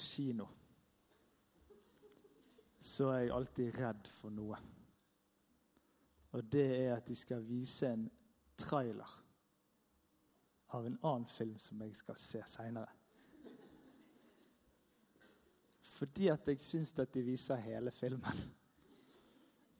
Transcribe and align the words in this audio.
Kino, 0.00 0.46
så 2.80 3.10
er 3.12 3.18
jeg 3.24 3.34
alltid 3.36 3.74
redd 3.76 4.08
for 4.16 4.32
noe. 4.32 4.58
Og 6.32 6.46
det 6.52 6.66
er 6.78 6.94
at 6.94 7.08
de 7.08 7.16
skal 7.18 7.44
vise 7.44 7.90
en 7.90 8.06
trailer 8.60 9.18
av 10.76 10.86
en 10.86 10.98
annen 11.02 11.26
film 11.26 11.58
som 11.58 11.80
jeg 11.82 11.96
skal 11.98 12.18
se 12.22 12.42
seinere. 12.46 12.92
Fordi 15.98 16.30
at 16.32 16.46
jeg 16.48 16.62
syns 16.64 16.94
at 17.02 17.12
de 17.12 17.24
viser 17.26 17.60
hele 17.60 17.92
filmen 17.92 18.44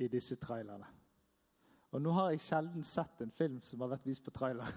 i 0.00 0.08
disse 0.08 0.36
trailerne. 0.36 0.88
Og 1.90 2.02
nå 2.02 2.12
har 2.14 2.30
jeg 2.30 2.42
sjelden 2.44 2.84
sett 2.86 3.22
en 3.22 3.32
film 3.34 3.60
som 3.64 3.80
har 3.82 3.94
vært 3.94 4.06
vist 4.06 4.24
på 4.24 4.34
trailer, 4.34 4.68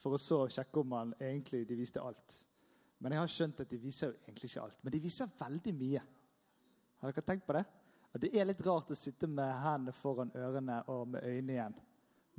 for 0.00 0.16
å 0.16 0.20
så 0.20 0.46
sjekke 0.50 0.80
om 0.80 0.88
man 0.94 1.12
egentlig 1.20 1.66
de 1.68 1.76
viste 1.78 2.00
alt. 2.02 2.38
Men 3.00 3.14
jeg 3.14 3.22
har 3.22 3.32
skjønt 3.32 3.60
at 3.64 3.70
de 3.70 3.78
viser 3.80 4.10
jo 4.10 4.16
egentlig 4.26 4.50
ikke 4.50 4.62
alt. 4.62 4.80
Men 4.84 4.92
de 4.92 5.00
viser 5.00 5.30
veldig 5.38 5.72
mye. 5.76 6.02
Har 7.00 7.14
dere 7.14 7.24
tenkt 7.24 7.46
på 7.46 7.56
det? 7.56 7.64
Og 8.12 8.20
Det 8.20 8.30
er 8.34 8.48
litt 8.48 8.62
rart 8.66 8.90
å 8.90 8.98
sitte 8.98 9.28
med 9.30 9.50
hendene 9.62 9.94
foran 9.96 10.32
ørene 10.34 10.82
og 10.90 11.06
med 11.14 11.24
øynene 11.24 11.54
igjen 11.54 11.76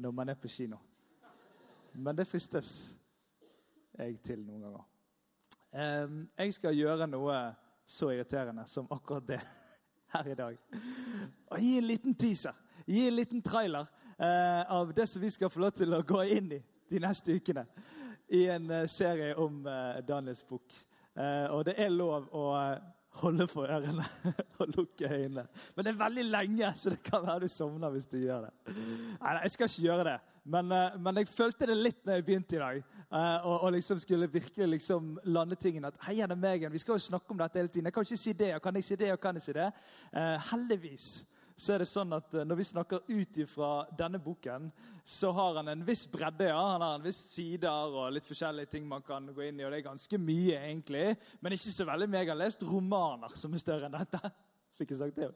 når 0.02 0.14
man 0.18 0.30
er 0.30 0.38
på 0.40 0.50
kino. 0.52 0.78
Men 1.94 2.16
det 2.16 2.28
fristes 2.28 2.70
jeg 3.98 4.20
til 4.24 4.44
noen 4.46 4.68
ganger. 4.68 4.86
Jeg 6.38 6.54
skal 6.58 6.78
gjøre 6.78 7.08
noe 7.10 7.40
så 7.88 8.12
irriterende 8.12 8.66
som 8.70 8.88
akkurat 8.92 9.28
det 9.28 9.40
her 10.14 10.30
i 10.32 10.36
dag. 10.36 10.60
Og 11.52 11.64
gi 11.64 11.78
en 11.78 11.88
liten 11.88 12.16
teaser, 12.16 12.56
gi 12.86 13.06
en 13.08 13.16
liten 13.16 13.42
trailer 13.44 13.88
eh, 14.18 14.62
av 14.72 14.94
det 14.96 15.08
som 15.10 15.24
vi 15.24 15.32
skal 15.32 15.52
få 15.52 15.64
lov 15.64 15.74
til 15.76 15.94
å 15.96 16.04
gå 16.08 16.24
inn 16.36 16.54
i 16.58 16.62
de 16.92 17.02
neste 17.02 17.36
ukene 17.36 17.66
i 18.32 18.48
en 18.48 18.72
eh, 18.72 18.88
serie 18.88 19.36
om 19.36 19.68
eh, 19.68 20.00
Daniels 20.08 20.44
bok. 20.48 20.74
Eh, 21.16 21.46
og 21.52 21.66
det 21.68 21.76
er 21.78 21.92
lov 21.92 22.30
å 22.32 22.48
holde 23.22 23.48
for 23.52 23.68
ørene 23.68 24.06
og 24.62 24.72
lukke 24.78 25.10
øynene. 25.10 25.44
Men 25.76 25.86
det 25.86 25.92
er 25.92 26.00
veldig 26.00 26.24
lenge, 26.30 26.70
så 26.80 26.94
det 26.94 27.02
kan 27.04 27.26
være 27.26 27.44
du 27.44 27.52
sovner 27.52 27.92
hvis 27.92 28.08
du 28.08 28.22
gjør 28.22 28.48
det. 28.48 28.76
Nei, 29.20 29.34
jeg 29.42 29.56
skal 29.56 29.68
ikke 29.68 29.88
gjøre 29.90 30.06
det. 30.08 30.20
Men, 30.52 30.72
men 31.04 31.20
jeg 31.20 31.28
følte 31.30 31.68
det 31.70 31.76
litt 31.78 32.00
når 32.08 32.18
jeg 32.18 32.26
begynte 32.26 32.56
i 32.56 32.62
dag. 32.62 32.78
og, 33.44 33.58
og 33.60 33.74
liksom 33.76 34.00
skulle 34.02 34.32
virkelig 34.32 34.68
liksom 34.72 35.12
lande 35.30 35.60
tingene. 35.60 35.92
At 35.92 36.00
hei, 36.08 36.16
det 36.18 36.38
meg 36.40 36.64
igjen. 36.64 36.74
Vi 36.74 36.82
skal 36.82 36.98
jo 36.98 37.04
snakke 37.04 37.36
om 37.36 37.38
dette 37.44 37.60
hele 37.60 37.70
tiden. 37.70 37.92
Jeg 37.92 37.94
kan 37.94 38.08
ikke 38.08 38.24
si 38.24 38.34
det, 38.40 38.56
og 38.56 38.64
kan 38.64 38.80
jeg 38.80 38.88
si 38.88 38.98
det, 38.98 39.12
og 39.14 39.20
kan 39.22 39.38
jeg 39.38 39.46
si 39.46 39.54
det? 39.60 39.68
Heldigvis 40.50 41.10
så 41.62 41.76
er 41.76 41.84
det 41.84 41.92
sånn 41.92 42.14
at 42.18 42.34
eh, 42.34 42.46
når 42.48 42.58
vi 42.58 42.66
snakker 42.72 43.04
ut 43.06 43.40
ifra 43.44 43.72
denne 43.98 44.18
boken, 44.22 44.72
så 45.06 45.30
har 45.38 45.60
han 45.60 45.70
en 45.70 45.84
viss 45.86 46.08
bredde. 46.10 46.48
ja. 46.50 46.62
Han 46.74 46.82
har 46.82 46.96
en 46.98 47.06
viss 47.06 47.20
sider 47.36 47.98
og 47.98 48.14
litt 48.16 48.26
forskjellige 48.26 48.72
ting 48.72 48.88
man 48.90 49.04
kan 49.06 49.28
gå 49.30 49.46
inn 49.46 49.60
i. 49.60 49.66
Og 49.68 49.74
det 49.74 49.82
er 49.82 49.90
ganske 49.92 50.22
mye, 50.22 50.58
egentlig. 50.58 51.12
Men 51.40 51.54
ikke 51.54 51.74
så 51.76 51.86
veldig 51.86 52.08
mye. 52.10 52.24
Jeg 52.24 52.32
har 52.34 52.40
lest 52.42 52.66
romaner 52.66 53.38
som 53.38 53.54
er 53.54 53.62
større 53.62 53.90
enn 53.90 54.00
dette. 54.00 54.34
Fikk 54.80 54.96
jeg 54.96 55.02
sagt 55.04 55.20
det? 55.22 55.30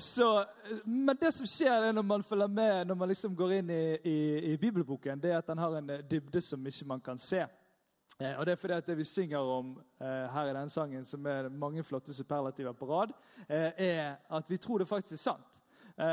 Så, 0.00 0.28
men 0.86 1.18
det 1.20 1.34
som 1.36 1.48
skjer 1.50 1.90
er 1.90 1.96
når 1.96 2.06
man 2.08 2.24
følger 2.24 2.48
med, 2.48 2.86
når 2.88 3.00
man 3.02 3.12
liksom 3.12 3.34
går 3.36 3.58
inn 3.58 3.72
i, 3.74 3.82
i, 4.08 4.18
i 4.52 4.56
bibelboken, 4.56 5.20
det 5.20 5.34
er 5.34 5.42
at 5.42 5.50
den 5.50 5.60
har 5.60 5.76
en 5.76 5.92
dybde 6.08 6.40
som 6.40 6.64
ikke 6.72 6.88
man 6.88 7.04
kan 7.04 7.20
se. 7.20 7.44
Eh, 8.20 8.38
og 8.38 8.46
Det 8.46 8.52
er 8.52 8.60
fordi 8.60 8.74
at 8.74 8.86
det 8.86 8.98
vi 8.98 9.04
synger 9.04 9.38
om 9.38 9.74
eh, 10.00 10.06
her 10.06 10.50
i 10.50 10.54
den 10.54 10.68
sangen, 10.68 11.04
som 11.04 11.26
er 11.26 11.48
mange 11.48 11.82
flotte 11.82 12.14
superlativer 12.14 12.72
på 12.72 12.86
rad, 12.86 13.12
eh, 13.48 13.72
er 13.76 14.16
at 14.30 14.50
vi 14.50 14.56
tror 14.56 14.78
det 14.78 14.88
faktisk 14.88 15.12
er 15.12 15.30
sant. 15.30 15.62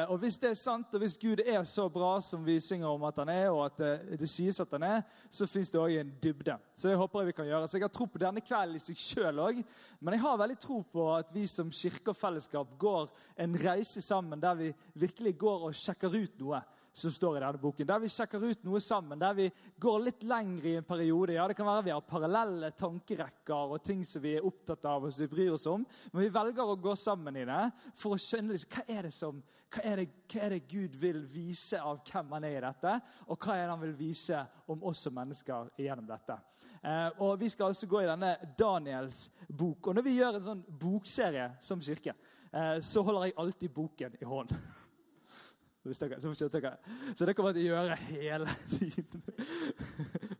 Og 0.10 0.18
Hvis 0.18 0.38
det 0.38 0.50
er 0.50 0.54
sant, 0.54 0.94
og 0.94 1.00
hvis 1.00 1.18
Gud 1.18 1.40
er 1.40 1.64
så 1.64 1.90
bra 1.90 2.20
som 2.22 2.46
vi 2.46 2.60
synger 2.60 2.88
om 2.88 3.04
at 3.04 3.16
han 3.16 3.30
er, 3.30 3.50
og 3.50 3.66
at 3.66 3.78
det, 3.78 4.20
det 4.20 4.30
sies 4.30 4.60
at 4.60 4.68
han 4.72 4.84
er, 4.84 5.02
så 5.32 5.48
fins 5.48 5.72
det 5.72 5.80
òg 5.80 5.96
en 5.96 6.12
dybde. 6.24 6.58
Så 6.76 6.90
det 6.90 6.98
håper 6.98 7.20
jeg 7.20 7.28
vi 7.28 7.36
kan 7.38 7.48
gjøre. 7.48 7.68
Så 7.68 7.78
Jeg 7.78 7.84
har 7.84 7.94
tro 7.96 8.06
på 8.06 8.20
denne 8.20 8.42
kvelden 8.42 8.76
i 8.76 8.80
seg 8.84 9.00
sjøl 9.00 9.40
òg, 9.40 9.64
men 10.02 10.14
jeg 10.14 10.22
har 10.22 10.38
veldig 10.38 10.60
tro 10.60 10.82
på 10.84 11.06
at 11.16 11.32
vi 11.34 11.46
som 11.48 11.72
kirke 11.72 12.12
og 12.12 12.20
fellesskap 12.20 12.76
går 12.78 13.08
en 13.38 13.56
reise 13.56 14.02
sammen 14.02 14.42
der 14.42 14.54
vi 14.54 14.74
virkelig 14.94 15.38
går 15.38 15.66
og 15.70 15.74
sjekker 15.74 16.12
ut 16.12 16.44
noe 16.44 16.62
som 16.94 17.12
står 17.12 17.38
i 17.38 17.42
denne 17.44 17.62
boken. 17.62 17.88
Der 17.88 18.02
vi 18.04 18.12
sjekker 18.12 18.44
ut 18.44 18.64
noe 18.68 18.82
sammen, 18.84 19.20
der 19.20 19.36
vi 19.38 19.48
går 19.80 20.00
litt 20.06 20.26
lenger 20.28 20.66
i 20.66 20.76
en 20.80 20.88
periode. 20.88 21.34
Ja, 21.34 21.48
Det 21.48 21.58
kan 21.58 21.70
være 21.70 21.86
vi 21.90 21.96
har 21.96 22.02
parallelle 22.02 22.72
tankerekker 22.72 23.76
og 23.76 23.84
ting 23.84 24.04
som 24.06 24.22
vi 24.22 24.36
er 24.38 24.46
opptatt 24.46 24.86
av 24.86 25.06
og 25.06 25.14
som 25.14 25.26
vi 25.26 25.32
bryr 25.36 25.54
oss 25.54 25.68
om. 25.70 25.86
Men 26.12 26.24
vi 26.24 26.34
velger 26.34 26.66
å 26.66 26.76
gå 26.76 26.96
sammen 26.96 27.38
i 27.38 27.48
det 27.48 27.64
for 27.94 28.16
å 28.16 28.22
skjønne 28.22 28.58
liksom, 28.58 28.76
hva 28.76 28.98
er 28.98 29.10
det 29.10 29.16
som 29.16 29.42
hva 29.70 29.84
er, 29.86 30.00
det, 30.02 30.06
hva 30.34 30.46
er 30.46 30.54
det 30.56 30.64
Gud 30.70 30.96
vil 30.98 31.20
vise 31.30 31.78
av 31.78 32.00
hvem 32.02 32.32
han 32.34 32.46
er 32.48 32.56
i 32.58 32.64
dette, 32.64 32.94
og 33.30 33.38
hva 33.38 33.54
er 33.54 33.68
det 33.68 33.74
han 33.76 33.84
vil 33.84 33.98
vise 34.00 34.40
om 34.66 34.82
oss 34.90 35.04
som 35.06 35.14
mennesker 35.14 35.70
gjennom 35.78 36.08
dette. 36.10 36.40
Eh, 36.82 37.10
og 37.22 37.40
Vi 37.40 37.50
skal 37.50 37.70
altså 37.70 37.88
gå 37.88 38.02
i 38.02 38.10
denne 38.10 38.36
Daniels 38.58 39.30
bok. 39.48 39.88
Og 39.88 39.96
Når 39.96 40.06
vi 40.06 40.18
gjør 40.18 40.40
en 40.40 40.46
sånn 40.48 40.66
bokserie 40.82 41.52
som 41.62 41.82
kirke, 41.82 42.16
eh, 42.52 42.80
så 42.80 43.04
holder 43.04 43.30
jeg 43.30 43.38
alltid 43.38 43.74
boken 43.76 44.18
i 44.22 44.26
hånden. 44.26 44.58
Hvis 45.88 46.02
dere, 46.02 46.20
så 46.36 46.48
dere. 46.52 46.74
Så 47.16 47.26
det 47.26 47.36
kommer 47.38 47.54
jeg 47.54 47.62
til 47.62 47.70
å 47.70 47.76
gjøre 47.76 47.96
hele 48.10 48.56
tiden. 48.74 49.24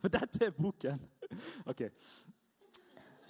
For 0.02 0.12
dette 0.12 0.44
er 0.46 0.52
boken. 0.56 1.00
Ok. 1.70 1.86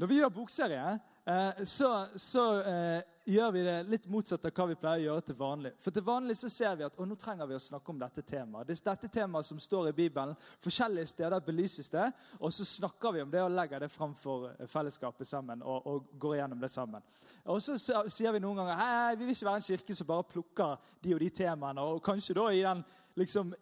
Når 0.01 0.11
vi 0.11 0.19
gjør 0.19 0.33
bokserie, 0.35 0.99
eh, 1.31 1.63
så, 1.65 1.91
så 2.19 2.45
eh, 2.61 3.03
gjør 3.31 3.53
vi 3.55 3.63
det 3.65 3.77
litt 3.89 4.07
motsatt 4.11 4.45
av 4.49 4.53
hva 4.57 4.67
vi 4.71 4.77
pleier 4.81 5.03
å 5.03 5.07
gjøre 5.07 5.25
til 5.29 5.39
vanlig. 5.39 5.73
For 5.83 5.95
til 5.95 6.05
vanlig 6.07 6.37
så 6.41 6.51
ser 6.53 6.77
vi 6.79 6.87
at 6.87 6.99
å, 6.99 7.07
nå 7.07 7.17
trenger 7.21 7.49
vi 7.51 7.57
å 7.57 7.63
snakke 7.63 7.93
om 7.93 8.01
dette 8.01 8.25
temaet. 8.27 8.69
Det 8.69 8.77
er 8.79 8.85
dette 8.91 9.11
temaet 9.15 9.49
som 9.49 9.61
står 9.63 9.91
i 9.91 9.97
Bibelen. 9.97 10.37
Forskjellige 10.65 11.13
steder 11.13 11.47
belyses 11.47 11.93
det. 11.93 12.07
Og 12.41 12.55
så 12.55 12.67
snakker 12.69 13.17
vi 13.17 13.25
om 13.25 13.33
det 13.33 13.43
og 13.45 13.55
legger 13.55 13.85
det 13.85 13.91
fram 13.93 14.15
for 14.19 14.51
fellesskapet 14.71 15.29
sammen. 15.29 15.63
og, 15.63 15.87
og 15.87 16.15
går 16.21 16.39
igjennom 16.39 16.61
det 16.61 16.73
sammen. 16.73 17.05
Og 17.45 17.63
så 17.65 17.77
sier 17.81 18.35
vi 18.35 18.43
noen 18.43 18.61
ganger 18.61 18.81
hei, 18.81 19.17
vi 19.17 19.27
vil 19.27 19.35
ikke 19.35 19.49
være 19.49 19.63
en 19.63 19.69
kirke 19.71 19.97
som 19.97 20.09
bare 20.09 20.29
plukker 20.29 20.97
de 21.03 21.15
og 21.15 21.23
de 21.23 21.31
temaene. 21.41 21.85
Og 21.85 22.03
kanskje 22.05 22.37
da 22.37 22.49
i 22.53 22.65
den 22.65 22.83
liksom, 23.21 23.55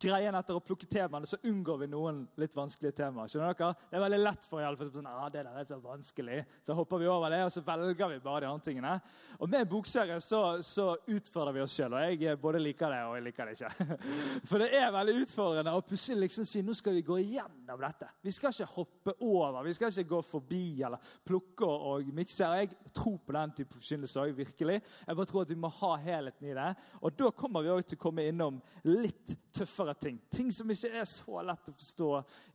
greien 0.00 0.36
etter 0.38 0.56
å 0.56 0.62
plukke 0.64 0.86
temaene, 0.90 1.28
så 1.28 1.38
unngår 1.46 1.82
vi 1.82 1.88
noen 1.92 2.22
litt 2.40 2.54
vanskelige 2.56 3.00
temaer. 3.00 3.30
skjønner 3.30 3.54
dere? 3.58 3.74
Det 3.90 3.98
er 3.98 4.04
veldig 4.04 4.20
lett 4.22 4.46
for 4.48 4.64
alle, 4.64 4.88
sånn, 4.94 5.08
ah, 5.10 5.28
det 5.32 5.44
der 5.46 5.58
er 5.60 5.68
så 5.68 5.78
vanskelig. 5.82 6.38
Så 6.66 6.76
hopper 6.78 7.02
vi 7.02 7.08
over 7.10 7.32
det, 7.34 7.42
og 7.46 7.52
så 7.52 7.62
velger 7.66 8.12
vi 8.12 8.20
bare 8.24 8.44
de 8.44 8.50
andre 8.50 8.64
tingene. 8.64 8.94
Og 9.38 9.50
med 9.50 9.68
bokserie 9.70 10.18
så, 10.24 10.42
så 10.64 10.88
utfordrer 11.06 11.56
vi 11.56 11.64
oss 11.64 11.74
sjøl, 11.76 11.96
og 11.98 12.24
jeg 12.24 12.38
både 12.42 12.62
liker 12.62 12.94
det 12.94 13.00
og 13.08 13.16
jeg 13.18 13.26
liker 13.28 13.50
det 13.50 13.56
ikke. 13.58 13.98
For 14.48 14.62
det 14.62 14.70
er 14.78 14.94
veldig 14.94 15.16
utfordrende 15.24 15.74
å 15.74 15.84
plutselig 15.86 16.28
liksom 16.28 16.48
si 16.48 16.62
nå 16.66 16.76
skal 16.78 16.96
vi 16.98 17.04
gå 17.06 17.18
igjennom 17.22 17.82
dette. 17.82 18.10
Vi 18.24 18.34
skal 18.34 18.54
ikke 18.54 18.70
hoppe 18.76 19.16
over, 19.24 19.60
vi 19.66 19.74
skal 19.76 19.92
ikke 19.92 20.12
gå 20.14 20.22
forbi 20.26 20.64
eller 20.86 21.12
plukke 21.26 21.68
og 21.68 22.08
mikse. 22.14 22.50
Jeg 22.62 22.72
tror 22.96 23.18
på 23.24 23.36
den 23.36 23.54
type 23.58 23.76
forkynnelse 23.76 24.22
òg, 24.22 24.34
virkelig. 24.38 24.80
Jeg 25.06 25.18
bare 25.18 25.30
tror 25.32 25.44
at 25.44 25.52
vi 25.52 25.60
må 25.60 25.72
ha 25.80 25.92
helheten 26.02 26.50
i 26.50 26.56
det. 26.56 26.70
Og 27.02 27.18
da 27.18 27.30
kommer 27.34 27.64
vi 27.64 27.72
òg 27.74 27.84
til 27.86 27.98
å 27.98 28.04
komme 28.08 28.26
innom 28.28 28.60
litt 28.86 29.36
tøffere 29.54 29.87
ting. 29.94 30.18
Ting 30.30 30.50
som 30.52 30.70
ikke 30.70 30.90
er 31.00 31.06
så 31.08 31.42
lett 31.46 31.70
å 31.70 31.74
forstå 31.74 32.10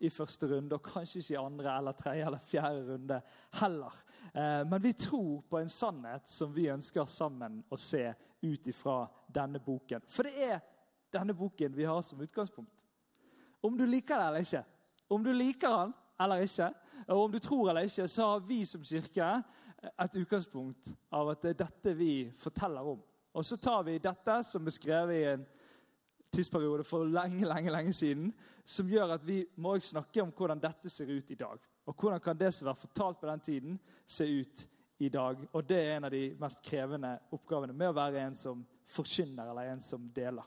i 0.06 0.12
første 0.14 0.50
runde, 0.52 0.76
og 0.76 0.86
kanskje 0.86 1.22
ikke 1.22 1.36
i 1.36 1.42
andre 1.42 1.78
eller 1.78 1.98
tredje 1.98 2.28
eller 2.28 2.44
fjerde 2.50 2.84
runde 2.92 3.22
heller. 3.62 3.98
Eh, 4.34 4.62
men 4.69 4.84
vi 4.84 4.94
tror 4.94 5.42
på 5.50 5.60
en 5.60 5.69
sannhet 5.69 6.30
som 6.30 6.54
vi 6.54 6.69
ønsker 6.74 7.10
sammen 7.10 7.62
å 7.69 7.80
se 7.80 8.06
ut 8.44 8.68
ifra 8.68 9.04
denne 9.28 9.62
boken. 9.63 10.04
For 10.07 10.28
det 10.28 10.48
er 10.52 10.62
denne 11.13 11.36
boken 11.38 11.75
vi 11.75 11.88
har 11.88 12.02
som 12.02 12.22
utgangspunkt. 12.22 12.88
Om 13.63 13.78
du 13.78 13.86
liker 13.88 14.19
det 14.19 14.28
eller 14.28 14.48
ikke, 14.48 14.63
om 15.07 15.24
du 15.24 15.31
liker 15.34 15.78
den 15.78 15.94
eller 16.24 16.44
ikke, 16.44 16.69
og 17.07 17.25
om 17.25 17.31
du 17.31 17.40
tror 17.40 17.69
eller 17.69 17.88
ikke, 17.88 18.07
så 18.07 18.28
har 18.34 18.46
vi 18.48 18.63
som 18.68 18.84
kirke 18.84 19.30
et 19.84 20.16
utgangspunkt 20.16 20.92
av 21.12 21.34
at 21.34 21.42
det 21.44 21.54
er 21.54 21.63
dette 21.66 21.96
vi 21.98 22.13
forteller 22.40 22.94
om. 22.94 23.02
Og 23.34 23.46
så 23.46 23.57
tar 23.57 23.84
vi 23.88 23.98
dette 24.02 24.36
som 24.46 24.68
er 24.68 24.75
skrevet 24.75 25.18
i 25.18 25.30
en 25.31 25.46
tidsperiode 26.33 26.85
for 26.88 27.06
lenge 27.06 27.45
lenge, 27.47 27.71
lenge 27.71 27.94
siden, 27.94 28.31
som 28.65 28.89
gjør 28.89 29.15
at 29.18 29.27
vi 29.27 29.44
må 29.62 29.75
snakke 29.80 30.24
om 30.24 30.31
hvordan 30.35 30.62
dette 30.62 30.89
ser 30.89 31.12
ut 31.12 31.31
i 31.31 31.39
dag. 31.39 31.59
Og 31.85 31.95
hvordan 31.95 32.21
kan 32.24 32.38
det 32.38 32.53
som 32.53 32.69
var 32.69 32.80
fortalt 32.80 33.19
på 33.19 33.27
den 33.27 33.39
tiden, 33.39 33.80
se 34.06 34.25
ut 34.25 34.68
i 35.00 35.09
dag. 35.09 35.38
Og 35.51 35.68
det 35.68 35.80
er 35.80 35.95
en 35.97 36.07
av 36.07 36.13
de 36.13 36.24
mest 36.39 36.63
krevende 36.63 37.18
oppgavene 37.35 37.75
med 37.75 37.91
å 37.91 37.97
være 37.97 38.24
en 38.24 38.35
som 38.38 38.63
forkynner 38.94 39.50
eller 39.51 39.74
en 39.74 39.83
som 39.83 40.06
deler. 40.15 40.45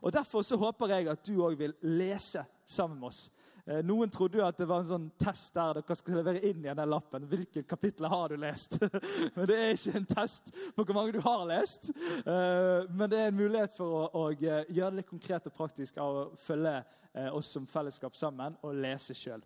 Og 0.00 0.12
Derfor 0.12 0.42
så 0.42 0.56
håper 0.56 0.94
jeg 0.94 1.10
at 1.12 1.26
du 1.26 1.42
òg 1.44 1.58
vil 1.58 1.74
lese 1.82 2.44
sammen 2.64 3.00
med 3.00 3.10
oss. 3.10 3.26
Eh, 3.66 3.80
noen 3.84 4.10
trodde 4.12 4.38
jo 4.38 4.46
at 4.46 4.58
det 4.58 4.68
var 4.68 4.82
en 4.82 4.88
sånn 4.88 5.08
test 5.20 5.54
der 5.56 5.80
dere 5.80 5.96
skal 5.98 6.20
levere 6.20 6.42
inn 6.48 6.64
i 6.64 6.72
den 6.72 6.90
lappen. 6.90 7.26
Hvilke 7.28 7.62
kapitler 7.68 8.12
har 8.12 8.32
du 8.32 8.40
lest? 8.40 8.78
men 9.36 9.48
det 9.50 9.58
er 9.58 9.74
ikke 9.74 9.96
en 10.00 10.08
test 10.14 10.50
på 10.76 10.84
hvor 10.84 10.96
mange 10.96 11.14
du 11.16 11.20
har 11.24 11.44
lest. 11.50 11.90
Eh, 11.90 12.88
men 12.88 13.06
det 13.10 13.20
er 13.20 13.30
en 13.30 13.38
mulighet 13.38 13.76
for 13.76 14.00
å, 14.00 14.02
å 14.22 14.24
gjøre 14.32 14.64
det 14.70 14.90
litt 15.00 15.10
konkret 15.10 15.48
og 15.50 15.56
praktisk 15.56 16.00
av 16.00 16.20
å 16.22 16.26
følge 16.40 16.76
eh, 16.80 17.30
oss 17.34 17.52
som 17.54 17.68
fellesskap 17.68 18.16
sammen 18.18 18.56
og 18.64 18.76
lese 18.80 19.16
sjøl. 19.16 19.44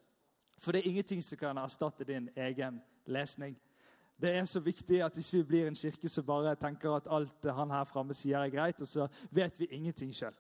For 0.63 0.73
det 0.73 0.85
er 0.85 0.93
ingenting 0.93 1.23
som 1.25 1.41
kan 1.41 1.59
erstatte 1.61 2.07
din 2.09 2.31
egen 2.37 2.81
lesning. 3.11 3.57
Det 4.21 4.31
er 4.31 4.45
så 4.47 4.63
viktig 4.63 5.01
at 5.03 5.17
ikke 5.19 5.41
vi 5.41 5.49
blir 5.49 5.67
en 5.69 5.77
kirke 5.77 6.09
som 6.09 6.27
bare 6.27 6.55
tenker 6.57 6.95
at 6.95 7.11
alt 7.11 7.49
han 7.51 7.73
her 7.75 7.85
framme 7.91 8.15
sier, 8.15 8.39
er 8.39 8.53
greit, 8.53 8.81
og 8.81 8.89
så 8.89 9.09
vet 9.35 9.59
vi 9.59 9.69
ingenting 9.75 10.15
sjøl. 10.15 10.37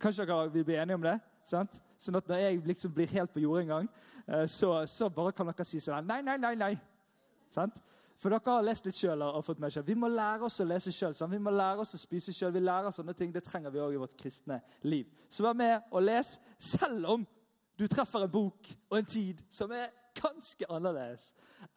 Kanskje 0.00 0.24
dere 0.24 0.52
vil 0.54 0.64
bli 0.64 0.78
enige 0.78 0.98
om 0.98 1.04
det? 1.04 1.18
sant? 1.44 1.80
Sånn 2.00 2.16
at 2.16 2.28
når 2.30 2.42
jeg 2.44 2.60
liksom 2.64 2.92
blir 2.96 3.12
helt 3.12 3.32
på 3.34 3.42
jordet 3.44 3.66
en 3.66 3.72
gang, 3.74 3.88
eh, 4.26 4.46
så, 4.48 4.72
så, 4.88 5.10
bare 5.12 5.34
kan 5.36 5.50
dere 5.50 5.66
si 5.68 5.80
sånn 5.84 6.08
Nei, 6.08 6.22
nei, 6.24 6.38
nei. 6.40 6.54
nei. 6.56 6.74
Sant? 7.52 7.80
For 8.20 8.32
dere 8.32 8.52
har 8.52 8.64
lest 8.64 8.84
litt 8.84 8.96
sjøl 8.96 9.22
og 9.24 9.42
fått 9.44 9.60
med 9.60 9.72
seg. 9.72 9.84
Vi 9.88 9.96
må 9.96 10.08
lære 10.12 10.44
oss 10.48 10.60
å 10.60 10.66
lese 10.68 10.92
sjøl. 10.92 11.14
Vi 11.32 11.40
må 11.40 11.52
lære 11.52 11.84
oss 11.84 11.94
å 11.96 12.00
spise 12.00 12.34
sjøl. 12.36 12.52
Vi 12.52 12.60
lærer 12.60 12.92
sånne 12.92 13.14
ting. 13.16 13.32
Det 13.32 13.44
trenger 13.46 13.72
vi 13.72 13.80
òg 13.80 13.96
i 13.96 14.00
vårt 14.00 14.16
kristne 14.20 14.60
liv. 14.84 15.08
Så 15.28 15.44
vær 15.44 15.56
med 15.56 15.88
og 15.88 16.04
les, 16.04 16.34
selv 16.58 17.08
om 17.14 17.24
du 17.80 17.86
treffer 17.88 18.26
en 18.26 18.32
bok 18.32 18.68
og 18.90 18.98
en 18.98 19.08
tid 19.08 19.40
som 19.48 19.72
er 19.72 19.88
ganske 20.20 20.68
annerledes 20.68 21.30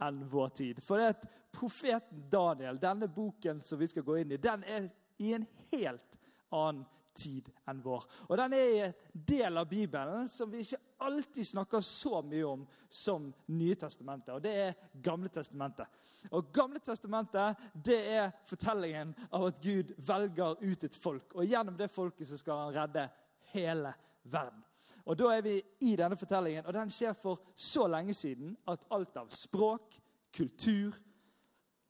enn 0.03 0.19
vår 0.31 0.51
tid. 0.59 0.81
For 0.83 0.99
det 0.99 1.13
er 1.13 1.31
profeten 1.53 2.25
Daniel, 2.31 2.79
denne 2.81 3.07
boken 3.07 3.61
som 3.63 3.79
vi 3.79 3.87
skal 3.87 4.03
gå 4.03 4.19
inn 4.19 4.35
i, 4.35 4.41
den 4.41 4.65
er 4.67 4.89
i 5.23 5.31
en 5.37 5.47
helt 5.71 6.19
annen 6.51 6.83
tid 7.15 7.50
enn 7.69 7.81
vår. 7.83 8.06
Og 8.30 8.38
Den 8.38 8.54
er 8.57 8.86
en 8.88 8.94
del 9.13 9.57
av 9.57 9.69
Bibelen 9.69 10.27
som 10.27 10.51
vi 10.51 10.63
ikke 10.63 10.81
alltid 11.04 11.48
snakker 11.48 11.83
så 11.86 12.21
mye 12.25 12.45
om 12.48 12.65
som 12.89 13.31
Nye 13.48 13.75
testamentet, 13.75 14.33
og 14.36 14.42
det 14.44 14.54
er 14.54 14.75
Gamle 15.04 15.30
testamentet. 15.33 15.88
Og 16.31 16.51
Gamle 16.56 16.80
testamentet 16.80 17.63
det 17.86 18.00
er 18.15 18.31
fortellingen 18.48 19.13
av 19.31 19.50
at 19.50 19.62
Gud 19.62 19.94
velger 19.98 20.62
ut 20.62 20.83
et 20.83 20.95
folk. 20.95 21.36
Og 21.36 21.45
gjennom 21.45 21.77
det 21.77 21.92
folket 21.92 22.30
så 22.30 22.39
skal 22.39 22.65
han 22.65 22.77
redde 22.77 23.07
hele 23.54 23.94
verden. 24.24 24.63
Og 25.06 25.18
Da 25.19 25.33
er 25.36 25.42
vi 25.42 25.57
i 25.81 25.95
denne 26.00 26.16
fortellingen, 26.16 26.66
og 26.66 26.74
den 26.74 26.89
skjer 26.89 27.13
for 27.13 27.42
så 27.56 27.88
lenge 27.92 28.13
siden 28.16 28.56
at 28.71 28.86
alt 28.92 29.18
av 29.19 29.30
språk, 29.36 29.98
kultur, 30.33 30.95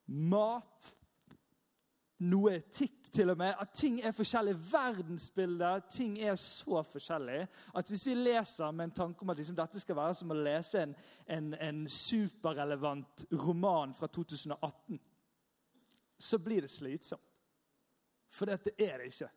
mat, 0.08 0.96
noe 2.24 2.56
etikk 2.58 3.10
til 3.14 3.30
og 3.34 3.38
med. 3.38 3.54
At 3.60 3.74
ting 3.78 4.00
er 4.02 4.16
forskjellig. 4.16 4.56
Verdensbildet, 4.72 5.90
ting 5.92 6.18
er 6.22 6.36
så 6.40 6.84
forskjellig 6.88 7.42
at 7.76 7.92
hvis 7.92 8.06
vi 8.08 8.16
leser 8.18 8.72
med 8.72 8.90
en 8.90 8.96
tanke 9.02 9.24
om 9.24 9.34
at 9.34 9.38
liksom 9.38 9.58
dette 9.58 9.82
skal 9.82 10.00
være 10.00 10.18
som 10.20 10.34
å 10.34 10.40
lese 10.40 10.84
en, 10.84 10.96
en, 11.28 11.54
en 11.54 11.84
superrelevant 11.90 13.26
roman 13.44 13.94
fra 13.98 14.08
2018, 14.08 15.00
så 16.20 16.40
blir 16.40 16.64
det 16.64 16.72
slitsomt. 16.72 17.30
For 18.34 18.50
dette 18.50 18.74
er 18.82 18.98
det 18.98 19.12
ikke. 19.12 19.30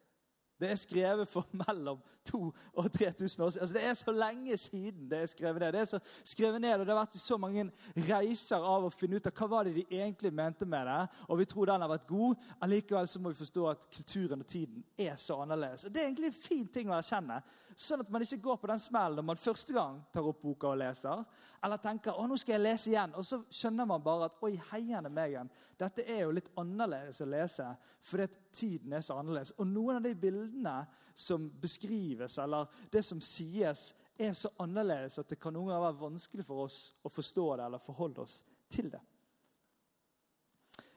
Det 0.60 0.70
er 0.70 0.78
skrevet 0.80 1.28
for 1.28 1.48
mellom 1.66 2.00
2000 2.24 2.52
og 2.72 2.92
3000 2.92 3.44
år 3.44 3.50
siden. 3.50 3.62
Altså, 3.62 3.74
det 3.74 3.84
er 3.84 3.94
så 3.94 4.12
lenge 4.12 4.56
siden 4.56 5.10
det 5.10 5.18
er 5.18 5.26
skrevet 5.26 5.60
ned. 5.60 5.72
Det 5.72 5.80
er 5.80 5.84
så 5.84 6.00
skrevet 6.24 6.60
ned, 6.60 6.72
og 6.72 6.86
det 6.86 6.94
har 6.94 7.00
vært 7.02 7.18
så 7.20 7.36
mange 7.40 7.66
reiser 8.08 8.56
av 8.74 8.86
å 8.86 8.92
finne 8.92 9.20
ut 9.20 9.28
av 9.28 9.36
hva 9.36 9.48
var 9.52 9.68
det 9.68 9.74
de 9.76 10.00
egentlig 10.00 10.32
mente 10.34 10.66
med 10.66 10.88
det. 10.88 10.98
Og 11.28 11.38
vi 11.38 11.48
tror 11.50 11.70
den 11.70 11.84
har 11.84 11.92
vært 11.92 12.08
god. 12.08 12.48
Allikevel 12.64 13.08
så 13.08 13.20
må 13.20 13.32
vi 13.32 13.40
forstå 13.42 13.68
at 13.70 13.86
kulturen 13.98 14.42
og 14.42 14.50
tiden 14.50 14.84
er 14.98 15.14
så 15.20 15.38
annerledes. 15.44 15.86
Og 15.86 15.94
Det 15.94 16.02
er 16.02 16.10
egentlig 16.10 16.32
en 16.32 16.40
fin 16.40 16.66
ting 16.68 16.90
å 16.90 16.98
erkjenne. 16.98 17.40
Sånn 17.76 18.00
at 18.00 18.10
man 18.10 18.24
ikke 18.24 18.40
går 18.40 18.56
på 18.62 18.70
den 18.70 18.80
smellen 18.80 19.20
når 19.20 19.28
man 19.30 19.40
første 19.40 19.74
gang 19.76 19.98
tar 20.12 20.24
opp 20.24 20.40
boka 20.40 20.70
og 20.72 20.80
leser. 20.80 21.24
Eller 21.64 21.80
tenker 21.82 22.16
å 22.16 22.24
nå 22.26 22.38
skal 22.40 22.56
jeg 22.56 22.64
lese 22.64 22.90
igjen. 22.90 23.12
Og 23.16 23.26
så 23.26 23.42
skjønner 23.52 23.88
man 23.88 24.04
bare 24.04 24.30
at 24.30 24.40
oi, 24.46 24.54
heiende 24.72 25.12
meg 25.12 25.34
igjen. 25.34 25.52
Dette 25.76 26.06
er 26.08 26.24
jo 26.24 26.32
litt 26.32 26.48
annerledes 26.56 27.20
å 27.20 27.28
lese 27.28 27.68
fordi 28.06 28.28
tiden 28.56 28.94
er 28.96 29.04
så 29.04 29.18
annerledes. 29.20 29.52
Og 29.60 29.68
noen 29.68 29.98
av 29.98 30.06
de 30.06 30.14
bildene 30.18 30.76
som 31.16 31.48
beskrives, 31.60 32.38
eller 32.42 32.70
det 32.92 33.04
som 33.04 33.20
sies, 33.24 33.90
er 34.16 34.32
så 34.36 34.50
annerledes 34.62 35.18
at 35.20 35.28
det 35.28 35.38
kan 35.40 35.54
noen 35.54 35.70
ganger 35.70 35.84
være 35.90 36.00
vanskelig 36.00 36.46
for 36.46 36.64
oss 36.64 36.80
å 37.04 37.12
forstå 37.12 37.46
det 37.56 37.68
eller 37.68 37.84
forholde 37.84 38.24
oss 38.24 38.40
til 38.72 38.90
det. 38.92 39.02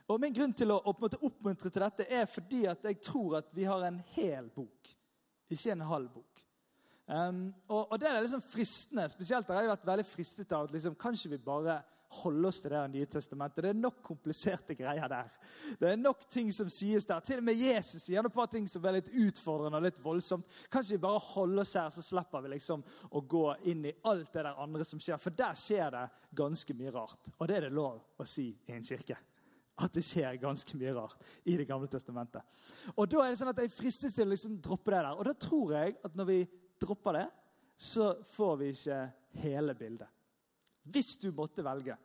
Og 0.09 0.17
Min 0.21 0.33
grunn 0.33 0.56
til 0.57 0.71
å 0.73 0.79
oppmuntre 0.89 1.69
til 1.69 1.83
dette 1.83 2.07
er 2.09 2.25
fordi 2.29 2.63
at 2.71 2.85
jeg 2.88 2.97
tror 3.06 3.39
at 3.44 3.51
vi 3.53 3.67
har 3.69 3.83
en 3.85 4.00
hel 4.15 4.50
bok, 4.56 4.89
ikke 5.50 5.75
en 5.75 5.85
halv 5.85 6.09
bok. 6.15 6.25
Um, 7.09 7.47
og, 7.67 7.91
og, 7.91 7.95
det 8.01 8.09
er 8.09 8.19
liksom 8.21 8.41
fristende. 8.45 9.07
Spesielt 9.09 9.47
har 9.50 9.63
jeg 9.63 9.71
vært 9.71 9.85
veldig 9.88 10.06
fristet 10.06 10.51
av 10.53 10.67
at 10.67 10.73
liksom, 10.75 10.97
kanskje 10.97 11.31
vi 11.31 11.39
bare 11.41 11.79
holder 12.09 12.50
oss 12.50 12.59
til 12.63 12.73
det 12.73 12.81
nye 12.94 13.07
testamentet. 13.09 13.63
Det 13.63 13.71
er 13.71 13.79
nok 13.79 14.01
kompliserte 14.06 14.75
greier 14.77 15.09
der. 15.11 15.29
Det 15.79 15.91
er 15.91 16.00
nok 16.00 16.25
ting 16.31 16.50
som 16.53 16.69
sies 16.73 17.06
der. 17.09 17.21
Til 17.25 17.41
og 17.41 17.47
med 17.50 17.59
Jesus 17.59 18.07
sier 18.07 18.25
det 18.25 18.33
på 18.33 18.45
ting 18.51 18.67
som 18.69 18.85
er 18.85 18.97
litt 18.97 19.11
utfordrende 19.13 19.77
og 19.77 19.85
litt 19.85 20.01
voldsomt. 20.03 20.47
Kanskje 20.73 20.97
vi 20.97 21.03
bare 21.06 21.21
holder 21.31 21.63
oss 21.63 21.75
her, 21.77 21.89
så 21.94 22.03
slipper 22.06 22.45
vi 22.45 22.53
liksom 22.56 22.83
å 23.13 23.21
gå 23.21 23.45
inn 23.71 23.85
i 23.89 23.95
alt 24.09 24.33
det 24.33 24.45
der 24.45 24.61
andre 24.65 24.88
som 24.88 25.01
skjer. 25.01 25.21
For 25.21 25.35
der 25.35 25.57
skjer 25.59 25.94
det 25.95 26.06
ganske 26.38 26.77
mye 26.77 26.94
rart. 26.95 27.33
Og 27.38 27.50
det 27.50 27.59
er 27.59 27.67
det 27.67 27.75
lov 27.77 28.01
å 28.19 28.27
si 28.27 28.51
i 28.53 28.77
en 28.77 28.85
kirke 28.85 29.17
at 29.79 29.95
det 29.95 30.03
skjer 30.03 30.39
ganske 30.41 30.75
mye 30.75 30.91
rart 30.91 31.29
i 31.47 31.56
Det 31.56 31.67
gamle 31.67 31.88
testamentet. 31.88 32.44
Og 32.97 33.07
Da 33.07 33.23
er 33.23 33.31
det 33.31 33.39
sånn 33.39 33.53
at 33.53 33.61
jeg 33.63 33.71
fristes 33.71 34.15
til 34.15 34.27
å 34.27 34.33
liksom 34.33 34.59
droppe 34.61 34.91
det 34.91 35.03
der. 35.06 35.15
Og 35.15 35.25
da 35.25 35.33
tror 35.33 35.73
jeg 35.77 35.95
at 36.03 36.15
når 36.15 36.25
vi 36.25 36.39
dropper 36.81 37.13
det, 37.13 37.27
så 37.79 38.13
får 38.27 38.57
vi 38.59 38.71
ikke 38.73 39.00
hele 39.39 39.75
bildet. 39.75 40.07
Hvis 40.89 41.15
du 41.21 41.31
måtte 41.36 41.65
velge 41.65 41.97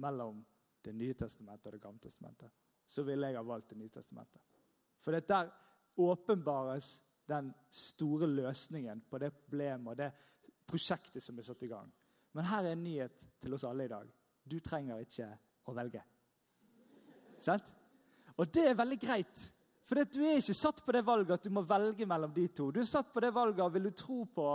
mellom 0.00 0.44
Det 0.84 0.92
nye 0.92 1.14
testamentet 1.16 1.66
og 1.66 1.72
Det 1.72 1.80
gamle 1.80 2.00
testamentet, 2.00 2.50
så 2.84 3.02
ville 3.02 3.30
jeg 3.30 3.38
ha 3.38 3.42
valgt 3.42 3.70
Det 3.70 3.78
nye 3.78 3.88
testamentet. 3.88 4.40
For 5.00 5.16
der 5.16 5.50
åpenbares 5.96 7.00
den 7.28 7.52
store 7.70 8.26
løsningen 8.26 9.00
på 9.08 9.18
det 9.18 9.32
problemet 9.32 9.90
og 9.90 9.96
det 9.96 10.10
prosjektet 10.68 11.22
som 11.22 11.38
er 11.38 11.46
satt 11.46 11.62
i 11.62 11.70
gang. 11.70 11.88
Men 12.32 12.44
her 12.44 12.64
er 12.64 12.74
en 12.74 12.84
nyhet 12.84 13.16
til 13.40 13.54
oss 13.54 13.64
alle 13.64 13.86
i 13.86 13.92
dag. 13.92 14.08
Du 14.44 14.58
trenger 14.60 15.00
ikke 15.00 15.28
å 15.64 15.74
velge. 15.76 16.02
Sant? 17.40 17.70
Og 18.36 18.50
det 18.52 18.64
er 18.68 18.78
veldig 18.78 18.98
greit, 19.00 19.44
for 19.84 20.00
du 20.00 20.22
er 20.24 20.40
ikke 20.40 20.56
satt 20.56 20.80
på 20.84 20.92
det 20.96 21.04
valget 21.06 21.36
at 21.36 21.44
du 21.44 21.52
må 21.54 21.62
velge 21.68 22.06
mellom 22.08 22.32
de 22.34 22.48
to. 22.48 22.70
Du 22.72 22.80
er 22.80 22.88
satt 22.88 23.12
på 23.12 23.22
det 23.22 23.30
valget 23.34 23.62
av 23.64 23.72
vil 23.74 23.88
du 23.88 23.94
tro 23.96 24.24
på 24.24 24.48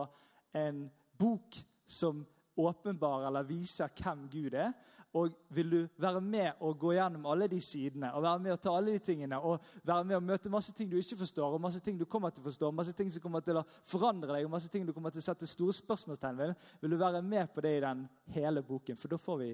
en 0.57 0.83
bok 1.19 1.57
som 1.85 2.23
åpenbarer 2.59 3.27
eller 3.29 3.47
viser 3.47 3.91
hvem 3.95 4.27
Gud 4.31 4.55
er. 4.57 4.73
Og 5.17 5.33
vil 5.49 5.71
du 5.71 5.77
være 5.97 6.21
med 6.21 6.59
og 6.61 6.75
gå 6.77 6.91
gjennom 6.93 7.23
alle 7.31 7.47
de 7.49 7.57
sidene 7.65 8.11
og 8.13 8.21
være 8.21 8.39
med 8.43 8.53
og 8.53 8.59
ta 8.61 8.75
alle 8.77 8.93
de 8.93 9.01
tingene 9.01 9.39
og 9.41 9.63
være 9.83 10.05
med 10.05 10.19
og 10.19 10.27
møte 10.27 10.51
masse 10.53 10.73
ting 10.77 10.91
du 10.91 10.99
ikke 10.99 11.17
forstår, 11.23 11.55
og 11.55 11.61
masse 11.61 11.81
ting 11.81 11.97
du 11.97 12.05
kommer 12.05 12.29
til 12.29 12.43
å 12.43 12.45
forstå, 12.45 12.69
masse 12.77 12.93
ting 12.93 13.09
som 13.09 13.23
kommer 13.23 13.41
til 13.41 13.57
å 13.57 13.65
forandre 13.89 14.35
deg, 14.35 14.45
og 14.45 14.53
masse 14.53 14.69
ting 14.69 14.85
du 14.85 14.93
kommer 14.93 15.09
til 15.09 15.23
å 15.23 15.25
sette 15.25 15.49
store 15.49 15.73
spørsmålstegn 15.79 16.37
ved, 16.37 16.53
vil 16.81 16.93
du 16.93 16.99
være 17.01 17.23
med 17.25 17.49
på 17.55 17.65
det 17.65 17.73
i 17.79 17.81
den 17.87 18.05
hele 18.35 18.61
boken, 18.65 19.01
for 19.01 19.09
da 19.09 19.17
får 19.17 19.41
vi 19.41 19.49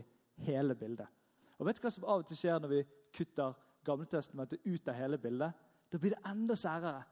hele 0.50 0.76
bildet. 0.76 1.08
Og 1.56 1.70
vet 1.70 1.80
du 1.80 1.86
hva 1.86 1.94
som 1.96 2.10
av 2.10 2.26
og 2.26 2.28
til 2.28 2.42
skjer 2.42 2.60
når 2.60 2.74
vi 2.76 2.84
kutter 3.16 3.56
Gamletestamentet 3.86 4.66
ut 4.66 4.88
av 4.90 4.98
hele 4.98 5.20
bildet? 5.22 5.66
Da 5.88 6.00
blir 6.02 6.16
det 6.16 6.24
enda 6.28 6.56
særere. 6.58 7.04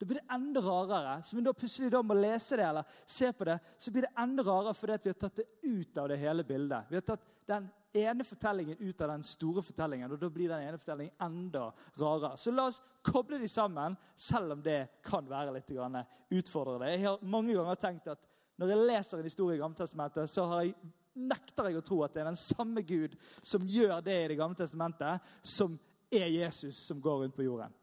Da 0.00 0.06
blir 0.06 0.20
det 0.20 0.34
enda 0.34 0.60
rarere. 0.64 1.22
Så 1.22 1.36
vi 1.36 1.42
da 1.44 1.52
plutselig 1.52 1.90
da 1.92 2.00
må 2.02 2.14
lese 2.16 2.56
det 2.56 2.64
eller 2.64 3.00
se 3.04 3.28
på 3.36 3.44
det, 3.44 3.58
så 3.76 3.92
blir 3.92 4.06
det 4.06 4.14
enda 4.22 4.44
rarere 4.46 4.72
fordi 4.74 4.96
vi 5.04 5.12
har 5.12 5.18
tatt 5.20 5.42
det 5.42 5.48
ut 5.60 5.98
av 6.00 6.08
det 6.08 6.16
hele 6.22 6.44
bildet. 6.48 6.88
Vi 6.88 6.96
har 6.96 7.04
tatt 7.04 7.26
den 7.50 7.66
ene 7.92 8.24
fortellingen 8.24 8.78
ut 8.78 9.00
av 9.00 9.10
den 9.12 9.26
store 9.26 9.62
fortellingen, 9.66 10.14
og 10.14 10.22
da 10.22 10.30
blir 10.32 10.48
den 10.48 10.64
ene 10.64 10.78
fortellingen 10.80 11.26
enda 11.26 11.66
rarere. 12.00 12.38
Så 12.40 12.54
la 12.54 12.64
oss 12.70 12.80
koble 13.04 13.42
de 13.42 13.50
sammen, 13.50 13.98
selv 14.16 14.56
om 14.56 14.62
det 14.64 14.78
kan 15.04 15.28
være 15.28 15.52
litt 15.58 15.74
utfordrende. 15.74 16.94
Jeg 16.94 17.04
har 17.04 17.20
mange 17.20 17.58
ganger 17.58 17.82
tenkt 17.82 18.08
at 18.08 18.24
når 18.56 18.72
jeg 18.72 18.86
leser 18.88 19.20
en 19.20 19.28
historie 19.28 19.58
i 19.58 19.60
Gammeltestamentet, 19.60 20.30
så 20.32 20.46
jeg, 20.62 20.74
nekter 21.20 21.68
jeg 21.68 21.76
å 21.80 21.84
tro 21.84 22.00
at 22.06 22.14
det 22.14 22.22
er 22.22 22.30
den 22.30 22.40
samme 22.40 22.84
Gud 22.86 23.18
som 23.42 23.68
gjør 23.68 24.00
det 24.04 24.16
i 24.16 24.28
Det 24.32 24.38
gamle 24.38 24.56
testamentet, 24.56 25.20
som 25.42 25.76
er 26.08 26.28
Jesus 26.30 26.86
som 26.88 27.00
går 27.02 27.24
rundt 27.24 27.36
på 27.36 27.44
jorden. 27.44 27.74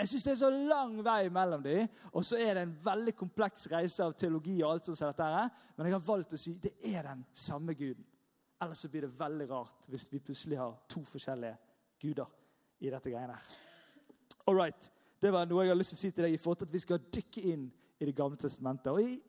Jeg 0.00 0.08
syns 0.08 0.22
det 0.24 0.30
er 0.32 0.38
så 0.40 0.48
lang 0.50 0.94
vei 1.04 1.28
mellom 1.28 1.62
dem, 1.62 1.88
og 2.16 2.24
så 2.24 2.38
er 2.40 2.54
det 2.56 2.62
en 2.64 2.76
veldig 2.84 3.12
kompleks 3.18 3.66
reise 3.68 4.04
av 4.04 4.14
teologi. 4.16 4.62
og 4.62 4.70
alt 4.72 4.86
sånt 4.86 5.00
dette 5.00 5.22
her, 5.22 5.50
Men 5.76 5.86
jeg 5.86 5.94
har 5.94 6.06
valgt 6.06 6.32
å 6.32 6.38
si 6.38 6.54
det 6.54 6.72
er 6.82 7.02
den 7.02 7.26
samme 7.32 7.74
guden. 7.74 8.06
Ellers 8.62 8.78
så 8.78 8.88
blir 8.88 9.00
det 9.00 9.18
veldig 9.18 9.50
rart 9.50 9.88
hvis 9.88 10.12
vi 10.12 10.18
plutselig 10.18 10.58
har 10.58 10.78
to 10.88 11.04
forskjellige 11.04 11.56
guder 12.00 12.26
i 12.80 12.90
dette 12.90 13.10
greiene 13.10 13.32
her. 13.32 13.58
All 14.46 14.56
right. 14.56 14.90
Det 15.20 15.32
var 15.32 15.44
noe 15.46 15.64
jeg 15.64 15.70
har 15.70 15.76
lyst 15.76 15.90
til 15.90 15.96
å 15.96 16.00
si 16.00 16.10
til 16.10 16.24
deg 16.24 16.34
i 16.34 16.40
forhold 16.40 16.58
til 16.58 16.66
at 16.66 16.72
vi 16.72 16.78
skal 16.78 17.04
dykke 17.12 17.42
inn 17.52 17.72
i 18.00 18.04
Det 18.06 18.16
gamle 18.16 18.36
testamentet. 18.36 18.92
Og 18.92 19.02
i 19.02 19.20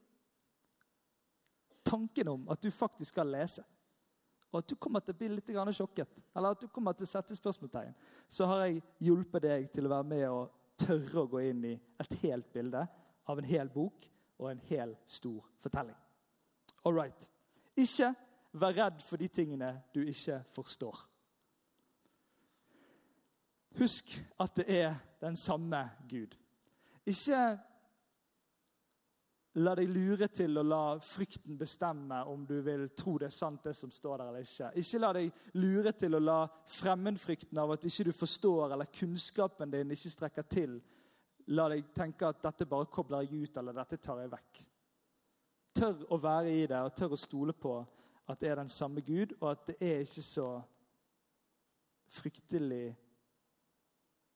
tanken 1.84 2.28
om 2.28 2.50
at 2.50 2.64
du 2.64 2.72
faktisk 2.72 3.12
skal 3.12 3.28
lese 3.28 3.64
og 4.52 4.58
at 4.60 4.70
du 4.70 4.76
kommer 4.76 5.00
til 5.00 5.16
å 5.16 5.18
bli 5.18 5.30
litt 5.32 5.76
sjokket, 5.76 6.24
eller 6.36 6.52
at 6.52 6.62
du 6.62 6.68
kommer 6.68 6.94
til 6.94 7.08
å 7.08 7.08
sette 7.08 7.36
spørsmålstegn, 7.36 7.94
så 8.28 8.46
har 8.46 8.66
jeg 8.66 8.82
hjulpet 9.00 9.44
deg 9.44 9.70
til 9.72 9.86
å 9.88 9.90
være 9.94 10.08
med 10.08 10.26
og 10.28 10.61
tørre 10.82 11.24
å 11.24 11.30
gå 11.30 11.44
inn 11.50 11.66
i 11.72 11.76
et 12.02 12.18
helt 12.24 12.50
bilde 12.54 12.86
av 13.30 13.40
en 13.40 13.48
hel 13.48 13.70
bok 13.72 14.08
og 14.42 14.50
en 14.52 14.64
hel 14.70 14.96
stor 15.06 15.46
fortelling. 15.62 15.98
All 16.86 16.98
right. 16.98 17.30
Ikke 17.78 18.12
vær 18.58 18.76
redd 18.76 19.02
for 19.06 19.22
de 19.22 19.30
tingene 19.32 19.76
du 19.94 20.02
ikke 20.04 20.42
forstår. 20.56 20.98
Husk 23.80 24.18
at 24.42 24.56
det 24.60 24.66
er 24.82 24.96
den 25.22 25.38
samme 25.40 25.86
Gud. 26.10 26.36
Ikke 27.08 27.60
La 29.60 29.74
deg 29.76 29.90
lure 29.92 30.30
til 30.32 30.56
å 30.56 30.64
la 30.64 30.96
frykten 31.04 31.58
bestemme 31.60 32.22
om 32.32 32.46
du 32.48 32.62
vil 32.64 32.86
tro 32.96 33.18
det 33.20 33.28
er 33.28 33.36
sant, 33.36 33.66
det 33.66 33.74
som 33.76 33.92
står 33.92 34.22
der 34.22 34.30
eller 34.30 34.46
ikke. 34.46 34.70
Ikke 34.80 35.02
la 35.02 35.10
deg 35.18 35.58
lure 35.60 35.92
til 36.00 36.16
å 36.16 36.22
la 36.24 36.38
fremmedfrykten 36.72 37.60
av 37.60 37.74
at 37.76 37.88
ikke 37.90 38.06
du 38.08 38.12
forstår, 38.16 38.72
eller 38.72 38.92
kunnskapen 38.96 39.74
din 39.74 39.92
ikke 39.92 40.14
strekker 40.14 40.48
til, 40.48 40.78
la 41.52 41.68
deg 41.74 41.92
tenke 41.92 42.30
at 42.30 42.40
dette 42.46 42.70
bare 42.70 42.88
kobler 42.94 43.28
jeg 43.28 43.44
ut, 43.44 43.60
eller 43.60 43.76
dette 43.76 44.00
tar 44.00 44.24
jeg 44.24 44.32
vekk. 44.32 44.64
Tør 45.82 46.06
å 46.16 46.22
være 46.24 46.56
i 46.56 46.66
det, 46.72 46.80
og 46.80 46.96
tør 46.96 47.18
å 47.18 47.20
stole 47.20 47.56
på 47.56 47.76
at 48.32 48.40
det 48.40 48.54
er 48.54 48.62
den 48.62 48.72
samme 48.72 49.04
Gud, 49.04 49.36
og 49.42 49.50
at 49.52 49.68
det 49.68 49.80
er 49.84 50.06
ikke 50.06 50.24
så 50.24 50.50
fryktelig 52.12 52.86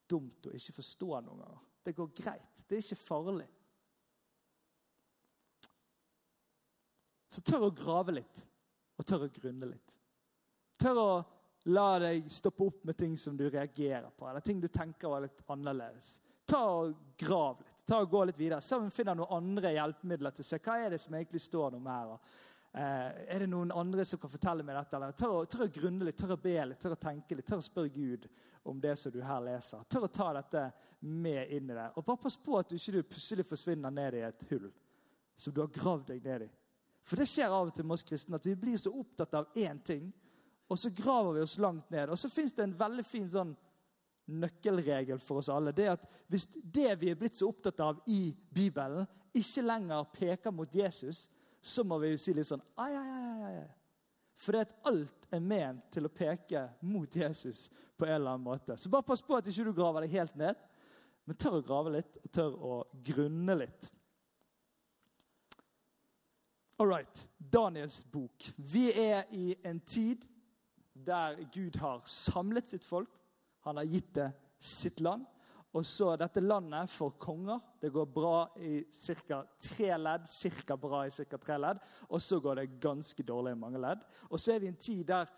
dumt 0.08 0.48
å 0.48 0.52
ikke 0.56 0.76
forstå 0.76 1.08
noen 1.24 1.40
ganger. 1.40 1.68
Det 1.86 1.96
går 1.96 2.12
greit. 2.20 2.64
Det 2.68 2.76
er 2.76 2.84
ikke 2.84 3.00
farlig. 3.00 3.48
Så 7.28 7.42
tør 7.42 7.68
å 7.68 7.74
grave 7.74 8.18
litt, 8.18 8.42
og 8.96 9.06
tør 9.06 9.26
å 9.26 9.32
grunne 9.32 9.70
litt. 9.70 9.96
Tør 10.80 11.00
å 11.00 11.10
la 11.72 11.86
deg 11.98 12.28
stoppe 12.30 12.68
opp 12.68 12.84
med 12.86 12.96
ting 12.98 13.16
som 13.18 13.36
du 13.36 13.48
reagerer 13.48 14.10
på, 14.14 14.28
eller 14.28 14.44
ting 14.44 14.60
du 14.62 14.68
tenker 14.68 15.10
var 15.10 15.24
litt 15.24 15.42
annerledes. 15.50 16.16
Ta 16.46 16.62
og 16.78 16.94
Grav 17.18 17.62
litt. 17.62 17.72
Ta 17.86 18.00
og 18.02 18.10
Gå 18.10 18.24
litt 18.26 18.38
videre. 18.38 18.60
Se 18.60 18.74
om 18.74 18.88
vi 18.88 18.94
finner 18.94 19.14
noen 19.14 19.34
andre 19.36 19.70
hjelpemidler 19.76 20.34
til 20.34 20.42
å 20.42 20.46
se 20.48 20.58
hva 20.62 20.78
er 20.82 20.94
det 20.94 20.98
som 20.98 21.14
egentlig 21.14 21.42
står 21.42 21.76
noe 21.76 21.92
her. 21.92 22.16
Eh, 22.76 23.20
er 23.34 23.44
det 23.44 23.46
noen 23.50 23.70
andre 23.72 24.04
som 24.04 24.18
kan 24.20 24.32
fortelle 24.32 24.66
meg 24.66 24.74
dette? 24.76 24.98
Eller 24.98 25.14
tør, 25.14 25.46
tør 25.50 25.64
å 25.68 25.70
grunne 25.72 26.08
litt, 26.08 26.18
tør 26.18 26.34
å 26.34 26.40
be 26.42 26.56
litt, 26.66 26.80
tør 26.82 26.96
å 26.96 26.98
tenke 27.00 27.38
litt, 27.38 27.46
tør 27.46 27.62
å 27.62 27.66
spørre 27.66 27.92
Gud 27.94 28.26
om 28.66 28.80
det 28.82 28.96
som 28.98 29.14
du 29.14 29.20
her 29.22 29.44
leser. 29.46 29.86
Tør 29.88 30.08
å 30.08 30.12
ta 30.12 30.32
dette 30.34 30.64
med 31.06 31.54
inn 31.54 31.70
i 31.70 31.78
det. 31.78 31.86
Og 31.94 32.04
bare 32.04 32.22
pass 32.26 32.36
på 32.42 32.58
at 32.58 32.68
du 32.68 32.76
ikke 32.76 33.06
plutselig 33.14 33.46
forsvinner 33.46 33.94
ned 33.94 34.18
i 34.18 34.24
et 34.26 34.46
hull 34.50 34.66
som 35.38 35.54
du 35.54 35.62
har 35.62 35.70
gravd 35.72 36.10
deg 36.10 36.26
ned 36.26 36.48
i. 36.48 36.50
For 37.06 37.20
det 37.20 37.28
skjer 37.30 37.52
av 37.52 37.68
og 37.68 37.74
til 37.74 37.86
med 37.86 37.96
oss 37.96 38.06
kristne 38.06 38.38
at 38.40 38.46
vi 38.48 38.56
blir 38.58 38.78
så 38.80 38.90
opptatt 38.90 39.34
av 39.38 39.52
én 39.54 39.78
ting, 39.86 40.08
og 40.66 40.78
så 40.80 40.90
graver 40.90 41.36
vi 41.36 41.44
oss 41.44 41.58
langt 41.62 41.90
ned. 41.94 42.10
Og 42.10 42.18
så 42.18 42.30
fins 42.32 42.54
det 42.56 42.64
en 42.64 42.74
veldig 42.78 43.04
fin 43.06 43.28
sånn 43.30 43.52
nøkkelregel 44.26 45.20
for 45.22 45.38
oss 45.38 45.50
alle. 45.52 45.70
Det 45.72 45.86
er 45.86 45.94
at 45.94 46.06
Hvis 46.26 46.48
det 46.54 46.90
vi 46.98 47.12
er 47.12 47.18
blitt 47.18 47.38
så 47.38 47.46
opptatt 47.46 47.80
av 47.80 48.00
i 48.10 48.34
Bibelen, 48.34 49.06
ikke 49.30 49.62
lenger 49.62 50.08
peker 50.10 50.50
mot 50.50 50.74
Jesus, 50.74 51.28
så 51.62 51.84
må 51.84 52.00
vi 52.02 52.16
si 52.18 52.34
litt 52.34 52.48
sånn 52.48 52.64
ai, 52.82 52.90
ai, 52.90 53.06
ai, 53.06 53.52
ai. 53.60 53.68
For 54.36 54.52
det 54.52 54.66
at 54.66 54.74
alt 54.90 55.28
er 55.32 55.42
ment 55.42 55.86
til 55.94 56.08
å 56.08 56.12
peke 56.12 56.66
mot 56.84 57.14
Jesus 57.14 57.68
på 57.96 58.08
en 58.08 58.16
eller 58.18 58.34
annen 58.34 58.44
måte. 58.44 58.76
Så 58.76 58.90
bare 58.92 59.06
pass 59.06 59.22
på 59.24 59.36
at 59.38 59.46
ikke 59.48 59.64
du 59.68 59.72
graver 59.76 60.04
deg 60.04 60.18
helt 60.18 60.34
ned, 60.38 60.58
men 61.26 61.38
tør 61.38 61.60
å 61.60 61.64
grave 61.64 61.94
litt 61.96 62.18
og 62.20 62.32
tør 62.34 62.58
å 62.58 62.74
grunne 63.06 63.56
litt. 63.62 63.88
All 66.78 66.88
right. 66.88 67.28
Daniels 67.38 68.04
bok. 68.04 68.52
Vi 68.56 68.90
er 68.92 69.24
i 69.32 69.54
en 69.64 69.80
tid 69.80 70.26
der 70.92 71.38
Gud 71.52 71.76
har 71.80 72.02
samlet 72.04 72.68
sitt 72.68 72.84
folk. 72.84 73.08
Han 73.64 73.80
har 73.80 73.88
gitt 73.88 74.12
det 74.14 74.26
sitt 74.60 75.00
land. 75.00 75.24
Og 75.72 75.84
så 75.84 76.10
Dette 76.20 76.40
landet 76.40 76.90
for 76.92 77.16
konger. 77.20 77.60
Det 77.80 77.92
går 77.92 78.04
bra 78.04 78.50
i 78.60 78.84
ca. 78.92 79.42
tre 79.60 79.96
ledd. 79.96 80.28
Cirka 80.28 80.76
bra 80.76 81.06
i 81.06 81.10
cirka 81.10 81.38
tre 81.38 81.56
ledd. 81.58 81.80
Og 82.10 82.20
så 82.20 82.40
går 82.40 82.54
det 82.60 82.80
ganske 82.80 83.22
dårlig 83.22 83.56
i 83.56 83.60
mange 83.60 83.80
ledd. 83.80 84.04
Og 84.30 84.40
så 84.40 84.52
er 84.52 84.60
vi 84.60 84.66
i 84.66 84.74
en 84.74 84.76
tid 84.76 85.04
der 85.04 85.32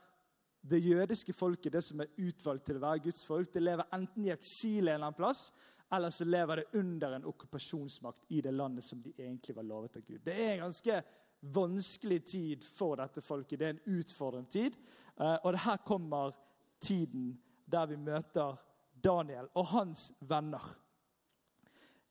det 0.61 0.83
jødiske 0.83 1.33
folket, 1.33 1.73
det 1.73 1.85
som 1.85 2.01
er 2.01 2.11
utvalgt 2.19 2.67
til 2.67 2.77
å 2.77 2.83
være 2.83 3.05
Guds 3.05 3.23
folk, 3.25 3.53
det 3.55 3.63
lever 3.63 3.87
enten 3.95 4.25
i 4.27 4.33
eksil 4.35 4.89
en 4.89 4.95
eller 4.97 5.07
annen 5.07 5.17
plass, 5.17 5.53
eller 5.93 6.11
så 6.11 6.27
lever 6.27 6.57
det 6.61 6.81
under 6.81 7.15
en 7.15 7.29
okkupasjonsmakt 7.31 8.27
i 8.29 8.41
det 8.45 8.53
landet 8.53 8.85
som 8.85 9.01
de 9.03 9.15
egentlig 9.17 9.55
var 9.57 9.69
lovet 9.69 9.97
av 9.97 10.03
Gud. 10.03 10.21
Det 10.25 10.35
er 10.35 10.53
en 10.57 10.65
ganske 10.67 10.99
vanskelig 11.41 12.25
tid 12.25 12.65
for 12.65 12.99
dette 12.99 13.23
folket. 13.25 13.59
Det 13.59 13.67
er 13.67 13.77
en 13.77 13.99
utfordrende 14.01 14.51
tid. 14.51 14.79
Og 15.19 15.45
og 15.45 15.59
her 15.59 15.77
kommer 15.87 16.35
tiden 16.81 17.33
der 17.67 17.87
vi 17.87 17.97
møter 17.97 18.57
Daniel 19.05 19.49
og 19.55 19.67
hans 19.67 20.13
venner. 20.21 20.63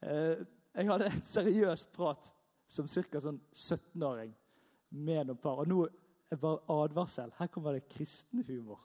Eh, 0.01 0.43
jeg 0.75 0.89
hadde 0.91 1.05
en 1.05 1.23
seriøs 1.23 1.85
prat 1.95 2.29
som 2.67 2.87
ca. 2.87 3.21
Sånn 3.21 3.39
17-åring 3.53 4.33
med 4.89 5.29
noen 5.29 5.39
par. 5.41 5.63
Og 5.63 5.71
nå 5.71 5.79
er 6.31 6.41
bare 6.41 6.61
advarsel. 6.83 7.33
Her 7.39 7.49
kommer 7.51 7.77
det 7.77 7.87
kristenhumor. 7.89 8.83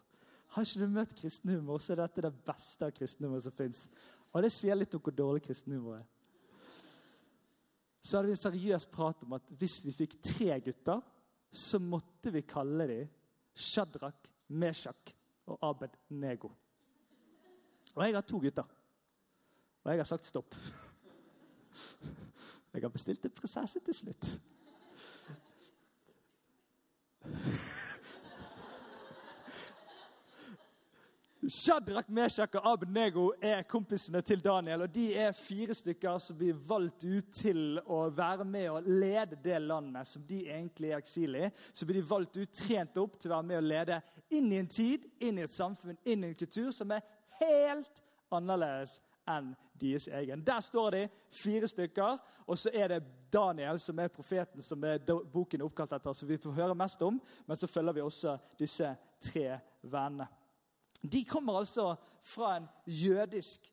Har 0.55 0.67
ikke 0.67 0.85
du 0.85 0.95
møtt 0.95 1.15
kristenhumor, 1.17 1.81
så 1.81 1.95
er 1.95 2.03
dette 2.03 2.25
det 2.27 2.33
beste 2.47 2.87
av 2.87 2.95
kristenhumor 2.97 3.41
som 3.41 3.55
fins. 3.57 3.87
Og 4.33 4.45
det 4.45 4.53
sier 4.53 4.77
litt 4.77 4.95
om 4.95 5.03
hvor 5.03 5.15
dårlig 5.17 5.45
kristenhumor 5.47 5.99
er 5.99 6.09
så 8.03 8.19
hadde 8.19 8.33
vi 8.33 8.35
en 8.35 8.43
seriøs 8.43 8.87
prat 8.91 9.23
om 9.23 9.37
at 9.39 9.51
hvis 9.59 9.83
vi 9.87 9.95
fikk 9.95 10.17
tre 10.27 10.59
gutter, 10.65 11.03
så 11.53 11.79
måtte 11.79 12.33
vi 12.35 12.43
kalle 12.49 12.87
dem 12.91 13.11
Shadrach, 13.55 14.27
Meshach 14.49 15.13
og 15.47 15.59
Abed 15.69 15.95
Nego. 16.11 16.51
Og 17.95 18.07
jeg 18.07 18.17
har 18.17 18.25
to 18.27 18.41
gutter. 18.41 18.67
Og 19.85 19.91
jeg 19.93 20.01
har 20.01 20.09
sagt 20.09 20.27
stopp. 20.27 20.57
Jeg 22.73 22.83
har 22.83 22.89
bestilt 22.89 23.25
en 23.29 23.35
prinsesse 23.37 23.81
til 23.85 23.95
slutt. 23.95 24.31
Shadrach, 31.49 32.09
Meshach 32.09 32.55
og 32.55 32.73
Abnego 32.73 33.33
er 33.43 33.65
kompisene 33.67 34.21
til 34.23 34.45
Daniel. 34.45 34.83
og 34.83 34.95
De 34.95 35.15
er 35.19 35.33
fire 35.33 35.75
stykker 35.75 36.19
som 36.19 36.37
blir 36.39 36.55
valgt 36.55 37.03
ut 37.05 37.33
til 37.35 37.81
å 37.83 38.05
være 38.15 38.45
med 38.47 38.69
og 38.71 38.87
lede 38.87 39.39
det 39.43 39.59
landet 39.63 40.07
som 40.07 40.23
de 40.29 40.45
egentlig 40.47 40.93
er 40.93 41.01
eksil 41.03 41.35
i. 41.35 41.49
Så 41.73 41.87
blir 41.87 41.99
de 41.99 42.11
valgt 42.11 42.37
ut, 42.37 42.53
trent 42.55 43.01
opp 43.03 43.17
til 43.19 43.33
å 43.33 43.35
være 43.35 43.49
med 43.49 43.59
og 43.59 43.67
lede 43.73 43.99
inn 44.31 44.53
i 44.53 44.61
en 44.61 44.71
tid, 44.71 45.09
inn 45.19 45.41
i 45.41 45.43
et 45.43 45.55
samfunn, 45.55 45.99
inn 46.05 46.23
i 46.23 46.31
en 46.31 46.39
kultur 46.39 46.71
som 46.71 46.95
er 46.95 47.03
helt 47.41 48.03
annerledes 48.31 49.01
enn 49.27 49.51
deres 49.83 50.07
egen. 50.15 50.45
Der 50.47 50.61
står 50.63 50.95
de, 50.95 51.01
fire 51.35 51.67
stykker, 51.67 52.21
og 52.47 52.59
så 52.59 52.71
er 52.71 52.95
det 52.95 53.01
Daniel, 53.33 53.81
som 53.83 53.99
er 53.99 54.15
profeten 54.15 54.63
som 54.63 54.85
er 54.87 55.03
boken 55.03 55.59
er 55.59 55.67
oppkalt 55.67 55.97
etter, 55.99 56.15
som 56.15 56.31
vi 56.31 56.39
får 56.39 56.55
høre 56.61 56.79
mest 56.79 57.03
om. 57.03 57.19
Men 57.47 57.59
så 57.59 57.67
følger 57.67 57.99
vi 57.99 58.07
også 58.07 58.37
disse 58.63 58.95
tre 59.19 59.59
vennene. 59.83 60.29
De 61.03 61.25
kommer 61.27 61.59
altså 61.59 61.95
fra 62.23 62.57
en 62.57 62.69
jødisk 62.87 63.67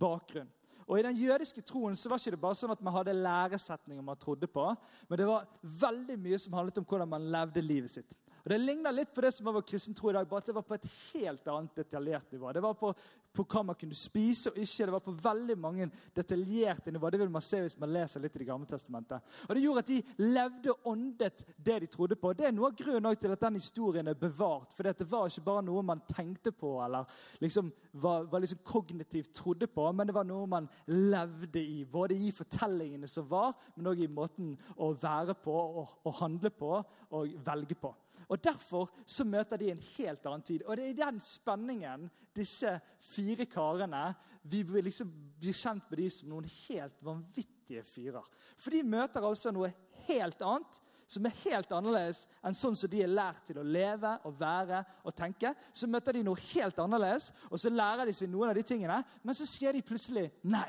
bakgrunn. 0.00 0.50
Og 0.86 0.98
I 0.98 1.04
den 1.06 1.16
jødiske 1.16 1.62
troen 1.64 1.96
så 1.96 2.10
var 2.10 2.20
ikke 2.20 2.34
det 2.34 2.42
bare 2.42 2.58
sånn 2.58 2.72
at 2.74 2.82
man 2.84 2.94
hadde 2.96 3.14
læresetninger 3.16 4.04
man 4.04 4.18
trodde 4.18 4.48
på, 4.50 4.64
men 5.08 5.20
det 5.20 5.28
var 5.28 5.46
veldig 5.62 6.18
mye 6.20 6.40
som 6.42 6.56
handlet 6.58 6.80
om 6.82 6.86
hvordan 6.88 7.08
man 7.08 7.28
levde 7.32 7.62
livet 7.64 7.92
sitt. 7.92 8.16
Og 8.42 8.50
Det 8.50 8.58
ligner 8.58 8.94
litt 8.94 9.12
på 9.14 9.22
det 9.22 9.30
som 9.36 9.46
var 9.46 9.62
kristen 9.62 9.94
tro 9.94 10.10
i 10.10 10.14
dag, 10.16 10.26
bare 10.28 10.42
at 10.42 10.48
det 10.50 10.54
var 10.56 10.64
på 10.66 10.74
et 10.74 10.86
helt 11.12 11.46
annet 11.46 11.76
detaljert 11.78 12.32
nivå. 12.34 12.50
Det 12.52 12.62
var 12.64 12.74
på, 12.74 12.90
på 13.32 13.44
hva 13.46 13.62
man 13.68 13.78
kunne 13.78 13.94
spise 13.94 14.50
og 14.50 14.58
ikke. 14.58 14.88
Det 14.88 14.94
var 14.96 15.04
på 15.04 15.14
veldig 15.14 15.56
mange 15.62 15.86
detaljerte 16.16 16.90
nivå. 16.90 17.10
Det 17.14 17.20
vil 17.22 17.30
man 17.30 17.44
se 17.46 17.60
hvis 17.62 17.78
man 17.78 17.92
leser 17.94 18.24
litt 18.24 18.34
i 18.34 18.42
Det 18.42 18.48
gamle 18.48 18.66
testamentet. 18.66 19.22
Og 19.46 19.54
Det 19.54 19.62
gjorde 19.62 19.84
at 19.84 19.92
de 19.92 20.26
levde 20.26 20.74
og 20.74 20.90
åndet 20.90 21.46
det 21.56 21.78
de 21.84 21.90
trodde 21.94 22.18
på. 22.18 22.34
Det 22.34 22.48
er 22.48 22.56
noe 22.56 22.72
av 22.72 22.76
grunnen 22.82 23.22
til 23.22 23.36
at 23.36 23.46
den 23.46 23.60
historien 23.60 24.10
er 24.10 24.18
bevart. 24.18 24.74
For 24.74 24.90
det 24.90 25.06
var 25.06 25.30
ikke 25.30 25.46
bare 25.46 25.66
noe 25.70 25.86
man 25.86 26.02
tenkte 26.10 26.50
på 26.50 26.74
eller 26.82 27.06
liksom 27.38 27.70
var, 27.92 28.26
var 28.26 28.42
liksom 28.42 28.64
kognitivt 28.66 29.30
trodde 29.38 29.70
på, 29.70 29.86
men 29.92 30.08
det 30.08 30.18
var 30.18 30.26
noe 30.26 30.50
man 30.50 30.70
levde 30.90 31.62
i. 31.62 31.84
Både 31.86 32.18
i 32.18 32.34
fortellingene 32.34 33.06
som 33.06 33.30
var, 33.30 33.54
men 33.76 33.92
òg 33.92 34.02
i 34.02 34.10
måten 34.10 34.56
å 34.82 34.90
være 34.98 35.38
på 35.38 35.54
og, 35.54 36.00
og 36.02 36.16
handle 36.18 36.50
på 36.50 36.72
og 37.12 37.36
velge 37.46 37.78
på. 37.78 37.94
Og 38.28 38.44
Derfor 38.44 38.90
så 39.06 39.24
møter 39.24 39.60
de 39.60 39.70
en 39.72 39.82
helt 39.96 40.26
annen 40.26 40.44
tid. 40.46 40.62
Og 40.66 40.76
Det 40.76 40.84
er 40.84 40.94
i 40.94 41.00
den 41.00 41.20
spenningen 41.20 42.10
disse 42.36 42.78
fire 43.12 43.46
karene 43.46 44.14
Vi 44.42 44.62
blir 44.64 44.82
liksom 44.82 45.10
kjent 45.42 45.90
med 45.90 45.98
de 45.98 46.08
som 46.10 46.28
noen 46.32 46.48
helt 46.48 46.96
vanvittige 47.04 47.84
fyrer. 47.86 48.24
For 48.58 48.74
de 48.74 48.82
møter 48.82 49.22
altså 49.22 49.52
noe 49.54 49.70
helt 50.08 50.42
annet, 50.42 50.80
som 51.06 51.26
er 51.28 51.36
helt 51.44 51.72
annerledes 51.76 52.24
enn 52.42 52.56
sånn 52.56 52.76
som 52.78 52.90
de 52.90 53.02
er 53.04 53.10
lært 53.12 53.44
til 53.46 53.60
å 53.60 53.66
leve 53.66 54.16
og 54.26 54.38
være 54.40 54.80
og 55.04 55.14
tenke. 55.14 55.52
Så 55.70 55.86
møter 55.86 56.16
de 56.16 56.24
noe 56.26 56.40
helt 56.54 56.78
annerledes, 56.82 57.30
og 57.50 57.60
så 57.60 57.70
lærer 57.70 58.08
de 58.08 58.14
seg 58.16 58.32
noen 58.32 58.50
av 58.50 58.56
de 58.58 58.64
tingene. 58.66 58.98
Men 59.22 59.36
så 59.36 59.46
sier 59.46 59.76
de 59.76 59.84
plutselig 59.86 60.30
nei. 60.42 60.66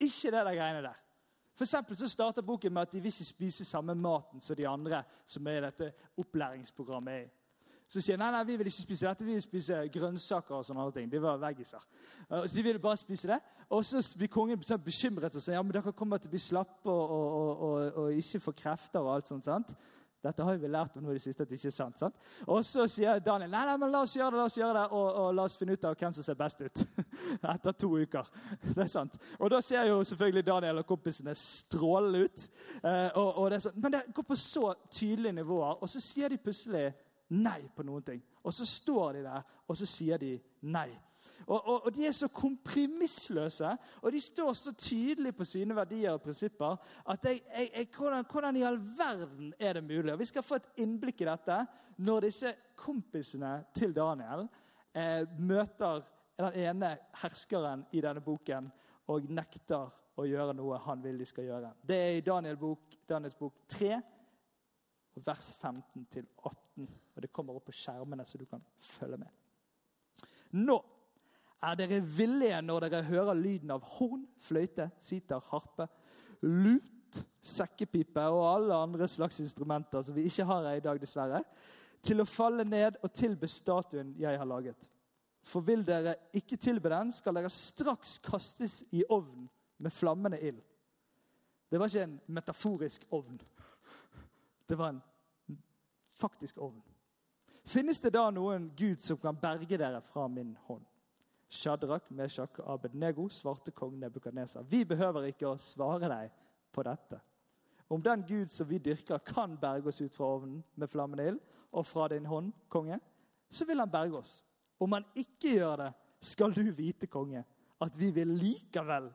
Ikke 0.00 0.32
det 0.32 0.42
der 0.42 0.56
greiene 0.56 0.82
der. 0.84 0.98
For 1.60 1.94
så 1.94 2.08
starter 2.08 2.42
boken 2.42 2.72
med 2.72 2.82
at 2.82 2.92
de 2.92 3.00
vil 3.00 3.12
ikke 3.12 3.24
spise 3.24 3.64
samme 3.68 3.94
maten 3.94 4.40
som 4.40 4.56
de 4.56 4.68
andre 4.68 5.02
som 5.28 5.46
er 5.46 5.58
i 5.58 5.66
dette 5.66 5.92
opplæringsprogrammet. 6.16 7.28
Så 7.90 8.00
sier 8.00 8.16
de 8.16 8.22
nei, 8.22 8.30
nei, 8.32 8.44
vi 8.46 8.56
vil 8.56 8.70
ikke 8.70 8.84
spise 8.86 9.06
dette, 9.06 9.24
vi 9.26 9.34
vil 9.34 9.42
spise 9.42 9.82
grønnsaker 9.92 10.54
og 10.56 10.64
sånne 10.64 10.86
ting. 10.94 11.10
De 11.12 11.20
var 11.20 11.40
veggiser. 11.42 11.84
Så 12.30 12.54
de 12.54 12.62
ville 12.64 12.80
bare 12.80 12.96
spise 12.96 13.28
det. 13.28 13.40
Og 13.68 13.84
så 13.84 14.00
blir 14.16 14.30
kongen 14.32 14.62
sånn 14.64 14.80
bekymret 14.84 15.36
og 15.36 15.44
sier 15.44 15.58
ja, 15.58 15.62
men 15.66 15.74
dere 15.74 15.92
kommer 15.92 16.22
til 16.22 16.30
å 16.30 16.32
bli 16.32 16.40
slappe 16.40 16.88
og, 16.88 17.12
og, 17.16 17.64
og, 17.66 17.98
og 18.04 18.22
ikke 18.22 18.40
få 18.46 18.54
krefter 18.56 19.04
og 19.04 19.18
alt 19.18 19.28
sånt. 19.28 19.44
sant? 19.44 19.74
Dette 20.20 20.44
har 20.44 20.58
vi 20.60 20.68
lært 20.68 20.96
om 20.98 21.04
nå 21.04 21.14
i 21.14 21.16
det 21.16 21.22
siste 21.24 21.46
at 21.46 21.48
det 21.48 21.56
ikke 21.56 21.70
er 21.70 21.74
sant. 21.74 21.98
sant? 21.98 22.16
Og 22.46 22.64
så 22.66 22.84
sier 22.90 23.22
Daniel 23.24 23.50
nei, 23.52 23.62
nei, 23.70 23.76
men 23.80 23.92
la 23.92 24.02
oss 24.04 24.12
gjøre 24.16 24.34
det, 24.34 24.40
la 24.40 24.46
oss 24.50 24.58
gjøre 24.58 24.76
det, 24.76 24.86
og, 24.98 25.06
og 25.22 25.34
la 25.38 25.46
oss 25.48 25.56
finne 25.56 25.76
ut 25.76 25.86
av 25.88 25.96
hvem 25.96 26.16
som 26.16 26.26
ser 26.26 26.38
best 26.40 26.60
ut. 26.60 26.82
Etter 27.54 27.76
to 27.80 27.92
uker. 27.96 28.28
Det 28.74 28.84
er 28.84 28.92
sant. 28.92 29.16
Og 29.38 29.52
da 29.52 29.62
ser 29.64 29.88
jo 29.88 30.02
selvfølgelig 30.04 30.46
Daniel 30.46 30.82
og 30.82 30.88
kompisene 30.88 31.34
strålende 31.38 32.26
ut. 32.26 32.48
Eh, 32.82 33.08
og, 33.16 33.30
og 33.44 33.50
det 33.54 33.62
men 33.80 33.96
det 33.96 34.02
går 34.14 34.28
på 34.28 34.36
så 34.36 34.74
tydelige 34.90 35.38
nivåer, 35.40 35.80
og 35.80 35.88
så 35.88 36.02
sier 36.04 36.28
de 36.28 36.40
plutselig 36.40 36.90
nei 37.30 37.60
på 37.76 37.86
noen 37.86 38.04
ting. 38.04 38.20
Og 38.44 38.54
så 38.54 38.66
står 38.66 39.18
de 39.18 39.24
der, 39.24 39.46
og 39.68 39.76
så 39.76 39.88
sier 39.88 40.20
de 40.20 40.34
nei. 40.68 40.88
Og, 41.46 41.56
og, 41.66 41.84
og, 41.84 41.94
De 41.94 42.06
er 42.06 42.12
så 42.12 42.28
kompromissløse, 42.28 43.76
og 44.02 44.12
de 44.12 44.20
står 44.20 44.52
så 44.52 44.72
tydelig 44.72 45.34
på 45.36 45.44
sine 45.44 45.76
verdier 45.76 46.12
og 46.12 46.22
prinsipper 46.22 46.76
at 47.10 47.24
jeg, 47.24 47.40
jeg, 47.58 47.70
jeg, 47.76 47.88
hvordan, 47.96 48.24
hvordan, 48.30 48.56
i 48.56 48.64
all 48.66 48.80
verden 48.98 49.52
er 49.58 49.72
det 49.72 49.84
mulig? 49.84 50.12
Og 50.12 50.18
Vi 50.18 50.30
skal 50.30 50.42
få 50.42 50.60
et 50.60 50.68
innblikk 50.84 51.20
i 51.20 51.30
dette 51.30 51.60
når 52.00 52.26
disse 52.28 52.54
kompisene 52.76 53.64
til 53.74 53.94
Daniel 53.96 54.46
eh, 54.94 55.24
møter 55.38 56.04
den 56.40 56.60
ene 56.64 56.94
herskeren 57.22 57.84
i 57.92 58.00
denne 58.00 58.22
boken 58.24 58.70
og 59.10 59.26
nekter 59.32 59.90
å 60.20 60.26
gjøre 60.28 60.54
noe 60.56 60.78
han 60.84 61.02
vil 61.04 61.18
de 61.20 61.26
skal 61.28 61.48
gjøre. 61.48 61.74
Det 61.82 61.96
er 61.96 62.16
i 62.18 62.24
Daniel 62.24 62.58
bok, 62.60 62.96
Daniels 63.08 63.36
bok 63.38 63.62
3, 63.68 63.92
vers 65.24 65.50
15-18. 65.60 66.88
Og 67.14 67.22
Det 67.22 67.32
kommer 67.32 67.56
opp 67.56 67.68
på 67.68 67.76
skjermene, 67.76 68.24
så 68.24 68.38
du 68.38 68.46
kan 68.48 68.62
følge 68.76 69.20
med. 69.20 69.30
Nå 70.60 70.78
er 71.62 71.76
dere 71.76 72.00
villige 72.00 72.60
når 72.64 72.86
dere 72.86 73.02
hører 73.08 73.36
lyden 73.36 73.72
av 73.74 73.84
horn, 73.98 74.24
fløyte, 74.40 74.88
sitar, 75.00 75.42
harpe, 75.50 75.86
lut, 76.42 77.20
sekkepipe 77.42 78.22
og 78.30 78.46
alle 78.46 78.78
andre 78.86 79.08
slags 79.10 79.40
instrumenter 79.42 80.02
som 80.04 80.16
vi 80.16 80.24
ikke 80.28 80.46
har 80.48 80.68
her 80.68 80.80
i 80.80 80.84
dag, 80.84 81.00
dessverre, 81.00 81.42
til 82.00 82.22
å 82.22 82.28
falle 82.28 82.64
ned 82.64 82.96
og 83.04 83.12
tilbe 83.12 83.48
statuen 83.50 84.14
jeg 84.18 84.38
har 84.40 84.48
laget? 84.48 84.88
For 85.44 85.64
vil 85.64 85.82
dere 85.84 86.16
ikke 86.36 86.58
tilbe 86.60 86.92
den, 86.92 87.12
skal 87.12 87.36
dere 87.36 87.52
straks 87.52 88.18
kastes 88.24 88.82
i 88.92 89.04
ovnen 89.08 89.48
med 89.80 89.92
flammende 89.92 90.40
ild. 90.40 90.60
Det 91.70 91.78
var 91.80 91.88
ikke 91.88 92.02
en 92.02 92.20
metaforisk 92.26 93.04
ovn. 93.14 93.40
Det 94.68 94.78
var 94.78 94.94
en 94.94 95.02
faktisk 96.20 96.58
ovn. 96.58 96.80
Finnes 97.64 98.00
det 98.00 98.12
da 98.14 98.26
noen 98.34 98.70
Gud 98.76 99.02
som 99.04 99.18
kan 99.20 99.36
berge 99.38 99.78
dere 99.78 100.00
fra 100.10 100.26
min 100.28 100.56
hånd? 100.66 100.84
Shadrach, 101.50 102.10
Meshach 102.14 102.60
og 102.62 102.74
Abednego 102.74 103.28
svarte 103.28 103.72
kong 103.74 103.96
Nebukadneser. 103.98 104.62
Vi 104.62 104.84
behøver 104.84 105.26
ikke 105.30 105.48
å 105.50 105.58
svare 105.58 106.08
deg 106.10 106.34
på 106.72 106.84
dette. 106.86 107.18
Om 107.90 108.02
den 108.02 108.22
Gud 108.22 108.52
som 108.54 108.68
vi 108.70 108.78
dyrker, 108.78 109.18
kan 109.26 109.56
berge 109.58 109.90
oss 109.90 110.00
ut 110.00 110.14
fra 110.14 110.28
ovnen 110.36 110.60
med 110.78 110.90
flammende 110.92 111.26
ild 111.32 111.40
og 111.74 111.86
fra 111.86 112.06
din 112.12 112.26
hånd, 112.26 112.52
konge, 112.70 113.00
så 113.50 113.66
vil 113.66 113.82
han 113.82 113.90
berge 113.90 114.20
oss. 114.20 114.36
Om 114.78 114.94
han 114.94 115.08
ikke 115.18 115.56
gjør 115.56 115.76
det, 115.82 115.90
skal 116.20 116.54
du 116.54 116.62
vite, 116.76 117.08
konge, 117.10 117.42
at 117.80 117.98
vi 117.98 118.10
vil 118.14 118.30
likevel 118.38 119.08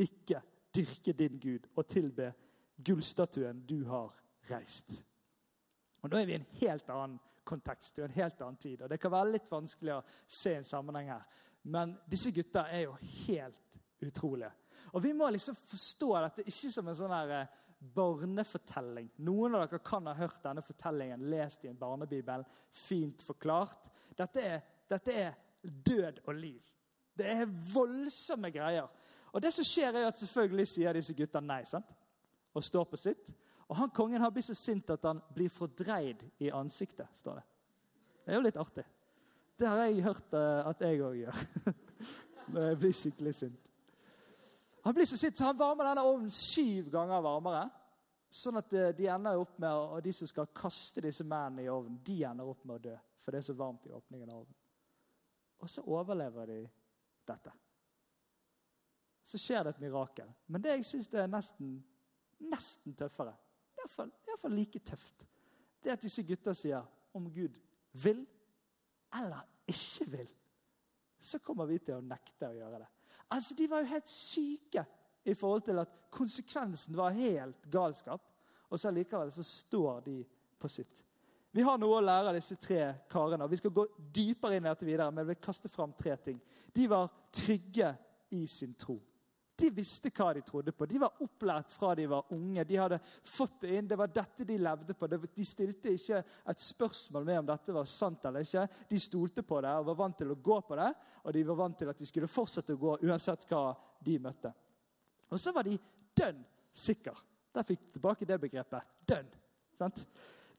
ikke 0.00 0.40
dyrke 0.74 1.12
din 1.12 1.38
Gud 1.42 1.66
og 1.74 1.86
tilbe 1.90 2.30
gullstatuen 2.84 3.60
du 3.66 3.82
har 3.90 4.14
reist. 4.50 5.02
Og 6.02 6.10
Da 6.10 6.20
er 6.20 6.26
vi 6.26 6.32
i 6.32 6.40
en 6.40 6.52
helt 6.60 6.88
annen 6.94 7.18
kontekst 7.48 7.98
og 7.98 8.06
en 8.06 8.16
helt 8.16 8.40
annen 8.40 8.56
tid. 8.56 8.82
og 8.82 8.90
Det 8.90 9.00
kan 9.00 9.12
være 9.12 9.32
litt 9.32 9.50
vanskelig 9.50 9.96
å 9.96 10.04
se 10.26 10.54
en 10.54 10.64
sammenheng 10.64 11.10
her. 11.10 11.24
Men 11.62 11.96
disse 12.08 12.32
gutta 12.32 12.66
er 12.70 12.86
jo 12.86 12.96
helt 13.26 13.78
utrolige. 14.04 14.50
Og 14.92 15.02
Vi 15.02 15.12
må 15.12 15.28
liksom 15.30 15.56
forstå 15.68 16.12
dette 16.22 16.46
ikke 16.46 16.70
som 16.72 16.88
en 16.88 16.96
sånn 16.96 17.12
her 17.12 17.34
eh, 17.40 17.58
barnefortelling. 17.94 19.10
Noen 19.26 19.58
av 19.58 19.66
dere 19.66 19.82
kan 19.84 20.06
ha 20.08 20.14
hørt 20.16 20.40
denne 20.42 20.64
fortellingen 20.64 21.26
lest 21.30 21.64
i 21.64 21.70
en 21.70 21.78
barnebibel. 21.78 22.46
Fint 22.70 23.22
forklart. 23.26 23.90
Dette 24.16 24.42
er, 24.42 24.64
dette 24.88 25.14
er 25.14 25.36
død 25.62 26.22
og 26.24 26.34
liv. 26.34 26.72
Det 27.18 27.28
er 27.34 27.50
voldsomme 27.74 28.50
greier. 28.54 28.88
Og 29.34 29.42
det 29.42 29.52
som 29.52 29.66
skjer 29.66 29.98
er 29.98 30.08
at 30.08 30.18
Selvfølgelig 30.18 30.66
sier 30.70 30.96
disse 30.96 31.14
gutta 31.14 31.42
nei 31.44 31.64
sant? 31.68 31.94
og 32.58 32.64
står 32.64 32.84
på 32.90 32.98
sitt. 32.98 33.32
Og 33.68 33.76
han 33.76 33.90
Kongen 33.94 34.22
har 34.22 34.32
blitt 34.34 34.48
så 34.48 34.56
sint 34.56 34.90
at 34.90 35.04
han 35.04 35.20
blir 35.34 35.52
fordreid 35.52 36.24
i 36.42 36.50
ansiktet. 36.50 37.08
står 37.12 37.34
Det 37.34 37.44
Det 38.24 38.32
er 38.32 38.36
jo 38.36 38.42
litt 38.42 38.56
artig. 38.56 38.84
Det 39.58 39.66
har 39.66 39.80
jeg 39.84 40.04
hørt 40.06 40.34
uh, 40.38 40.68
at 40.70 40.82
jeg 40.86 41.00
òg 41.02 41.16
gjør. 41.18 41.40
Når 42.54 42.62
jeg 42.68 42.78
blir 42.78 42.94
skikkelig 42.94 43.34
sint. 43.34 43.64
Han 44.84 44.94
blir 44.94 45.08
så 45.10 45.18
sint, 45.18 45.36
så 45.36 45.48
han 45.48 45.58
varmer 45.58 45.90
denne 45.90 46.04
ovnen 46.06 46.30
syv 46.32 46.92
ganger 46.94 47.24
varmere. 47.24 47.64
Sånn 48.30 48.60
at 48.60 48.70
uh, 48.76 48.90
de 48.94 49.08
ender 49.10 49.40
opp 49.40 49.58
med, 49.58 49.74
og 49.74 50.04
de 50.04 50.14
som 50.14 50.30
skal 50.30 50.50
kaste 50.54 51.02
disse 51.04 51.26
mennene 51.26 51.66
i 51.66 51.72
ovnen, 51.72 51.98
de 52.06 52.20
ender 52.28 52.48
opp 52.48 52.62
med 52.68 52.78
å 52.78 52.84
dø. 52.86 52.94
For 53.24 53.34
det 53.34 53.42
er 53.42 53.48
så 53.48 53.58
varmt 53.58 53.90
i 53.90 53.92
åpningen 53.92 54.30
av 54.30 54.44
ovnen. 54.44 54.60
Og 55.58 55.74
så 55.74 55.82
overlever 55.90 56.54
de 56.54 56.60
dette. 57.26 57.52
Så 59.26 59.42
skjer 59.42 59.66
det 59.66 59.74
et 59.74 59.82
mirakel. 59.82 60.30
Men 60.46 60.62
det 60.62 60.76
jeg 60.76 60.86
syns 60.86 61.10
er 61.12 61.26
nesten, 61.28 61.74
nesten 62.46 62.94
tøffere, 62.96 63.34
iallfall 63.78 64.54
like 64.54 64.80
tøft, 64.86 65.26
det 65.82 65.90
er 65.90 65.98
at 65.98 66.04
disse 66.06 66.22
gutta 66.26 66.54
sier 66.56 66.86
om 67.16 67.26
Gud 67.34 67.58
vil 68.02 68.22
eller 69.14 69.44
ikke 69.68 70.10
vil, 70.10 70.28
så 71.18 71.40
kommer 71.42 71.66
vi 71.66 71.78
til 71.82 71.98
å 71.98 72.04
nekte 72.04 72.48
å 72.48 72.56
gjøre 72.56 72.82
det. 72.82 72.88
Altså, 73.34 73.54
De 73.54 73.68
var 73.70 73.82
jo 73.82 73.92
helt 73.92 74.08
syke 74.08 74.84
i 75.24 75.34
forhold 75.34 75.62
til 75.66 75.78
at 75.82 75.94
konsekvensen 76.10 76.96
var 76.96 77.16
helt 77.16 77.70
galskap. 77.70 78.22
Og 78.68 78.80
så 78.80 78.92
likevel 78.92 79.32
så 79.32 79.42
står 79.42 80.00
de 80.04 80.16
på 80.60 80.68
sitt. 80.68 81.04
Vi 81.52 81.64
har 81.64 81.78
noe 81.80 81.98
å 81.98 82.04
lære 82.04 82.30
av 82.30 82.36
disse 82.36 82.56
tre 82.60 82.82
karene. 83.10 83.44
og 83.44 83.50
Vi 83.50 83.56
skal 83.56 83.72
gå 83.74 83.86
dypere 83.96 84.58
inn 84.58 84.66
i 84.66 84.68
dette 84.68 84.86
videre, 84.86 85.10
men 85.10 85.24
jeg 85.24 85.32
vil 85.32 85.44
kaste 85.48 85.70
fram 85.72 85.94
tre 85.96 86.16
ting. 86.16 86.40
De 86.74 86.84
var 86.88 87.08
trygge 87.32 87.94
i 88.36 88.44
sin 88.46 88.74
tro. 88.74 88.98
De 89.58 89.70
visste 89.74 90.10
hva 90.14 90.28
de 90.36 90.42
trodde 90.46 90.70
på. 90.70 90.86
De 90.86 91.00
var 91.02 91.16
opplært 91.24 91.72
fra 91.74 91.90
de 91.98 92.04
var 92.06 92.28
unge. 92.34 92.62
De 92.64 92.76
hadde 92.78 93.00
fått 93.26 93.56
det 93.64 93.72
inn. 93.74 93.88
Det 93.90 93.96
var 93.98 94.12
dette 94.14 94.46
de 94.46 94.58
levde 94.58 94.94
på. 94.94 95.08
De 95.10 95.46
stilte 95.46 95.96
ikke 95.96 96.20
et 96.22 96.62
spørsmål 96.62 97.26
med 97.26 97.40
om 97.40 97.48
dette 97.48 97.74
var 97.74 97.88
sant 97.90 98.28
eller 98.28 98.46
ikke. 98.46 98.68
De 98.90 99.00
stolte 99.02 99.42
på 99.42 99.58
det 99.64 99.72
og 99.80 99.88
var 99.90 99.98
vant 100.04 100.18
til 100.20 100.30
å 100.30 100.38
gå 100.38 100.60
på 100.68 100.78
det, 100.78 100.92
og 101.24 101.34
de 101.34 101.42
var 101.48 101.58
vant 101.58 101.78
til 101.80 101.90
at 101.90 101.98
de 101.98 102.06
skulle 102.06 102.30
fortsette 102.30 102.76
å 102.76 102.82
gå 102.84 102.94
uansett 103.08 103.48
hva 103.50 103.64
de 104.06 104.14
møtte. 104.22 104.52
Og 105.28 105.42
så 105.42 105.52
var 105.56 105.66
de 105.66 105.74
dønn 106.16 106.44
sikker. 106.70 107.18
Der 107.54 107.66
fikk 107.66 107.82
du 107.82 107.90
tilbake 107.96 108.28
det 108.28 108.38
begrepet. 108.38 108.94
Dønn. 109.10 109.26
Sant? 109.74 110.04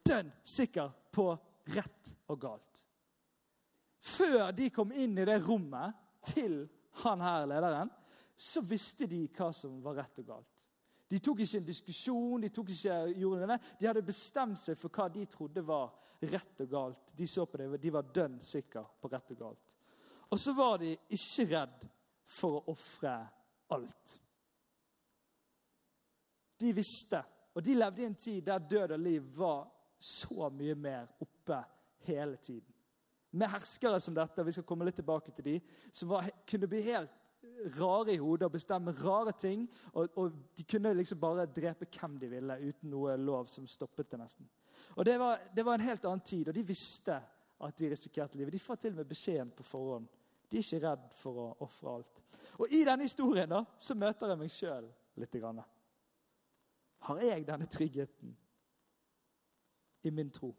Dønn 0.04 0.34
sikker 0.44 0.92
på 1.16 1.30
rett 1.72 2.12
og 2.28 2.42
galt. 2.42 2.84
Før 4.00 4.52
de 4.56 4.68
kom 4.76 4.92
inn 4.92 5.16
i 5.20 5.28
det 5.28 5.40
rommet 5.46 5.96
til 6.34 6.66
han 7.04 7.24
her 7.24 7.48
lederen, 7.48 7.92
så 8.40 8.62
visste 8.64 9.08
de 9.10 9.26
hva 9.36 9.50
som 9.54 9.82
var 9.84 9.98
rett 10.00 10.22
og 10.22 10.28
galt. 10.30 10.60
De 11.10 11.18
tok 11.20 11.42
ikke 11.44 11.60
en 11.60 11.66
diskusjon, 11.66 12.44
de, 12.44 12.52
tok 12.54 12.70
ikke, 12.72 13.00
jordene. 13.18 13.58
de 13.80 13.88
hadde 13.90 14.06
bestemt 14.06 14.62
seg 14.62 14.78
for 14.78 14.94
hva 14.94 15.10
de 15.12 15.26
trodde 15.28 15.64
var 15.66 15.90
rett 16.22 16.64
og 16.64 16.70
galt. 16.72 17.12
De 17.18 17.28
så 17.28 17.48
på 17.50 17.60
det, 17.60 17.68
de 17.82 17.92
var 17.92 18.12
dønn 18.14 18.38
sikre 18.44 18.86
på 19.02 19.12
rett 19.12 19.34
og 19.34 19.42
galt. 19.42 19.76
Og 20.30 20.40
så 20.40 20.54
var 20.54 20.78
de 20.80 20.94
ikke 21.18 21.48
redd 21.50 21.86
for 22.30 22.60
å 22.60 22.76
ofre 22.76 23.16
alt. 23.74 24.16
De 26.60 26.72
visste, 26.76 27.24
og 27.56 27.64
de 27.66 27.76
levde 27.76 28.04
i 28.04 28.08
en 28.08 28.20
tid 28.20 28.44
der 28.46 28.64
død 28.72 28.96
og 28.96 29.04
liv 29.04 29.30
var 29.36 29.66
så 30.00 30.52
mye 30.54 30.76
mer 30.80 31.10
oppe 31.20 31.60
hele 32.08 32.38
tiden. 32.38 32.68
Med 33.32 33.52
herskere 33.52 34.00
som 34.02 34.16
dette, 34.16 34.46
vi 34.46 34.54
skal 34.56 34.66
komme 34.66 34.88
litt 34.88 34.98
tilbake 34.98 35.34
til 35.36 35.46
de, 35.46 35.56
som 35.92 36.10
var, 36.14 36.30
kunne 36.50 36.70
bli 36.70 36.82
helt 36.88 37.19
rare 37.80 38.14
i 38.14 38.20
hodet 38.22 38.48
og 38.48 38.52
bestemme 38.52 38.92
rare 38.92 39.32
ting. 39.32 39.66
Og, 39.94 40.10
og, 40.16 40.32
De 40.58 40.64
kunne 40.64 40.94
liksom 40.94 41.20
bare 41.20 41.46
drepe 41.46 41.88
hvem 42.00 42.20
de 42.20 42.30
ville 42.30 42.60
uten 42.70 42.90
noe 42.90 43.18
lov 43.18 43.48
som 43.48 43.68
stoppet 43.68 44.12
det. 44.12 44.20
nesten. 44.20 44.50
Og 44.96 45.06
det 45.06 45.20
var, 45.20 45.42
det 45.56 45.66
var 45.66 45.74
en 45.74 45.88
helt 45.88 46.06
annen 46.06 46.26
tid, 46.26 46.48
og 46.48 46.56
de 46.56 46.64
visste 46.64 47.20
at 47.60 47.78
de 47.78 47.90
risikerte 47.90 48.38
livet. 48.38 48.54
De 48.54 48.60
får 48.60 48.76
til 48.76 48.92
og 48.92 49.02
med 49.02 49.06
beskjeden 49.06 49.52
på 49.52 49.64
forhånd. 49.64 50.08
De 50.50 50.58
er 50.58 50.64
ikke 50.64 50.88
redd 50.88 51.12
for 51.14 51.42
å 51.42 51.48
ofre 51.66 51.96
alt. 52.00 52.22
Og 52.60 52.72
I 52.74 52.84
denne 52.88 53.06
historien 53.06 53.50
da, 53.50 53.64
så 53.78 53.96
møter 53.96 54.32
jeg 54.32 54.40
meg 54.40 54.54
sjøl 54.54 54.88
litt. 55.20 55.36
Grann. 55.36 55.62
Har 57.06 57.22
jeg 57.24 57.46
denne 57.48 57.68
tryggheten 57.70 58.36
i 60.04 60.12
min 60.12 60.32
tro? 60.32 60.54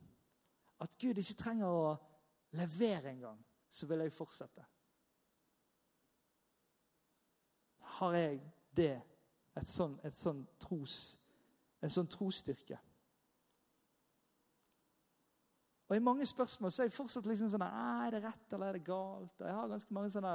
At 0.80 0.96
Gud 1.00 1.18
ikke 1.18 1.36
trenger 1.42 1.68
å 1.68 1.96
levere 2.56 3.10
engang, 3.10 3.40
så 3.68 3.86
vil 3.86 4.04
jeg 4.04 4.14
fortsette. 4.14 4.64
Har 8.00 8.16
jeg 8.16 8.38
det, 8.76 8.94
et 9.58 9.68
sånn, 9.68 9.96
et 10.06 10.16
sånn 10.16 10.44
tros, 10.62 11.18
en 11.84 11.92
sånn 11.92 12.08
trosstyrke. 12.10 12.78
Og 15.90 15.96
i 15.98 16.02
mange 16.02 16.26
spørsmål 16.28 16.70
så 16.70 16.84
er 16.84 16.88
jeg 16.88 16.94
fortsatt 16.94 17.26
liksom 17.26 17.48
sånn 17.50 17.64
Er 17.66 18.12
det 18.14 18.20
rett, 18.22 18.52
eller 18.54 18.68
er 18.68 18.76
det 18.78 18.86
galt? 18.86 19.40
Og 19.40 19.46
jeg 19.46 19.56
har 19.56 19.72
ganske 19.72 19.94
mange 19.96 20.12
sånne 20.14 20.34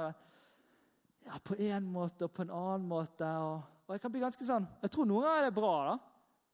ja, 1.24 1.38
På 1.40 1.56
en 1.56 1.86
måte 1.88 2.26
og 2.26 2.34
på 2.36 2.44
en 2.44 2.52
annen 2.52 2.84
måte. 2.90 3.24
Og, 3.24 3.62
og 3.86 3.94
jeg 3.94 4.02
kan 4.02 4.12
bli 4.12 4.20
ganske 4.20 4.48
sånn 4.50 4.66
Jeg 4.82 4.92
tror 4.92 5.08
noen 5.08 5.24
ganger 5.24 5.40
er 5.40 5.48
det 5.48 5.56
bra, 5.56 5.72
da. 5.88 5.94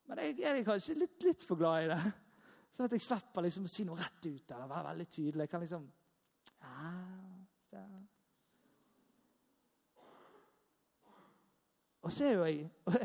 Men 0.06 0.22
jeg 0.22 0.46
er 0.46 0.62
kanskje 0.66 1.00
litt, 1.00 1.18
litt 1.26 1.42
for 1.46 1.58
glad 1.58 1.88
i 1.88 1.90
det. 1.90 1.98
Sånn 2.76 2.86
at 2.86 2.94
jeg 2.94 3.04
slipper 3.04 3.44
liksom 3.44 3.66
å 3.66 3.74
si 3.74 3.84
noe 3.88 3.98
rett 3.98 4.30
ut 4.30 4.54
eller 4.54 4.70
være 4.70 4.88
veldig 4.92 5.08
tydelig. 5.10 5.44
Jeg 5.44 5.52
kan 5.52 5.66
liksom 5.66 5.90
ja, 6.62 6.88
så. 7.70 7.82
Og 12.02 12.12
så 12.12 12.26
er 12.26 12.36
jo 12.36 12.44
jeg 12.46 12.68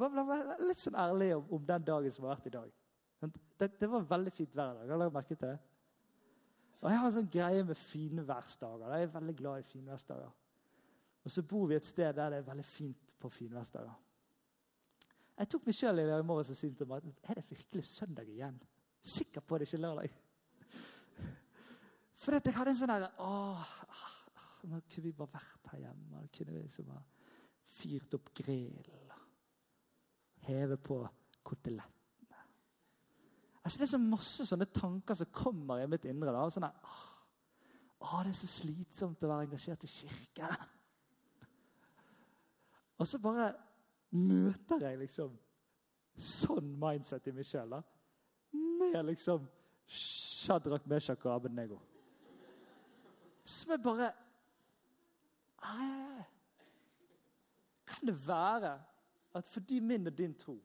jeg 0.00 0.66
litt 0.66 0.82
sånn 0.82 0.98
ærlig 0.98 1.32
om, 1.36 1.48
om, 1.56 1.64
den 1.66 1.86
dagen 1.86 2.14
som 2.14 2.26
har 2.26 2.36
vært 2.36 2.50
i 2.50 2.54
dag. 2.54 2.76
Det, 3.60 3.68
det 3.80 3.88
var 3.90 4.06
veldig 4.08 4.32
fint 4.32 4.54
hver 4.54 4.78
dag. 4.78 4.86
Har 4.88 5.02
dere 5.02 5.14
merket 5.14 5.42
det? 5.44 5.56
Og 6.80 6.88
Jeg 6.88 6.98
har 6.98 7.08
en 7.10 7.16
sånn 7.18 7.32
greie 7.32 7.64
med 7.68 7.76
finværsdager. 7.76 8.94
Jeg 8.94 9.08
er 9.08 9.16
veldig 9.16 9.34
glad 9.36 9.60
i 9.60 9.66
finværsdager. 9.68 10.30
Og 11.20 11.34
så 11.34 11.44
bor 11.44 11.66
vi 11.68 11.76
et 11.76 11.84
sted 11.84 12.14
der 12.16 12.32
det 12.32 12.38
er 12.40 12.46
veldig 12.46 12.64
fint 12.64 13.12
på 13.20 13.28
finværsdager. 13.34 13.98
Jeg 15.40 15.48
tok 15.52 15.68
meg 15.68 15.76
sjøl 15.76 16.00
i 16.02 16.08
morges 16.24 16.52
og 16.52 16.56
sa 16.56 16.68
til 16.76 16.88
meg 16.88 17.12
er 17.24 17.38
det 17.38 17.46
virkelig 17.50 17.84
søndag 17.88 18.28
igjen. 18.28 18.56
Sikker 19.00 19.44
på 19.44 19.58
det 19.60 19.68
ikke 19.68 19.80
lørdag. 19.80 20.16
For 22.20 22.36
jeg 22.36 22.56
hadde 22.56 22.74
en 22.74 22.80
sånn 22.80 22.92
derre 22.92 23.12
Nå 24.70 24.82
kunne 24.92 25.06
vi 25.06 25.12
bare 25.16 25.32
vært 25.38 25.70
her 25.72 25.86
hjemme. 25.86 26.08
Nå 26.12 26.26
kunne 26.36 26.56
vi 26.56 26.64
liksom 26.64 26.90
ha 26.92 27.00
fyrt 27.80 28.16
opp 28.18 28.30
grill. 28.36 28.90
Heve 30.46 30.76
på 30.80 31.00
kotelettene. 31.46 32.42
Altså, 33.60 33.78
det 33.78 33.86
er 33.86 33.92
så 33.92 34.02
masse 34.02 34.46
sånne 34.48 34.68
tanker 34.72 35.16
som 35.16 35.32
kommer 35.34 35.82
i 35.82 35.88
mitt 35.90 36.06
indre. 36.08 36.32
da, 36.32 36.46
sånn 36.50 36.68
at, 36.68 36.84
åh, 38.00 38.22
Det 38.22 38.30
er 38.32 38.38
så 38.38 38.48
slitsomt 38.48 39.24
å 39.24 39.28
være 39.28 39.48
engasjert 39.48 39.84
i 39.84 39.92
kirke. 39.92 40.48
Og 43.00 43.06
så 43.08 43.18
bare 43.20 43.52
møter 44.16 44.82
jeg 44.84 44.98
liksom 45.00 45.36
sånn 46.20 46.72
mindset 46.80 47.28
i 47.28 47.32
meg 47.36 47.46
sjøl. 47.48 47.76
Med 48.52 49.04
liksom 49.08 49.46
Shadrach, 49.90 50.86
Meshach 50.86 51.24
og 51.26 51.34
Abednego. 51.34 51.80
Som 53.44 53.72
er 53.74 53.82
bare 53.82 54.10
Kan 57.90 58.10
det 58.10 58.16
være 58.26 58.76
at 59.34 59.48
fordi 59.50 59.80
min 59.82 60.06
og 60.06 60.16
din 60.18 60.34
tro, 60.34 60.56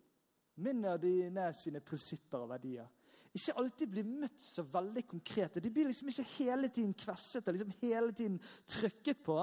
min 0.55 0.85
og 0.85 1.01
dine 1.01 1.49
sine 1.53 1.81
prinsipper 1.83 2.45
og 2.45 2.49
verdier, 2.53 2.87
ikke 3.35 3.55
alltid 3.59 3.91
blir 3.91 4.07
møtt 4.07 4.39
så 4.39 4.63
veldig 4.71 5.03
konkrete. 5.09 5.59
De 5.59 5.71
blir 5.73 5.89
liksom 5.89 6.07
ikke 6.07 6.27
hele 6.37 6.69
tiden 6.71 6.93
kvesset 6.95 7.47
og 7.47 7.57
liksom 7.57 7.73
hele 7.81 8.13
tiden 8.15 8.37
trykket 8.63 9.19
på. 9.25 9.39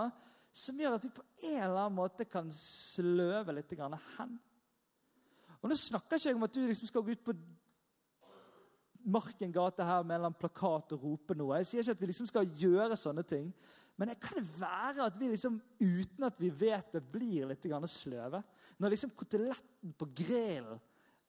Som 0.52 0.80
gjør 0.80 0.96
at 0.96 1.04
vi 1.04 1.10
på 1.12 1.24
en 1.50 1.58
eller 1.58 1.80
annen 1.82 1.96
måte 1.96 2.24
kan 2.28 2.48
sløve 2.52 3.52
litt 3.56 3.72
hen. 3.72 4.38
Og 5.60 5.68
Nå 5.68 5.76
snakker 5.76 6.16
jeg 6.16 6.32
ikke 6.32 6.40
om 6.40 6.48
at 6.48 6.54
du 6.54 6.60
liksom 6.64 6.88
skal 6.88 7.04
gå 7.04 7.12
ut 7.12 7.24
på 7.24 7.36
Marken 9.02 9.52
gate 9.52 9.84
her 9.84 10.04
med 10.06 10.24
en 10.24 10.34
plakat 10.34 10.92
og 10.94 11.04
rope 11.04 11.34
noe. 11.34 11.56
Jeg 11.58 11.66
sier 11.66 11.82
ikke 11.82 11.96
at 11.96 12.02
vi 12.02 12.08
liksom 12.12 12.28
skal 12.30 12.52
gjøre 12.60 12.96
sånne 12.96 13.24
ting. 13.26 13.48
Men 14.00 14.09
det 14.09 14.20
kan 14.22 14.46
være 14.59 15.05
at 15.07 15.18
vi 15.20 15.28
liksom, 15.31 15.61
uten 15.81 16.24
at 16.26 16.40
vi 16.40 16.48
vet 16.48 16.94
det, 16.94 17.02
blir 17.12 17.50
litt 17.50 17.66
sløve. 17.92 18.42
Når 18.78 18.94
liksom 18.94 19.12
koteletten 19.16 19.92
på 19.98 20.09
grillen 20.16 20.81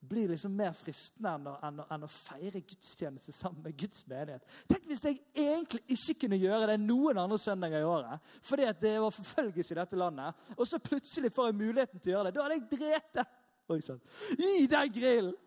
blir 0.04 0.34
liksom 0.34 0.56
mer 0.56 0.74
fristende 0.76 1.32
enn 1.32 1.46
å, 1.48 1.54
enn, 1.64 1.78
å, 1.80 1.86
enn 1.96 2.04
å, 2.04 2.10
feire 2.12 2.60
gudstjeneste 2.60 3.32
sammen 3.36 3.64
med 3.64 3.78
Guds 3.80 4.04
menighet. 4.10 4.44
Tenk 4.68 4.88
hvis 4.90 5.04
jeg 5.06 5.22
egentlig 5.32 5.84
ikke 5.96 6.26
kunne 6.26 6.40
gjøre 6.42 6.74
det 6.74 6.80
noen 6.82 7.22
andre 7.22 7.40
søndager 7.40 7.84
i 7.84 7.88
året 7.88 8.34
fordi 8.44 8.68
det 8.82 8.98
var 9.00 9.16
forfølgelse 9.16 9.76
i 9.76 9.80
dette 9.80 10.00
landet, 10.00 10.44
og 10.58 10.68
så 10.68 10.82
plutselig 10.84 11.32
får 11.36 11.50
jeg 11.50 11.60
muligheten 11.62 12.04
til 12.04 12.12
å 12.12 12.18
gjøre 12.18 12.28
det. 12.28 12.36
Da 12.36 12.44
hadde 12.44 12.60
jeg 12.60 12.68
drept 12.76 13.16
det! 13.20 13.26
Oi 13.72 13.80
sann. 13.80 14.04
I 14.36 14.68
den 14.68 14.94
grillen! 14.98 15.40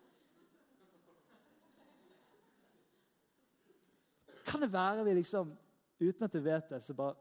Kan 4.47 4.63
det 4.63 4.71
være 4.73 5.03
vi 5.03 5.17
liksom, 5.19 5.51
uten 5.99 6.27
at 6.27 6.35
vi 6.35 6.43
vet 6.45 6.69
det, 6.69 6.81
så 6.83 6.93
bare 6.93 7.15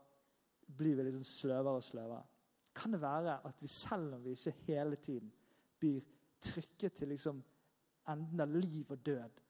blir 0.66 0.96
vi 0.96 1.06
liksom 1.08 1.24
sløvere 1.24 1.80
og 1.80 1.84
sløvere? 1.84 2.24
Kan 2.76 2.92
det 2.92 3.00
være 3.00 3.38
at 3.48 3.62
vi 3.62 3.68
selv 3.72 4.14
om 4.14 4.24
vi 4.24 4.34
ikke 4.36 4.54
hele 4.66 4.96
tiden 4.96 5.32
blir 5.78 6.00
trykket 6.40 6.92
til 6.92 7.08
liksom 7.08 7.42
enden 8.08 8.40
av 8.40 8.52
liv 8.54 8.90
og 8.90 9.06
død, 9.06 9.40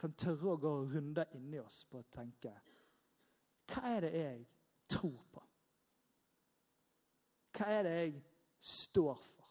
kan 0.00 0.16
tørre 0.16 0.54
å 0.54 0.60
gå 0.60 0.70
runder 0.94 1.36
inni 1.36 1.60
oss 1.60 1.82
på 1.84 2.00
å 2.00 2.08
tenke 2.08 2.54
Hva 3.70 3.82
er 3.90 4.06
det 4.06 4.12
jeg 4.16 4.38
tror 4.90 5.18
på? 5.30 5.42
Hva 7.54 7.66
er 7.68 7.84
det 7.84 7.92
jeg 7.98 8.14
står 8.64 9.20
for? 9.20 9.50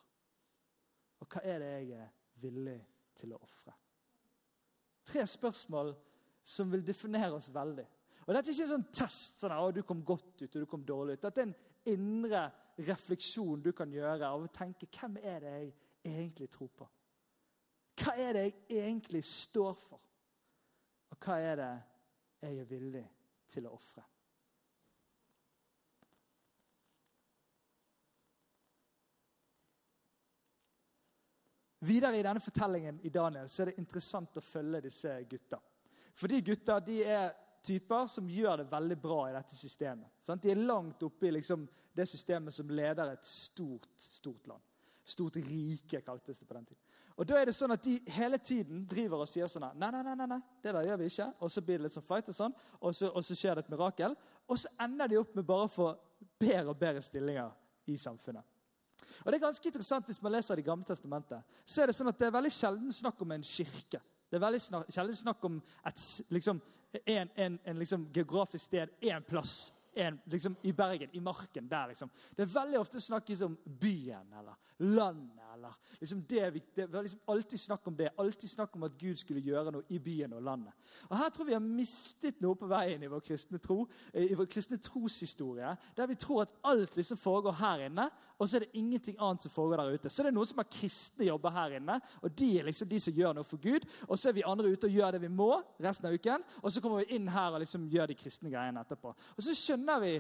Og 1.22 1.30
hva 1.30 1.44
er 1.46 1.62
det 1.62 1.70
jeg 1.70 2.02
er 2.02 2.10
villig 2.42 2.80
til 3.20 3.36
å 3.36 3.40
ofre? 3.44 3.76
Tre 5.06 5.26
spørsmål 5.28 5.94
som 6.44 6.72
vil 6.72 6.84
definere 6.86 7.38
oss 7.38 7.50
veldig. 7.54 7.86
Og 8.30 8.36
Dette 8.36 8.52
er 8.52 8.54
ikke 8.54 8.66
en 8.68 8.76
sånn 8.76 8.92
test 8.94 9.40
sånn 9.42 9.54
at 9.56 9.74
du 9.74 9.82
kom 9.82 10.04
godt 10.06 10.44
ut 10.44 10.52
og 10.54 10.62
du 10.62 10.66
kom 10.70 10.84
dårlig 10.86 11.16
ut. 11.18 11.24
Dette 11.24 11.42
er 11.42 11.48
en 11.48 11.56
indre 11.90 12.44
refleksjon 12.86 13.64
du 13.66 13.72
kan 13.74 13.90
gjøre 13.90 14.28
av 14.28 14.46
å 14.46 14.52
tenke 14.54 14.86
hvem 14.94 15.18
er 15.18 15.40
det 15.42 15.54
jeg 15.56 15.72
egentlig 16.12 16.50
tror 16.54 16.70
på? 16.78 16.86
Hva 17.98 18.14
er 18.22 18.38
det 18.38 18.44
jeg 18.46 18.84
egentlig 18.84 19.24
står 19.26 19.74
for? 19.82 20.04
Og 21.10 21.26
hva 21.26 21.40
er 21.42 21.58
det 21.58 21.72
jeg 22.46 22.62
er 22.62 22.70
villig 22.70 23.04
til 23.50 23.66
å 23.66 23.74
ofre? 23.80 24.06
Videre 31.90 32.22
i 32.22 32.30
denne 32.30 32.46
fortellingen 32.46 33.02
i 33.02 33.10
Daniel 33.10 33.50
så 33.50 33.64
er 33.64 33.72
det 33.72 33.80
interessant 33.82 34.38
å 34.38 34.46
følge 34.54 34.86
disse 34.86 35.18
gutta. 35.26 35.58
For 36.14 36.30
de 36.30 36.46
gutta 36.46 36.78
de 36.84 37.02
er 37.10 37.32
typer 37.64 38.08
som 38.08 38.30
gjør 38.30 38.62
det 38.62 38.72
veldig 38.72 38.98
bra 39.02 39.20
i 39.30 39.36
dette 39.36 39.56
systemet. 39.56 40.12
Sant? 40.24 40.44
De 40.44 40.52
er 40.54 40.62
langt 40.62 41.04
oppe 41.04 41.28
i 41.28 41.34
liksom, 41.36 41.66
det 41.96 42.08
systemet 42.10 42.56
som 42.56 42.70
leder 42.70 43.14
et 43.14 43.26
stort, 43.26 43.88
stort 44.00 44.48
land. 44.48 44.64
Stort 45.10 45.40
rike, 45.42 46.02
kaltes 46.06 46.40
det 46.40 46.48
på 46.48 46.58
den 46.58 46.70
tiden. 46.70 46.84
Og 47.20 47.28
da 47.28 47.36
er 47.36 47.50
det 47.50 47.56
sånn 47.58 47.74
at 47.76 47.84
De 47.84 47.98
hele 48.16 48.38
tiden 48.40 48.86
driver 48.88 49.26
og 49.26 49.28
sier 49.28 49.50
sånn 49.52 49.66
Nei, 49.76 49.90
nei, 49.92 50.04
nei, 50.08 50.28
nei, 50.30 50.38
det 50.64 50.72
der 50.76 50.88
gjør 50.88 51.02
vi 51.02 51.10
ikke. 51.12 51.28
Og 51.44 51.52
så 51.52 51.64
blir 51.66 51.80
det 51.80 51.88
litt 51.88 51.96
sånn 51.96 52.06
fight, 52.06 52.30
og 52.32 52.38
sånn, 52.38 52.56
og 52.80 52.96
så, 52.96 53.10
og 53.12 53.26
så 53.26 53.36
skjer 53.36 53.58
det 53.58 53.66
et 53.66 53.74
mirakel. 53.74 54.16
Og 54.48 54.62
så 54.62 54.72
ender 54.86 55.12
de 55.12 55.20
opp 55.20 55.36
med 55.36 55.48
bare 55.50 55.68
å 55.68 55.74
få 55.74 55.90
bedre 56.40 56.72
og 56.72 56.80
bedre 56.80 57.04
stillinger 57.04 57.52
i 57.92 57.98
samfunnet. 58.00 58.56
Og 59.24 59.32
det 59.32 59.40
er 59.40 59.44
ganske 59.44 59.68
interessant 59.68 60.08
Hvis 60.08 60.22
man 60.22 60.34
leser 60.36 60.60
Det 60.60 60.66
gamle 60.68 60.88
testamentet, 60.88 61.44
så 61.66 61.82
er 61.82 61.90
det 61.90 61.96
sånn 61.98 62.12
at 62.12 62.20
det 62.20 62.28
er 62.30 62.36
veldig 62.36 62.52
sjelden 62.54 62.96
snakk 62.96 63.22
om 63.26 63.36
en 63.36 63.46
kirke. 63.46 64.02
Det 64.30 64.38
er 64.38 64.44
veldig 64.44 64.62
sjelden 64.94 65.18
snakk 65.18 65.46
om 65.48 65.58
et, 65.90 66.04
liksom, 66.30 66.60
en, 67.06 67.30
en, 67.36 67.60
en 67.64 67.80
liksom, 67.80 68.08
geografisk 68.14 68.66
sted, 68.66 68.90
én 69.02 69.24
plass 69.28 69.74
en, 69.94 70.20
liksom, 70.26 70.56
i 70.62 70.72
Bergen, 70.72 71.10
i 71.14 71.20
marken 71.20 71.68
der. 71.70 71.88
Liksom. 71.88 72.10
Det 72.36 72.44
er 72.44 72.54
veldig 72.54 72.80
ofte 72.80 73.02
snakkes 73.02 73.42
om 73.42 73.58
byen 73.80 74.34
eller 74.40 74.56
landet. 74.78 75.36
eller 75.54 75.76
liksom 76.00 76.22
det, 76.30 76.64
det 76.76 76.94
var 76.94 77.02
liksom 77.02 77.20
alltid 77.26 77.60
snakk 77.60 77.88
om 77.88 77.96
det. 77.98 78.10
Alltid 78.18 78.50
snakk 78.50 78.76
om 78.76 78.84
at 78.84 78.98
Gud 78.98 79.16
skulle 79.16 79.42
gjøre 79.42 79.72
noe 79.72 79.84
i 79.90 80.00
byen 80.00 80.34
og 80.34 80.44
landet. 80.44 80.74
Og 81.10 81.18
Her 81.18 81.30
tror 81.30 81.46
vi 81.46 81.54
har 81.58 81.64
mistet 81.64 82.42
noe 82.42 82.56
på 82.56 82.70
veien 82.70 83.04
i 83.04 83.10
vår 83.12 83.24
kristne 83.26 83.60
tro, 83.60 83.88
i 84.14 84.36
vår 84.38 84.46
kristne 84.46 84.78
troshistorie. 84.78 85.76
Der 85.98 86.08
vi 86.08 86.16
tror 86.16 86.46
at 86.46 86.56
alt 86.64 86.96
liksom 86.96 87.18
foregår 87.18 87.58
her 87.60 87.88
inne, 87.90 88.10
og 88.40 88.48
så 88.48 88.58
er 88.58 88.64
det 88.64 88.80
ingenting 88.80 89.18
annet 89.20 89.44
som 89.44 89.52
foregår 89.52 89.82
der 89.82 90.00
ute. 90.00 90.10
Så 90.10 90.24
det 90.24 90.32
er 90.32 90.36
noen 90.38 90.48
som 90.48 90.62
har 90.62 90.70
kristne 90.72 91.28
jobber 91.28 91.52
her 91.52 91.76
inne, 91.80 91.98
og 92.24 92.32
de 92.40 92.50
er 92.60 92.70
liksom 92.70 92.90
de 92.90 93.00
som 93.04 93.18
gjør 93.18 93.36
noe 93.36 93.48
for 93.48 93.60
Gud. 93.62 93.88
Og 94.08 94.16
så 94.16 94.30
er 94.30 94.38
vi 94.38 94.46
andre 94.48 94.72
ute 94.72 94.88
og 94.88 94.96
gjør 94.96 95.16
det 95.16 95.24
vi 95.26 95.32
må 95.34 95.52
resten 95.84 96.08
av 96.08 96.16
uken, 96.16 96.46
og 96.64 96.72
så 96.72 96.84
kommer 96.84 97.04
vi 97.04 97.20
inn 97.20 97.28
her 97.36 97.52
og 97.52 97.64
liksom 97.66 97.90
gjør 97.92 98.08
de 98.10 98.18
kristne 98.20 98.54
greiene 98.54 98.86
etterpå. 98.86 99.12
Og 99.36 99.44
så 99.44 99.56
skjønner 99.58 100.00
vi, 100.06 100.14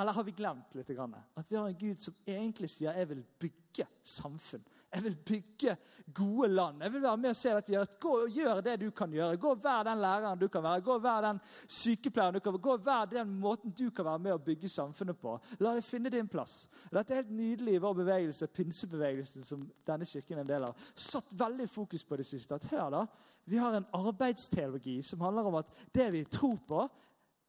eller 0.00 0.18
har 0.18 0.26
vi 0.26 0.34
glemt 0.34 0.74
litt, 0.74 0.90
at 0.90 1.50
vi 1.50 1.56
har 1.56 1.70
en 1.70 1.78
Gud 1.78 2.02
som 2.02 2.14
egentlig 2.26 2.70
sier 2.70 2.92
'jeg 2.92 3.08
vil 3.08 3.24
bygge 3.38 3.86
samfunn'. 4.04 4.66
Jeg 4.90 5.04
vil 5.04 5.16
bygge 5.26 5.76
gode 6.14 6.48
land. 6.48 6.82
Jeg 6.82 6.92
vil 6.92 7.02
være 7.02 7.16
med 7.16 7.30
og 7.30 7.36
se 7.38 7.50
dette 7.54 7.72
gjøre. 7.72 7.86
Gå 8.02 8.14
og 8.24 8.30
gjør 8.34 8.60
det 8.66 8.72
du 8.80 8.88
kan 8.90 9.12
gjøre. 9.14 9.36
Gå 9.38 9.52
og 9.54 9.62
Vær 9.62 9.84
den 9.86 10.00
læreren 10.02 10.40
du 10.40 10.48
kan 10.48 10.64
være. 10.64 10.80
Gå 10.82 10.96
og 10.96 11.04
Vær 11.04 11.20
den 11.28 11.38
sykepleieren 11.66 12.34
du 12.34 12.40
kan 12.40 12.56
være. 12.56 12.62
Gå 12.64 12.72
og 12.72 12.86
Vær 12.86 13.04
den 13.12 13.36
måten 13.38 13.74
du 13.78 13.90
kan 13.94 14.08
være 14.08 14.22
med 14.24 14.34
å 14.34 14.42
bygge 14.42 14.68
samfunnet 14.68 15.20
på. 15.20 15.36
La 15.62 15.76
deg 15.78 15.86
finne 15.86 16.10
din 16.10 16.28
plass. 16.28 16.64
Dette 16.90 17.14
er 17.14 17.22
helt 17.22 17.30
nydelig 17.38 17.76
i 17.78 17.84
vår 17.86 17.94
bevegelse, 18.02 18.50
pinsebevegelsen, 18.56 19.46
som 19.46 19.62
denne 19.86 20.10
kirken 20.10 20.40
er 20.40 20.44
en 20.44 20.50
del 20.50 20.68
av. 20.72 20.90
Satt 20.94 21.38
veldig 21.38 21.68
fokus 21.70 22.04
på 22.04 22.18
det 22.18 22.26
siste. 22.26 22.58
At 22.58 22.66
hør 22.72 22.90
da, 22.98 23.06
Vi 23.44 23.56
har 23.56 23.74
en 23.74 23.86
arbeidsteologi 23.92 25.02
som 25.02 25.20
handler 25.20 25.46
om 25.48 25.54
at 25.62 25.70
det 25.94 26.10
vi 26.12 26.24
tror 26.24 26.58
på, 26.68 26.88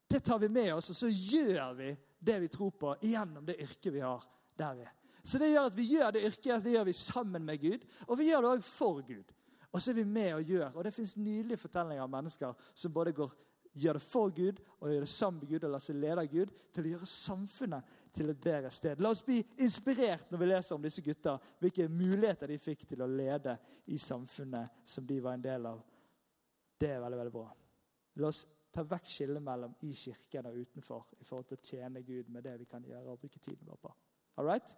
det 0.08 0.22
tar 0.24 0.38
vi 0.38 0.48
med 0.48 0.74
oss, 0.74 0.90
og 0.90 0.96
så 0.96 1.08
gjør 1.08 1.74
vi 1.78 1.92
det 2.18 2.40
vi 2.40 2.48
tror 2.48 2.70
på, 2.70 2.96
gjennom 3.02 3.44
det 3.46 3.60
yrket 3.60 3.92
vi 3.92 4.00
har 4.00 4.24
der 4.58 4.74
vi 4.74 4.86
er. 4.86 5.01
Så 5.24 5.38
det 5.38 5.52
gjør 5.52 5.68
at 5.70 5.76
vi 5.76 5.86
gjør 5.92 6.10
det 6.14 6.24
yrket 6.26 6.64
det 6.64 6.74
gjør 6.74 6.88
vi 6.88 6.96
sammen 6.98 7.44
med 7.46 7.60
Gud, 7.62 7.86
og 8.08 8.18
vi 8.18 8.28
gjør 8.30 8.42
det 8.42 8.52
òg 8.56 8.66
for 8.66 9.00
Gud. 9.06 9.32
Og 9.72 9.80
så 9.80 9.92
er 9.92 10.00
vi 10.00 10.04
med 10.04 10.34
og 10.34 10.42
gjør. 10.44 10.74
Og 10.74 10.84
det 10.84 10.92
fins 10.94 11.16
nydelige 11.16 11.62
fortellinger 11.62 12.02
av 12.04 12.10
mennesker 12.12 12.68
som 12.74 12.92
både 12.92 13.14
går 13.16 13.32
gjør 13.72 13.96
det 13.96 14.04
for 14.04 14.32
Gud 14.36 14.58
og 14.80 14.90
gjør 14.90 15.04
det 15.04 15.08
sammen 15.08 15.40
med 15.40 15.48
Gud 15.48 15.64
og 15.64 15.72
la 15.72 15.80
seg 15.80 15.96
lede 15.96 16.20
av 16.20 16.28
Gud, 16.28 16.50
til 16.74 16.84
å 16.84 16.90
gjøre 16.92 17.08
samfunnet 17.08 17.94
til 18.12 18.32
et 18.32 18.42
bedre 18.44 18.70
sted. 18.74 19.00
La 19.00 19.12
oss 19.12 19.24
bli 19.24 19.38
inspirert 19.64 20.30
når 20.30 20.42
vi 20.42 20.48
leser 20.50 20.76
om 20.76 20.84
disse 20.84 21.04
gutta, 21.04 21.38
hvilke 21.62 21.88
muligheter 21.88 22.52
de 22.52 22.58
fikk 22.60 22.84
til 22.90 23.04
å 23.04 23.08
lede 23.08 23.56
i 23.88 23.98
samfunnet 23.98 24.84
som 24.84 25.06
de 25.08 25.20
var 25.24 25.38
en 25.38 25.46
del 25.46 25.70
av. 25.72 25.80
Det 26.76 26.90
er 26.90 27.00
veldig, 27.00 27.20
veldig 27.22 27.34
bra. 27.34 27.48
La 28.20 28.28
oss 28.28 28.44
ta 28.72 28.84
vekk 28.88 29.08
skillet 29.08 29.44
mellom 29.44 29.74
i 29.88 29.92
kirken 29.96 30.48
og 30.48 30.56
utenfor 30.58 31.16
i 31.20 31.24
forhold 31.24 31.48
til 31.48 31.58
å 31.58 31.66
tjene 31.70 32.04
Gud 32.04 32.28
med 32.32 32.44
det 32.44 32.58
vi 32.60 32.68
kan 32.68 32.84
gjøre 32.84 33.14
og 33.14 33.20
bruke 33.24 33.40
tiden 33.40 33.68
vår 33.68 33.80
på. 33.80 33.92
All 34.40 34.48
right? 34.48 34.76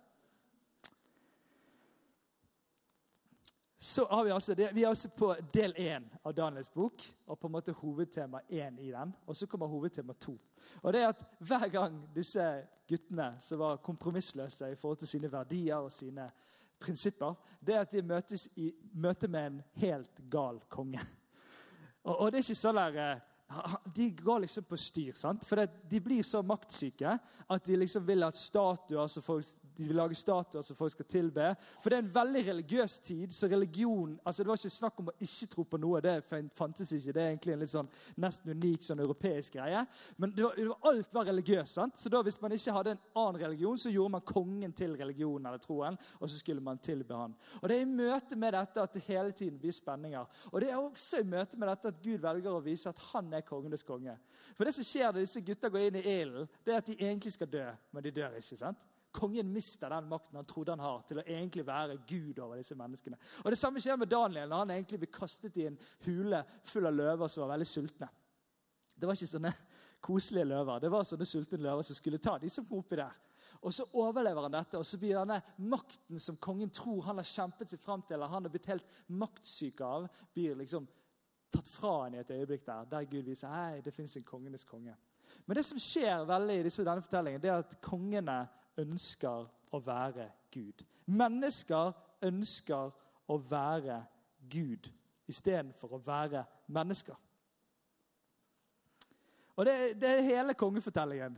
Så 3.85 4.07
har 4.11 4.25
Vi 4.25 4.31
altså, 4.31 4.55
vi 4.55 4.83
er 4.83 4.89
altså 4.89 5.09
på 5.09 5.35
del 5.53 5.75
én 5.77 6.05
av 6.25 6.33
Daniels 6.33 6.71
bok, 6.71 7.03
og 7.27 7.39
på 7.39 7.47
en 7.47 7.53
måte 7.53 7.73
hovedtema 7.73 8.41
én 8.49 8.79
i 8.81 8.91
den. 8.91 9.13
Og 9.27 9.37
så 9.37 9.47
kommer 9.47 9.67
hovedtema 9.67 10.13
to. 10.13 10.39
Og 10.83 10.93
det 10.93 11.03
er 11.03 11.09
at 11.09 11.21
Hver 11.39 11.69
gang 11.69 11.99
disse 12.15 12.65
guttene 12.89 13.37
som 13.41 13.59
var 13.59 13.77
kompromissløse 13.77 14.71
i 14.73 14.75
forhold 14.75 14.97
til 14.99 15.09
sine 15.09 15.33
verdier 15.33 15.77
og 15.77 15.93
sine 15.93 16.31
prinsipper, 16.81 17.35
det 17.61 17.75
er 17.75 17.81
at 17.81 17.93
de 17.93 18.03
møtes 18.03 18.49
i 18.57 18.73
møte 18.95 19.29
med 19.29 19.47
en 19.47 19.63
helt 19.75 20.31
gal 20.31 20.61
konge. 20.69 21.01
Og, 22.05 22.19
og 22.19 22.33
det 22.33 22.39
er 22.39 22.43
ikke 22.49 22.63
sånn 22.63 22.81
der 22.81 23.21
de 23.95 24.11
går 24.11 24.39
liksom 24.39 24.65
på 24.65 24.77
styr. 24.77 25.13
sant? 25.13 25.45
For 25.45 25.69
De 25.91 26.01
blir 26.01 26.23
så 26.23 26.43
maktsyke 26.43 27.19
at 27.49 27.67
de 27.67 27.77
liksom 27.77 28.07
vil 28.07 28.25
at 28.27 28.37
statuer 28.37 29.07
som 29.07 29.23
folk 29.23 29.47
de 29.77 29.89
vil 29.89 29.97
lage 29.99 30.15
statuer 30.15 30.63
som 30.63 30.77
folk 30.77 30.93
skal 30.95 31.07
tilbe. 31.11 31.47
For 31.83 31.91
det 31.91 31.99
er 31.99 32.05
en 32.05 32.15
veldig 32.15 32.43
religiøs 32.47 32.99
tid. 32.99 33.33
så 33.33 33.47
religion, 33.47 34.21
altså 34.25 34.43
Det 34.43 34.49
var 34.49 34.57
ikke 34.57 34.71
snakk 34.71 35.01
om 35.01 35.09
å 35.09 35.15
ikke 35.21 35.47
tro 35.51 35.65
på 35.65 35.81
noe. 35.83 36.01
Det 36.01 36.15
fantes 36.55 36.93
ikke. 36.93 37.13
Det 37.13 37.23
er 37.23 37.33
egentlig 37.33 37.55
en 37.55 37.65
litt 37.65 37.73
sånn 37.73 37.89
nesten 38.17 38.51
unik 38.55 38.83
sånn 38.83 39.03
europeisk 39.03 39.59
greie. 39.59 39.85
Men 40.17 40.35
det 40.37 40.45
var, 40.45 40.55
det 40.57 40.69
var, 40.69 40.79
alt 40.91 41.15
var 41.15 41.27
religiøst. 41.27 41.75
sant? 41.75 41.99
Så 41.99 42.13
da 42.13 42.23
hvis 42.23 42.41
man 42.41 42.55
ikke 42.55 42.77
hadde 42.77 42.95
en 42.95 43.03
annen 43.15 43.41
religion, 43.43 43.79
så 43.79 43.91
gjorde 43.91 44.15
man 44.15 44.27
kongen 44.29 44.73
til 44.73 44.95
religionen 44.97 45.47
eller 45.47 45.59
troen, 45.63 45.99
og 46.21 46.31
så 46.31 46.39
skulle 46.39 46.63
man 46.63 46.79
tilbe 46.79 47.15
han. 47.15 47.35
Og 47.63 47.69
Det 47.69 47.79
er 47.79 47.83
i 47.83 47.91
møte 47.91 48.37
med 48.37 48.55
dette 48.55 48.83
at 48.83 48.95
det 48.95 49.05
hele 49.09 49.33
tiden 49.33 49.59
blir 49.59 49.75
spenninger. 49.75 50.27
Og 50.53 50.61
det 50.61 50.71
er 50.71 50.79
også 50.79 51.21
i 51.21 51.29
møte 51.29 51.59
med 51.59 51.69
dette 51.69 51.91
at 51.91 52.03
Gud 52.03 52.23
velger 52.23 52.55
å 52.55 52.63
vise 52.63 52.89
at 52.89 53.03
han 53.11 53.34
er 53.37 53.47
kongenes 53.47 53.85
konge. 53.87 54.17
For 54.57 54.67
det 54.67 54.75
som 54.77 54.87
skjer 54.87 55.13
når 55.13 55.25
disse 55.25 55.43
gutta 55.45 55.71
går 55.73 55.89
inn 55.89 56.01
i 56.01 56.05
ilden, 56.21 56.51
det 56.65 56.75
er 56.75 56.83
at 56.83 56.91
de 56.91 56.99
egentlig 56.99 57.33
skal 57.35 57.51
dø, 57.51 57.65
men 57.93 58.05
de 58.05 58.13
dør 58.15 58.37
ikke. 58.39 58.59
sant? 58.59 58.83
Kongen 59.15 59.53
mister 59.55 59.93
den 59.95 60.09
makten 60.11 60.37
han 60.37 60.47
trodde 60.49 60.75
han 60.75 60.83
har, 60.83 61.03
til 61.07 61.21
å 61.21 61.27
egentlig 61.27 61.63
være 61.67 62.01
Gud 62.09 62.39
over 62.43 62.59
disse 62.59 62.75
menneskene. 62.75 63.19
Og 63.45 63.51
Det 63.51 63.59
samme 63.59 63.83
skjer 63.83 63.99
med 64.01 64.11
Daniel 64.11 64.49
når 64.51 64.65
han 64.65 64.73
egentlig 64.75 65.05
blir 65.05 65.13
kastet 65.15 65.57
i 65.57 65.69
en 65.69 65.79
hule 66.07 66.41
full 66.67 66.91
av 66.91 66.97
løver 66.97 67.31
som 67.31 67.45
var 67.45 67.55
veldig 67.55 67.69
sultne. 67.71 68.09
Det 68.95 69.07
var 69.07 69.15
ikke 69.15 69.31
sånne 69.31 69.53
koselige 70.05 70.49
løver, 70.51 70.83
det 70.83 70.91
var 70.91 71.07
sånne 71.07 71.29
sultne 71.29 71.63
løver 71.63 71.87
som 71.87 71.97
skulle 71.97 72.19
ta 72.23 72.37
de 72.39 72.51
som 72.51 72.67
kom 72.67 72.83
oppi 72.83 72.99
der. 72.99 73.15
Og 73.65 73.73
Så 73.73 73.87
overlever 73.97 74.43
han 74.43 74.53
dette, 74.53 74.77
og 74.79 74.85
så 74.85 74.99
blir 75.01 75.17
denne 75.17 75.41
makten 75.57 76.21
som 76.21 76.37
kongen 76.37 76.71
tror 76.75 77.07
han 77.07 77.17
har 77.17 77.29
kjempet 77.29 77.71
seg 77.71 77.81
fram 77.81 78.03
til, 78.03 78.19
eller 78.19 78.29
han 78.29 78.45
har 78.45 78.53
blitt 78.53 78.69
helt 78.69 78.99
maktsyk 79.09 79.81
av, 79.81 80.09
blir 80.35 80.59
liksom 80.59 80.89
tatt 81.55 81.69
fra 81.71 81.95
henne 82.05 82.19
i 82.19 82.25
et 82.25 82.33
øyeblikk 82.35 82.67
der, 82.67 82.89
der 82.91 83.07
Gud 83.11 83.29
viser 83.29 83.53
hei, 83.53 83.81
det 83.85 83.95
fins 83.95 84.17
en 84.17 84.27
kongenes 84.27 84.67
konge. 84.69 84.97
Men 85.47 85.57
det 85.57 85.65
som 85.65 85.79
skjer 85.81 86.25
veldig 86.29 86.59
i 86.59 86.67
disse, 86.67 86.85
denne 86.85 87.05
fortellingen, 87.05 87.43
det 87.43 87.51
er 87.51 87.63
at 87.63 87.77
kongene 87.85 88.39
ønsker 88.81 89.49
å 89.75 89.81
være 89.85 90.29
Gud. 90.55 90.85
Mennesker 91.07 91.93
ønsker 92.25 92.93
å 93.29 93.39
være 93.51 94.03
Gud 94.51 94.91
istedenfor 95.29 95.97
å 95.97 96.03
være 96.05 96.45
mennesker. 96.67 97.17
Og 99.57 99.67
det, 99.67 100.01
det, 100.01 100.09
er 100.11 100.29
hele 100.29 100.55
kongefortellingen. 100.59 101.37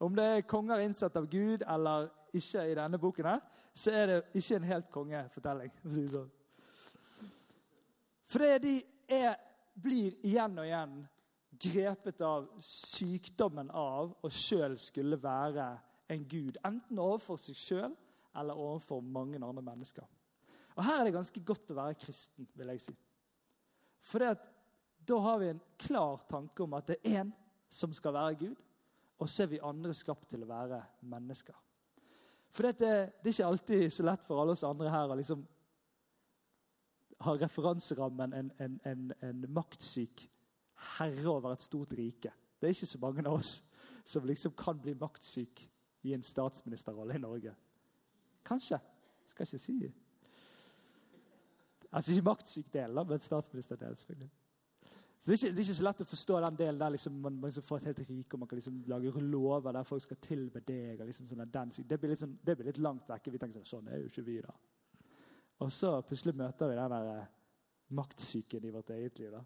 Om 0.00 0.14
det 0.16 0.24
er 0.24 0.46
konger 0.48 0.82
innsatt 0.82 1.16
av 1.16 1.28
Gud 1.30 1.62
eller 1.68 2.08
ikke 2.32 2.64
i 2.70 2.74
denne 2.74 2.98
boken, 2.98 3.28
her, 3.28 3.42
så 3.74 3.92
er 3.92 4.06
det 4.08 4.22
ikke 4.34 4.56
en 4.56 4.70
helt 4.70 4.88
kongefortelling. 4.90 5.74
For, 8.26 8.40
det 8.40 8.54
er 8.54 8.62
de 8.64 8.74
er, 9.12 9.36
blir 9.74 10.16
igjen 10.26 10.58
og 10.58 10.66
igjen 10.66 10.96
grepet 11.62 12.20
av 12.24 12.48
sykdommen 12.64 13.70
av 13.76 14.14
å 14.24 14.30
sjøl 14.32 14.74
skulle 14.80 15.18
være 15.20 15.68
en 16.12 16.24
gud. 16.28 16.58
Enten 16.66 17.00
overfor 17.00 17.38
seg 17.40 17.58
sjøl 17.58 17.94
eller 18.38 18.58
overfor 18.58 19.04
mange 19.04 19.40
andre 19.40 19.64
mennesker. 19.64 20.06
Og 20.72 20.84
Her 20.86 21.00
er 21.00 21.08
det 21.08 21.16
ganske 21.16 21.44
godt 21.44 21.72
å 21.72 21.78
være 21.78 21.98
kristen, 22.00 22.48
vil 22.56 22.72
jeg 22.72 22.84
si. 22.86 22.94
For 24.02 24.24
da 24.24 25.18
har 25.26 25.40
vi 25.42 25.50
en 25.52 25.64
klar 25.78 26.22
tanke 26.30 26.64
om 26.64 26.76
at 26.78 26.88
det 26.88 26.98
er 27.02 27.22
én 27.22 27.32
som 27.72 27.92
skal 27.94 28.16
være 28.16 28.38
Gud, 28.46 28.62
og 29.20 29.28
så 29.30 29.44
er 29.44 29.52
vi 29.52 29.62
andre 29.62 29.94
skapt 29.94 30.32
til 30.32 30.42
å 30.44 30.50
være 30.50 30.80
mennesker. 31.06 31.54
For 32.52 32.68
dette, 32.68 32.88
det, 33.22 33.28
er 33.30 33.32
ikke 33.32 33.48
alltid 33.48 33.84
så 33.94 34.04
lett 34.04 34.24
for 34.26 34.42
alle 34.42 34.56
oss 34.56 34.64
andre 34.66 34.90
her 34.92 35.12
å 35.12 35.16
liksom 35.16 35.44
ha 37.24 37.34
referanserammen 37.40 38.34
en, 38.36 38.52
en, 38.60 38.78
en, 38.88 39.12
en 39.22 39.44
maktsyk 39.52 40.26
herre 40.98 41.28
over 41.30 41.52
et 41.52 41.62
stort 41.62 41.94
rike. 41.98 42.32
Det 42.60 42.68
er 42.68 42.74
ikke 42.76 42.86
så 42.86 43.00
mange 43.02 43.26
av 43.26 43.38
oss 43.38 43.56
som 44.04 44.26
liksom 44.26 44.54
kan 44.58 44.78
bli 44.82 44.94
maktsyk 44.98 45.64
i 46.02 46.14
en 46.14 46.22
statsministerrolle 46.22 47.14
i 47.14 47.22
Norge. 47.22 47.54
Kanskje. 48.46 48.78
Skal 49.26 49.46
ikke 49.46 49.58
si 49.58 49.92
Altså 51.92 52.12
ikke 52.12 52.24
maktsyk 52.24 52.72
del, 52.72 53.04
men 53.06 53.18
statsministerdel. 53.20 53.96
selvfølgelig. 53.96 54.30
Så 55.18 55.30
det 55.30 55.32
er, 55.32 55.46
ikke, 55.46 55.56
det 55.56 55.58
er, 55.58 55.62
ikke, 55.62 55.74
så 55.74 55.84
lett 55.86 56.00
å 56.02 56.04
forstå 56.04 56.38
den 56.42 56.56
delen 56.58 56.78
der 56.80 56.88
liksom, 56.90 57.18
man, 57.22 57.34
man 57.38 57.50
liksom 57.50 57.62
får 57.62 57.76
et 57.76 57.84
helt 57.90 58.08
rike 58.08 58.34
og 58.34 58.40
man 58.42 58.48
kan 58.48 58.58
liksom 58.58 58.80
lage 58.90 59.20
lover 59.20 59.72
der 59.72 59.84
folk 59.86 60.02
skal 60.02 60.16
tilbe 60.16 60.60
deg. 60.66 61.00
og 61.00 61.06
liksom 61.06 61.26
sånn 61.26 61.44
det, 61.88 61.98
blir 62.00 62.16
sånn, 62.16 62.38
det, 62.42 62.56
blir 62.56 62.66
litt 62.66 62.80
langt 62.82 63.06
vekk. 63.08 63.28
Vi 63.30 63.38
tenker 63.38 63.60
sånn, 63.60 63.68
sånn 63.68 63.88
er 63.92 64.00
jo 64.00 64.08
ikke 64.10 64.24
vi 64.26 64.40
da. 64.42 64.54
Og 65.62 65.72
så 65.72 65.94
plutselig 66.06 66.34
møter 66.36 66.70
vi 66.70 66.78
den 66.78 66.94
der 66.94 67.10
eh, 67.14 67.32
maktsyken 67.94 68.64
i 68.66 68.72
vårt 68.74 68.90
eget 68.90 69.18
liv. 69.18 69.30
da. 69.30 69.42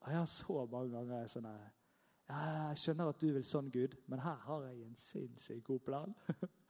Og 0.00 0.12
jeg 0.12 0.18
har 0.18 0.30
så 0.30 0.66
mange 0.70 0.94
ganger 0.96 1.26
sånn 1.30 1.50
her 1.50 1.66
jeg 2.26 2.78
skjønner 2.80 3.12
at 3.12 3.20
du 3.22 3.28
vil 3.30 3.44
sånn, 3.46 3.68
Gud, 3.70 3.92
men 4.10 4.18
her 4.18 4.38
har 4.48 4.64
jeg 4.66 4.80
en 4.82 4.96
sinnssykt 4.98 5.62
god 5.68 5.82
plan. 5.86 6.14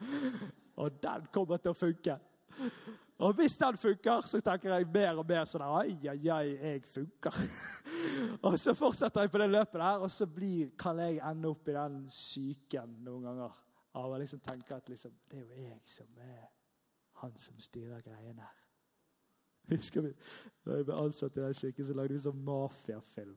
og 0.82 0.98
den 1.00 1.30
kommer 1.32 1.62
til 1.62 1.72
å 1.72 1.78
funke. 1.78 2.18
Og 3.24 3.32
hvis 3.38 3.56
den 3.56 3.78
funker, 3.80 4.26
så 4.28 4.42
tenker 4.44 4.74
jeg 4.74 4.88
mer 4.92 5.22
og 5.22 5.24
mer 5.28 5.46
sånn 5.48 5.64
Ai, 5.64 5.96
ai, 6.12 6.18
ai, 6.28 6.50
jeg 6.52 6.82
funker. 6.92 7.38
og 8.44 8.58
så 8.60 8.76
fortsetter 8.76 9.24
jeg 9.24 9.32
på 9.32 9.40
det 9.40 9.48
løpet 9.54 9.80
der, 9.80 10.04
og 10.04 10.12
så 10.12 10.28
blir, 10.28 10.74
kan 10.76 11.00
jeg 11.00 11.22
ende 11.24 11.54
opp 11.54 11.72
i 11.72 11.78
den 11.78 12.02
syken 12.12 12.98
noen 13.06 13.24
ganger. 13.30 13.56
Av 13.96 14.12
å 14.12 14.20
liksom 14.20 14.44
tenke 14.44 14.76
at 14.76 14.92
liksom, 14.92 15.14
det 15.30 15.40
er 15.40 15.46
jo 15.46 15.70
jeg 15.70 15.80
som 15.88 16.20
er 16.20 16.44
han 17.22 17.36
som 17.40 17.58
styrer 17.60 18.04
greiene 18.04 18.42
her. 18.42 18.62
Husker 19.72 20.04
vi 20.04 20.14
da 20.66 20.78
jeg 20.78 20.86
ble 20.86 20.96
ansatt 21.02 21.36
i 21.36 21.42
den 21.42 21.54
kirken, 21.58 21.86
så 21.86 21.94
lagde 21.98 22.14
vi 22.14 22.22
sånn 22.22 22.42
mafiafilm 22.46 23.36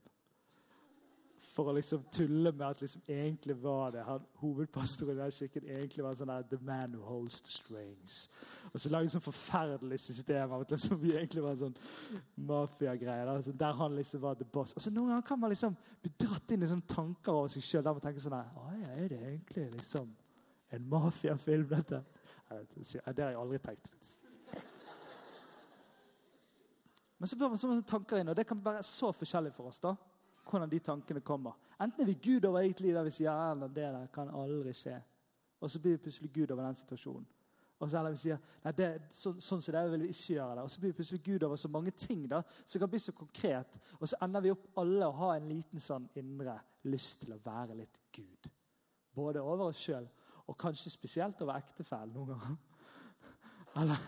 for 1.59 1.69
å 1.69 1.75
liksom 1.75 2.05
tulle 2.15 2.51
med 2.55 2.65
at 2.69 2.81
liksom 2.83 3.01
egentlig 3.09 3.55
var 3.59 3.91
det 3.91 4.03
han, 4.07 4.23
hovedpastoren 4.39 5.17
i 5.17 5.19
den 5.19 5.33
kirken 5.35 5.65
egentlig 5.67 6.05
var 6.05 6.15
sånn 6.15 6.31
der, 6.31 6.45
The 6.47 6.59
man 6.63 6.95
who 6.95 7.03
holds 7.03 7.41
the 7.43 7.51
strings. 7.51 8.19
Og 8.71 8.79
så 8.79 8.91
lagde 8.91 9.09
vi 9.09 9.13
sånn 9.15 9.25
forferdelig 9.25 9.99
system 10.05 10.53
av 10.55 10.63
det 10.69 10.79
som 10.79 11.03
egentlig 11.03 11.43
var 11.43 11.57
en 11.57 11.61
sånn 11.65 11.75
mafiagreie. 12.47 13.25
Altså, 13.27 13.55
der 13.59 13.75
han 13.81 13.97
liksom 13.97 14.23
var 14.23 14.39
the 14.39 14.47
boss. 14.47 14.75
Altså 14.77 14.93
Noen 14.95 15.11
ganger 15.11 15.27
kan 15.27 15.41
man 15.41 15.51
liksom 15.51 15.75
bli 16.03 16.13
dratt 16.23 16.55
inn 16.55 16.63
i 16.63 16.71
sånne 16.71 16.93
tanker 16.93 17.35
over 17.35 17.51
seg 17.51 17.65
sjøl 17.65 17.83
der 17.83 17.97
man 17.97 18.05
tenker 18.07 18.23
sånn 18.23 18.37
ja, 18.39 18.69
er 18.93 19.11
det 19.11 19.19
egentlig 19.33 19.67
liksom 19.75 20.15
en 20.69 20.89
mafiafilm, 20.89 21.67
dette? 21.73 22.03
Det 22.49 23.23
har 23.23 23.31
jeg 23.31 23.39
aldri 23.39 23.59
tenkt. 23.63 24.15
Men 27.19 27.27
så 27.27 27.35
bør 27.35 27.51
man 27.51 27.59
sånne 27.59 27.83
tanker 27.83 28.21
inn, 28.21 28.31
og 28.31 28.38
det 28.38 28.47
kan 28.47 28.62
være 28.63 28.83
så 28.88 29.12
forskjellig 29.12 29.51
for 29.53 29.71
oss. 29.71 29.81
da 29.83 29.95
hvordan 30.49 30.69
de 30.69 30.79
tankene 30.79 31.21
kommer. 31.21 31.57
Enten 31.81 32.01
er 32.01 32.05
vi 32.05 32.13
Gud 32.13 32.45
over 32.45 32.59
eget 32.59 32.81
liv 32.81 32.93
der 32.93 33.03
vi 33.03 33.13
sier 33.13 33.31
ja, 33.31 33.53
det 33.67 33.75
der 33.75 34.07
kan 34.13 34.29
aldri 34.29 34.73
skje. 34.73 34.97
Og 35.59 35.69
så 35.69 35.79
blir 35.79 35.97
vi 35.97 36.03
plutselig 36.03 36.31
Gud 36.33 36.51
over 36.51 36.63
den 36.63 36.75
situasjonen. 36.75 37.27
Og 37.79 37.89
så 37.89 37.97
eller 37.97 38.12
vi 38.12 38.19
sier 38.19 38.39
nei, 38.63 38.71
det, 38.75 38.88
så, 39.15 39.31
sånn 39.39 39.62
som 39.63 39.75
det 39.75 39.83
vil 39.91 40.01
vi 40.03 40.09
ikke 40.12 40.33
gjøre 40.33 40.55
det. 40.57 40.63
Og 40.63 40.71
så 40.71 40.81
blir 40.81 40.91
vi 40.91 40.97
plutselig 40.97 41.21
Gud 41.23 41.43
over 41.47 41.59
så 41.59 41.71
mange 41.71 41.91
ting 41.95 42.25
da, 42.27 42.41
som 42.65 42.81
kan 42.81 42.91
bli 42.91 42.99
så 42.99 43.13
konkret. 43.15 43.77
Og 43.99 44.09
så 44.09 44.19
ender 44.25 44.43
vi 44.43 44.51
opp 44.51 44.65
alle 44.81 45.07
å 45.07 45.17
ha 45.21 45.35
en 45.35 45.47
liten 45.47 45.83
sånn 45.83 46.09
indre 46.19 46.57
lyst 46.91 47.21
til 47.23 47.35
å 47.35 47.41
være 47.43 47.77
litt 47.79 48.01
Gud. 48.15 48.49
Både 49.15 49.43
over 49.43 49.71
oss 49.71 49.79
sjøl 49.83 50.07
og 50.49 50.57
kanskje 50.57 50.91
spesielt 50.91 51.41
over 51.45 51.59
ektefellen 51.59 52.13
noen 52.15 52.33
ganger. 52.33 52.57
Eller 53.77 54.05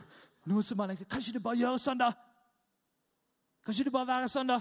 noe 0.49 0.63
som 0.65 0.80
man 0.80 0.89
tenker 0.89 1.06
Kan 1.06 1.21
ikke 1.21 1.38
du 1.38 1.43
bare 1.45 1.60
gjøre 1.60 1.82
sånn, 1.82 2.01
da? 2.01 2.12
Kan 3.62 3.75
ikke 3.75 3.91
du 3.91 3.93
bare 3.93 4.10
være 4.10 4.32
sånn, 4.34 4.49
da? 4.49 4.58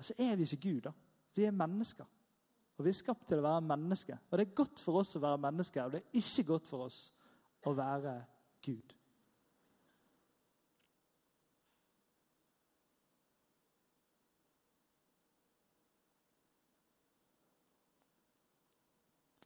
Og 0.00 0.08
så 0.08 0.16
er 0.18 0.34
vi 0.36 0.48
ikke 0.48 0.64
Gud. 0.64 0.80
da. 0.88 0.92
Vi 1.36 1.46
er 1.46 1.54
mennesker. 1.54 2.08
Og 2.78 2.84
vi 2.84 2.90
er 2.90 2.96
skapt 2.96 3.28
til 3.28 3.38
å 3.38 3.44
være 3.44 3.66
mennesker. 3.68 4.18
Og 4.30 4.38
det 4.38 4.46
er 4.46 4.56
godt 4.56 4.80
for 4.80 5.02
oss 5.02 5.12
å 5.16 5.22
være 5.22 5.42
mennesker, 5.44 5.84
og 5.84 5.92
det 5.94 6.00
er 6.00 6.22
ikke 6.22 6.46
godt 6.48 6.66
for 6.66 6.86
oss 6.86 7.00
å 7.68 7.74
være 7.76 8.14
Gud. 8.64 8.94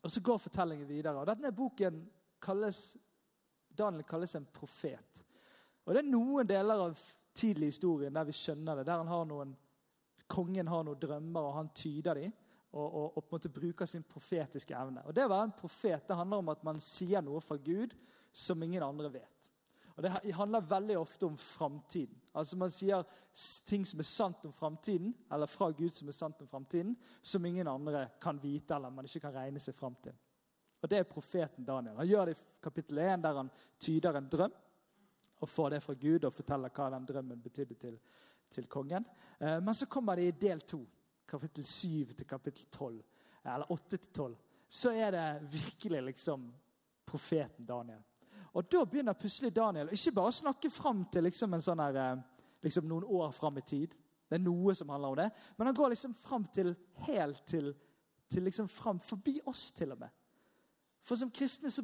Og 0.05 0.13
så 0.13 0.21
går 0.21 0.39
fortellingen 0.39 0.89
videre. 0.89 1.17
og 1.17 1.27
Denne 1.27 1.53
boken 1.57 2.03
kalles 2.45 2.97
Daniel 3.75 4.05
kalles 4.07 4.35
en 4.35 4.47
profet. 4.47 5.25
Og 5.85 5.95
Det 5.95 6.01
er 6.01 6.09
noen 6.09 6.47
deler 6.47 6.87
av 6.87 6.99
tidlig 7.35 7.73
historien 7.73 8.15
der 8.15 8.27
vi 8.29 8.37
skjønner 8.37 8.79
det. 8.79 8.87
Der 8.87 9.01
han 9.03 9.11
har 9.11 9.25
noen, 9.29 9.55
kongen 10.31 10.71
har 10.71 10.85
noen 10.87 11.01
drømmer, 11.01 11.49
og 11.49 11.57
han 11.59 11.71
tyder 11.75 12.21
dem. 12.21 12.35
Og, 12.75 12.85
og, 12.85 13.17
og, 13.17 13.23
på 13.23 13.29
en 13.29 13.39
måte 13.39 13.55
bruker 13.55 13.87
sin 13.87 14.03
profetiske 14.03 14.75
evne. 14.75 15.05
Og 15.07 15.15
Det 15.15 15.27
å 15.27 15.31
være 15.31 15.47
en 15.47 15.59
profet 15.59 16.09
det 16.09 16.17
handler 16.19 16.43
om 16.43 16.49
at 16.51 16.65
man 16.67 16.81
sier 16.83 17.23
noe 17.23 17.43
fra 17.45 17.57
Gud 17.63 17.95
som 18.35 18.63
ingen 18.67 18.83
andre 18.83 19.13
vet. 19.15 19.51
Og 19.95 20.03
Det 20.03 20.35
handler 20.35 20.71
veldig 20.73 20.97
ofte 20.99 21.29
om 21.29 21.37
framtiden. 21.39 22.19
Altså 22.35 22.59
man 22.59 22.73
sier 22.75 23.05
ting 23.69 23.85
som 23.87 24.01
er 24.03 24.09
sant 24.09 24.45
om 24.47 24.53
framtiden, 24.53 25.13
eller 25.33 25.51
fra 25.51 25.71
Gud 25.71 25.95
som 25.95 26.11
er 26.11 26.17
sant 26.17 26.41
om 26.43 26.51
framtiden, 26.51 26.97
som 27.23 27.47
ingen 27.47 27.69
andre 27.71 28.09
kan 28.23 28.41
vite 28.43 28.75
eller 28.75 28.91
man 28.91 29.07
ikke 29.07 29.23
kan 29.29 29.37
regne 29.37 29.63
seg 29.63 29.77
fram 29.79 29.95
til. 30.03 30.17
Og 30.83 30.91
Det 30.91 30.99
er 30.99 31.09
profeten 31.09 31.65
Daniel. 31.65 31.97
Han 31.97 32.09
gjør 32.09 32.27
det 32.27 32.37
i 32.37 32.43
kapittel 32.63 32.99
1, 32.99 33.23
der 33.23 33.39
han 33.39 33.51
tyder 33.81 34.19
en 34.19 34.29
drøm 34.29 34.57
og 35.41 35.49
får 35.49 35.71
det 35.71 35.81
fra 35.85 35.95
Gud 35.95 36.25
og 36.25 36.35
forteller 36.35 36.73
hva 36.75 36.91
den 36.93 37.07
drømmen 37.09 37.41
betydde 37.43 37.77
til, 37.81 37.97
til 38.51 38.69
kongen. 38.69 39.07
Eh, 39.39 39.61
men 39.61 39.75
så 39.75 39.87
kommer 39.87 40.17
det 40.17 40.29
i 40.29 40.37
del 40.47 40.61
2, 40.61 40.81
kapittel 41.29 41.65
7 41.65 42.13
til 42.19 42.29
kapittel 42.29 42.67
12, 42.71 43.03
eller 43.45 43.73
8 43.73 43.97
til 43.97 44.13
12. 44.13 44.37
Så 44.69 44.93
er 44.93 45.11
det 45.15 45.27
virkelig 45.53 46.03
liksom 46.11 46.51
profeten 47.07 47.67
Daniel. 47.67 48.03
Og 48.55 48.71
Da 48.71 48.85
begynner 48.85 49.17
plutselig 49.19 49.51
Daniel 49.55 49.91
ikke 49.93 50.15
bare 50.15 50.31
å 50.31 50.39
snakke 50.39 50.71
fram 50.71 51.05
til 51.13 51.27
liksom, 51.27 51.57
sånn 51.61 51.83
her, 51.83 51.97
eh, 51.97 52.23
liksom 52.63 52.87
noen 52.89 53.05
år 53.05 53.33
fram 53.35 53.59
i 53.59 53.67
tid. 53.67 53.95
Det 54.29 54.39
er 54.39 54.45
noe 54.45 54.75
som 54.75 54.89
handler 54.89 55.09
om 55.09 55.17
det. 55.17 55.31
Men 55.59 55.67
han 55.67 55.75
går 55.75 55.91
liksom 55.91 56.15
fram 56.15 56.45
til 56.55 56.75
helt 57.07 57.43
til, 57.47 57.75
til 58.31 58.47
liksom 58.47 58.69
fram 58.69 59.01
forbi 59.01 59.41
oss, 59.47 59.71
til 59.73 59.93
og 59.93 59.99
med. 60.05 60.11
For 61.05 61.21
som 61.21 61.31
kristne 61.31 61.69
så 61.69 61.83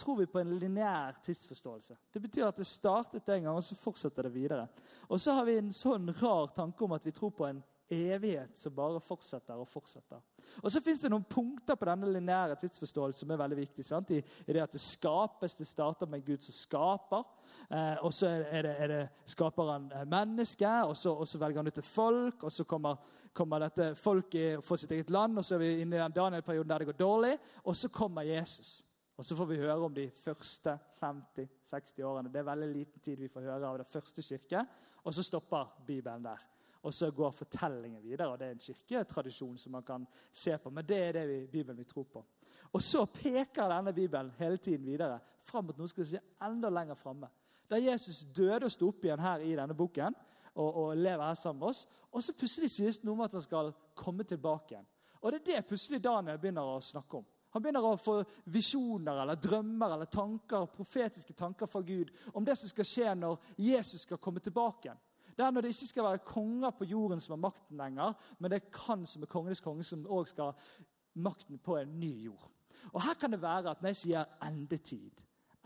tror 0.00 0.16
vi 0.22 0.26
på 0.26 0.40
en 0.40 0.54
lineær 0.56 1.18
tidsforståelse. 1.24 1.96
Det 2.12 2.22
betyr 2.22 2.46
at 2.46 2.56
det 2.56 2.66
startet 2.66 3.28
en 3.28 3.42
gang, 3.44 3.56
og 3.56 3.64
så 3.64 3.76
fortsetter 3.76 4.22
det 4.22 4.32
videre. 4.32 4.68
Og 5.10 5.20
så 5.20 5.34
har 5.36 5.44
vi 5.44 5.58
en 5.58 5.72
sånn 5.76 6.08
rar 6.22 6.54
tanke 6.56 6.84
om 6.84 6.94
at 6.96 7.04
vi 7.04 7.12
tror 7.12 7.34
på 7.36 7.50
en 7.50 7.60
evighet 7.92 8.58
som 8.58 8.74
bare 8.74 9.00
fortsetter 9.00 9.60
og 9.60 9.68
fortsetter. 9.68 10.20
Og 10.62 10.72
Så 10.72 10.80
fins 10.80 11.02
det 11.04 11.10
noen 11.12 11.24
punkter 11.28 11.76
på 11.78 11.86
denne 11.88 12.10
lineære 12.12 12.56
tidsforståelsen 12.60 13.24
som 13.24 13.30
er 13.30 13.40
veldig 13.40 13.58
viktig. 13.58 13.84
I, 14.10 14.20
I, 14.46 14.52
det 14.52 14.62
at 14.62 14.72
det 14.72 14.80
skapes, 14.80 15.54
det 15.54 15.66
starter 15.66 16.06
med 16.10 16.24
Gud 16.26 16.42
som 16.42 16.56
skaper. 16.56 17.24
Eh, 17.70 18.04
og 18.04 18.12
så 18.12 18.28
er 18.28 18.66
det, 18.66 18.76
er 18.78 18.92
det 18.92 19.02
skaper 19.32 19.72
han 19.72 19.90
eh, 19.92 20.06
mennesket, 20.08 20.84
og 20.88 20.96
så, 20.96 21.14
og 21.14 21.28
så, 21.28 21.38
velger 21.38 21.62
han 21.62 21.70
ut 21.70 21.78
et 21.78 21.90
folk. 21.90 22.44
Og 22.44 22.52
så 22.52 22.64
kommer, 22.64 22.96
kommer 23.32 23.66
dette 23.66 23.92
folket 23.94 24.64
får 24.64 24.82
sitt 24.82 24.96
eget 24.98 25.10
land, 25.10 25.38
og 25.38 25.44
så 25.44 25.56
er 25.56 25.64
vi 25.64 25.74
inne 25.80 25.96
i 25.96 26.02
den 26.02 26.16
Daniel-perioden 26.16 26.72
der 26.72 26.82
det 26.84 26.92
går 26.92 27.00
dårlig. 27.04 27.36
Og 27.64 27.76
så 27.76 27.88
kommer 27.88 28.22
Jesus. 28.28 28.82
Og 29.16 29.24
Så 29.24 29.36
får 29.36 29.46
vi 29.46 29.56
høre 29.60 29.84
om 29.84 29.94
de 29.94 30.10
første 30.10 30.78
50-60 31.02 32.02
årene. 32.02 32.30
Det 32.32 32.40
er 32.40 32.48
veldig 32.48 32.68
liten 32.72 33.00
tid 33.00 33.20
vi 33.20 33.28
får 33.28 33.44
høre 33.44 33.68
av 33.68 33.76
det 33.78 33.86
første 33.86 34.22
kirke. 34.22 34.64
Og 35.04 35.14
så 35.14 35.22
stopper 35.22 35.68
Bibelen 35.86 36.24
der. 36.24 36.42
Og 36.82 36.94
så 36.94 37.10
går 37.10 37.30
fortellingen 37.30 38.02
videre. 38.02 38.28
og 38.32 38.38
Det 38.38 38.46
er 38.46 38.50
en 38.56 38.58
kirketradisjon 38.58 39.58
som 39.58 39.72
man 39.72 39.82
kan 39.82 40.06
se 40.32 40.58
på. 40.58 40.70
Men 40.70 40.86
det 40.86 40.98
er 40.98 41.12
det 41.12 41.28
vi, 41.28 41.46
Bibelen 41.46 41.78
vi 41.78 41.84
tror 41.84 42.04
på. 42.04 42.24
Og 42.72 42.82
så 42.82 43.04
peker 43.06 43.68
denne 43.68 43.92
Bibelen 43.92 44.32
hele 44.38 44.56
tiden 44.56 44.86
videre 44.86 45.20
fram 45.42 45.66
mot 45.66 45.78
noe 45.78 45.90
skal 45.90 46.06
si 46.06 46.20
enda 46.42 46.70
lenger 46.70 46.98
framme. 46.98 47.28
Da 47.70 47.78
Jesus 47.80 48.24
døde 48.34 48.66
og 48.66 48.72
sto 48.72 48.88
opp 48.88 49.04
igjen 49.04 49.20
her 49.22 49.44
i 49.44 49.54
denne 49.56 49.74
boken 49.74 50.16
og, 50.54 50.68
og 50.68 50.96
lever 50.96 51.24
her 51.26 51.38
sammen 51.38 51.60
med 51.60 51.68
oss. 51.68 51.84
Og 52.12 52.22
så 52.22 52.34
plutselig 52.36 52.70
sies 52.70 52.98
det 52.98 53.08
noe 53.08 53.16
om 53.16 53.24
at 53.26 53.36
han 53.36 53.44
skal 53.44 53.72
komme 53.94 54.24
tilbake 54.28 54.74
igjen. 54.74 54.88
Og 55.22 55.32
det 55.32 55.40
er 55.40 55.46
det 55.46 55.68
plutselig 55.68 56.02
Daniel 56.02 56.40
begynner 56.40 56.66
å 56.66 56.80
snakke 56.82 57.20
om. 57.20 57.28
Han 57.52 57.62
begynner 57.62 57.84
å 57.84 57.96
få 58.00 58.16
visjoner 58.52 59.22
eller 59.22 59.36
drømmer 59.36 59.94
eller 59.94 60.08
tanker, 60.08 60.70
profetiske 60.72 61.34
tanker 61.36 61.68
fra 61.68 61.82
Gud 61.84 62.10
om 62.32 62.44
det 62.44 62.56
som 62.58 62.70
skal 62.70 62.88
skje 62.88 63.14
når 63.20 63.50
Jesus 63.60 64.06
skal 64.06 64.20
komme 64.22 64.40
tilbake 64.40 64.88
igjen. 64.88 65.02
Det 65.36 65.44
er 65.44 65.50
når 65.50 65.64
det 65.64 65.72
ikke 65.74 65.90
skal 65.90 66.04
være 66.04 66.24
konger 66.26 66.74
på 66.76 66.88
jorden 66.88 67.20
som 67.20 67.36
har 67.36 67.44
makten 67.48 67.80
lenger, 67.80 68.16
men 68.38 68.50
det 68.50 68.58
er 68.60 68.72
kan 68.74 69.06
som 69.06 69.22
er 69.22 69.30
kongenes 69.32 69.62
konge, 69.64 69.84
som 69.86 70.04
òg 70.06 70.28
skal 70.30 70.52
ha 70.52 70.82
makten 71.14 71.58
på 71.58 71.76
en 71.80 71.94
ny 72.00 72.12
jord. 72.26 72.48
Og 72.92 73.02
Her 73.02 73.14
kan 73.14 73.32
det 73.32 73.42
være 73.42 73.70
at 73.70 73.82
når 73.82 73.94
jeg 73.94 74.00
sier 74.02 74.34
endetid, 74.46 75.20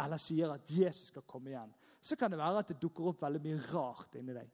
eller 0.04 0.20
sier 0.20 0.52
at 0.52 0.70
Jesus 0.70 1.08
skal 1.08 1.24
komme 1.26 1.50
igjen, 1.50 1.72
så 2.00 2.16
kan 2.16 2.30
det 2.30 2.38
være 2.38 2.60
at 2.62 2.68
det 2.70 2.80
dukker 2.82 3.08
opp 3.10 3.22
veldig 3.22 3.42
mye 3.42 3.60
rart 3.72 4.18
inni 4.20 4.36
deg. 4.36 4.50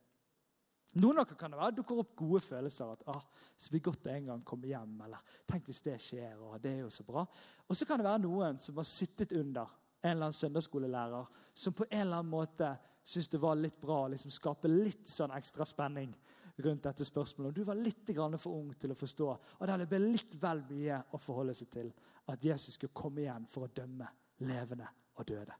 Noen 1.01 1.23
av 1.23 1.25
dere 1.25 1.39
kan 1.41 1.53
det 1.53 1.57
være 1.57 1.75
dukker 1.79 2.03
opp 2.03 2.17
gode 2.17 2.43
følelser. 2.45 2.93
at 2.93 3.03
ah, 3.09 3.23
så 3.57 3.73
blir 3.73 3.81
godt 3.81 4.07
å 4.07 4.13
en 4.13 4.27
gang 4.27 4.43
komme 4.45 4.69
hjem, 4.69 4.99
eller 5.07 5.37
tenk 5.49 5.67
hvis 5.67 5.81
det 5.81 5.99
skjer. 6.01 6.37
og 6.37 6.61
det 6.61 6.73
er 6.73 6.81
jo 6.85 6.91
så 6.91 7.05
bra. 7.05 7.25
Og 7.69 7.77
så 7.77 7.87
kan 7.89 7.99
det 7.99 8.07
være 8.07 8.23
noen 8.27 8.59
som 8.61 8.77
har 8.77 8.89
sittet 8.89 9.33
under 9.33 9.73
en 10.03 10.11
eller 10.11 10.29
annen 10.29 10.37
søndagsskolelærer 10.37 11.27
som 11.55 11.73
på 11.73 11.87
en 11.89 12.01
eller 12.01 12.21
annen 12.21 12.31
måte 12.31 12.75
syntes 13.03 13.29
det 13.29 13.41
var 13.43 13.59
litt 13.59 13.81
bra 13.81 14.07
liksom 14.09 14.31
skape 14.31 14.71
litt 14.71 15.09
sånn 15.11 15.35
ekstra 15.37 15.67
spenning 15.69 16.15
rundt 16.63 16.85
dette 16.85 17.05
spørsmålet. 17.05 17.55
Du 17.55 17.65
var 17.65 17.79
litt 17.79 18.07
for 18.39 18.53
ung 18.53 18.73
til 18.79 18.93
å 18.93 18.99
forstå, 18.99 19.29
og 19.59 19.67
det 19.67 19.89
ble 19.89 19.99
litt 19.99 20.37
vel 20.41 20.63
mye 20.69 21.03
å 21.13 21.19
forholde 21.19 21.55
seg 21.55 21.71
til 21.71 21.93
at 22.29 22.45
Jesus 22.45 22.75
skulle 22.75 22.95
komme 22.95 23.25
igjen 23.25 23.47
for 23.51 23.67
å 23.67 23.73
dømme 23.75 24.09
levende 24.47 24.89
og 25.17 25.27
døde. 25.27 25.55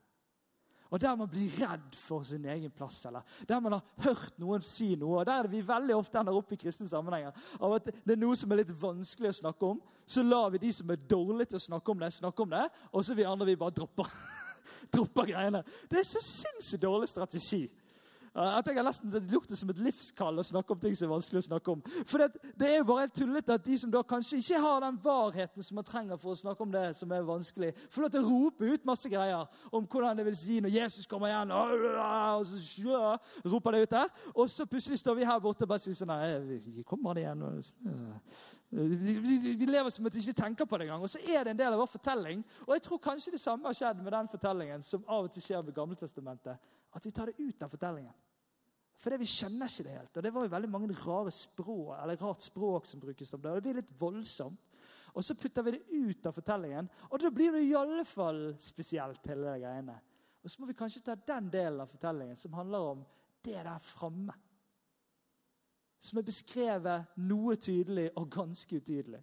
Og 0.93 1.01
Der 1.01 1.17
man 1.17 1.29
blir 1.29 1.49
redd 1.57 1.95
for 1.97 2.23
sin 2.23 2.45
egen 2.45 2.71
plass, 2.71 3.07
eller 3.07 3.23
der 3.49 3.61
man 3.61 3.73
har 3.73 3.83
hørt 4.05 4.39
noen 4.39 4.61
si 4.61 4.95
noe. 4.95 5.21
og 5.21 5.27
Der 5.27 5.39
er 5.39 5.43
det 5.43 5.51
vi 5.55 5.63
veldig 5.67 5.97
ofte 5.97 6.19
ender 6.21 6.37
opp 6.37 6.53
i 6.53 6.57
kristne 6.57 6.89
sammenhenger. 6.89 7.33
av 7.61 7.73
at 7.73 7.85
Det 7.85 8.13
er 8.13 8.21
noe 8.21 8.37
som 8.37 8.53
er 8.53 8.57
litt 8.61 8.75
vanskelig 8.83 9.31
å 9.31 9.39
snakke 9.41 9.67
om. 9.67 9.81
Så 10.05 10.23
lar 10.23 10.51
vi 10.51 10.59
de 10.59 10.73
som 10.73 10.91
er 10.91 10.97
dårlige 10.97 11.47
til 11.47 11.57
å 11.57 11.67
snakke 11.67 11.91
om 11.91 11.99
det, 11.99 12.13
snakke 12.13 12.43
om 12.43 12.51
det. 12.51 12.69
Og 12.93 13.05
så 13.05 13.15
vi 13.15 13.25
andre 13.25 13.47
vi 13.47 13.57
bare 13.57 13.71
dropper 13.71 14.05
dropper 14.97 15.31
greiene. 15.33 15.63
Det 15.91 16.03
er 16.03 16.09
så 16.09 16.23
sinnssykt 16.25 16.83
dårlig 16.83 17.09
strategi. 17.11 17.65
At 18.33 18.65
jeg 18.67 18.79
har 18.79 18.87
nesten 18.87 19.11
Det 19.13 19.21
det 19.29 19.59
som 19.59 19.69
et 19.69 19.79
livskall 19.79 20.39
å 20.41 20.43
snakke 20.43 20.73
om 20.73 20.79
ting 20.81 20.95
som 20.97 21.05
er 21.05 21.13
vanskelig 21.13 21.43
å 21.43 21.47
snakke 21.51 21.75
om. 21.75 21.83
For 22.09 22.23
det, 22.23 22.53
det 22.57 22.69
er 22.71 22.79
jo 22.79 22.87
bare 22.89 23.05
helt 23.05 23.15
tullete 23.15 23.53
at 23.53 23.65
de 23.67 23.77
som 23.79 23.91
da 23.93 24.01
kanskje 24.03 24.39
ikke 24.41 24.61
har 24.63 24.81
den 24.81 25.01
varheten 25.05 25.63
som 25.63 25.77
man 25.77 25.85
trenger 25.85 26.17
for 26.17 26.33
å 26.33 26.39
snakke 26.41 26.65
om 26.65 26.73
det 26.73 26.87
som 26.97 27.13
er 27.13 27.27
vanskelig, 27.29 27.75
får 27.93 28.07
lov 28.07 28.15
til 28.15 28.25
å 28.25 28.31
rope 28.31 28.71
ut 28.73 28.89
masse 28.89 29.13
greier 29.13 29.45
om 29.69 29.85
hvordan 29.85 30.17
det 30.17 30.27
vil 30.31 30.39
si 30.39 30.61
når 30.65 30.73
Jesus 30.79 31.07
kommer 31.11 31.29
igjen. 31.29 31.53
Og 31.53 32.49
så 32.49 33.53
roper 33.53 33.77
det 33.77 33.85
ut 33.85 33.95
der. 33.99 34.09
Og 34.33 34.49
så 34.49 34.67
plutselig 34.67 35.03
står 35.03 35.21
vi 35.21 35.29
her 35.29 35.45
borte 35.45 35.69
og 35.69 35.75
bare 35.75 35.85
sier 35.85 35.99
sånn 36.01 36.13
Nei, 36.13 36.83
kommer 36.89 37.13
han 37.13 37.21
igjen? 37.21 37.47
Vi, 38.73 39.67
lever 39.69 39.91
som 39.93 40.07
at 40.09 40.15
vi 40.17 40.23
ikke 40.25 40.39
tenker 40.39 40.65
på 40.65 40.79
det 40.81 40.87
engang. 40.87 41.03
Og 41.05 41.11
så 41.13 41.21
er 41.21 41.45
det 41.45 41.53
en 41.53 41.59
del 41.59 41.75
av 41.75 41.83
vår 41.83 41.91
fortelling. 41.93 42.41
Og 42.65 42.73
jeg 42.73 42.85
tror 42.87 43.01
kanskje 43.05 43.35
det 43.35 43.41
samme 43.43 43.69
har 43.69 43.77
skjedd 43.77 44.01
med 44.01 44.15
den 44.17 44.31
fortellingen 44.33 44.85
som 44.87 45.05
av 45.05 45.27
og 45.27 45.33
til 45.35 45.45
skjer 45.45 45.65
med 45.67 45.77
Gamletestamentet. 45.77 46.71
At 46.93 47.05
vi 47.05 47.13
tar 47.13 47.29
det 47.29 47.37
ut 47.37 47.65
av 47.65 47.73
fortellingen. 47.73 48.15
For 49.03 49.19
vi 49.19 49.29
skjønner 49.29 49.69
ikke 49.69 49.85
det 49.85 49.97
helt. 49.99 50.17
Og 50.17 50.25
det 50.25 50.33
var 50.33 50.47
jo 50.47 50.53
veldig 50.55 50.71
mange 50.73 50.97
rare 51.03 51.33
språk, 51.35 51.91
eller 51.99 52.21
rart 52.23 52.45
språk 52.47 52.89
som 52.89 53.03
brukes 53.03 53.35
om 53.35 53.43
det. 53.43 53.51
Og 53.51 53.59
det 53.59 53.65
blir 53.67 53.81
litt 53.81 53.97
voldsomt. 53.99 54.71
Og 55.13 55.27
så 55.27 55.37
putter 55.37 55.67
vi 55.67 55.75
det 55.75 55.83
ut 55.93 56.27
av 56.29 56.33
fortellingen, 56.33 56.87
og 57.11 57.21
da 57.21 57.29
blir 57.29 57.53
det 57.53 57.67
i 57.67 57.75
alle 57.77 58.05
fall 58.09 58.55
spesielt. 58.57 59.21
hele 59.29 59.51
det 59.51 59.61
greiene. 59.67 59.99
Og 60.43 60.51
så 60.51 60.63
må 60.63 60.71
vi 60.71 60.79
kanskje 60.79 61.03
ta 61.05 61.15
den 61.15 61.51
delen 61.53 61.83
av 61.85 61.93
fortellingen 61.93 62.39
som 62.41 62.57
handler 62.57 62.87
om 62.95 63.05
det 63.45 63.59
der 63.61 63.85
framme 63.85 64.33
som 66.03 66.19
er 66.19 66.27
beskrevet 66.27 67.15
noe 67.23 67.55
tydelig 67.63 68.09
og 68.19 68.31
ganske 68.33 68.81
utydelig. 68.81 69.21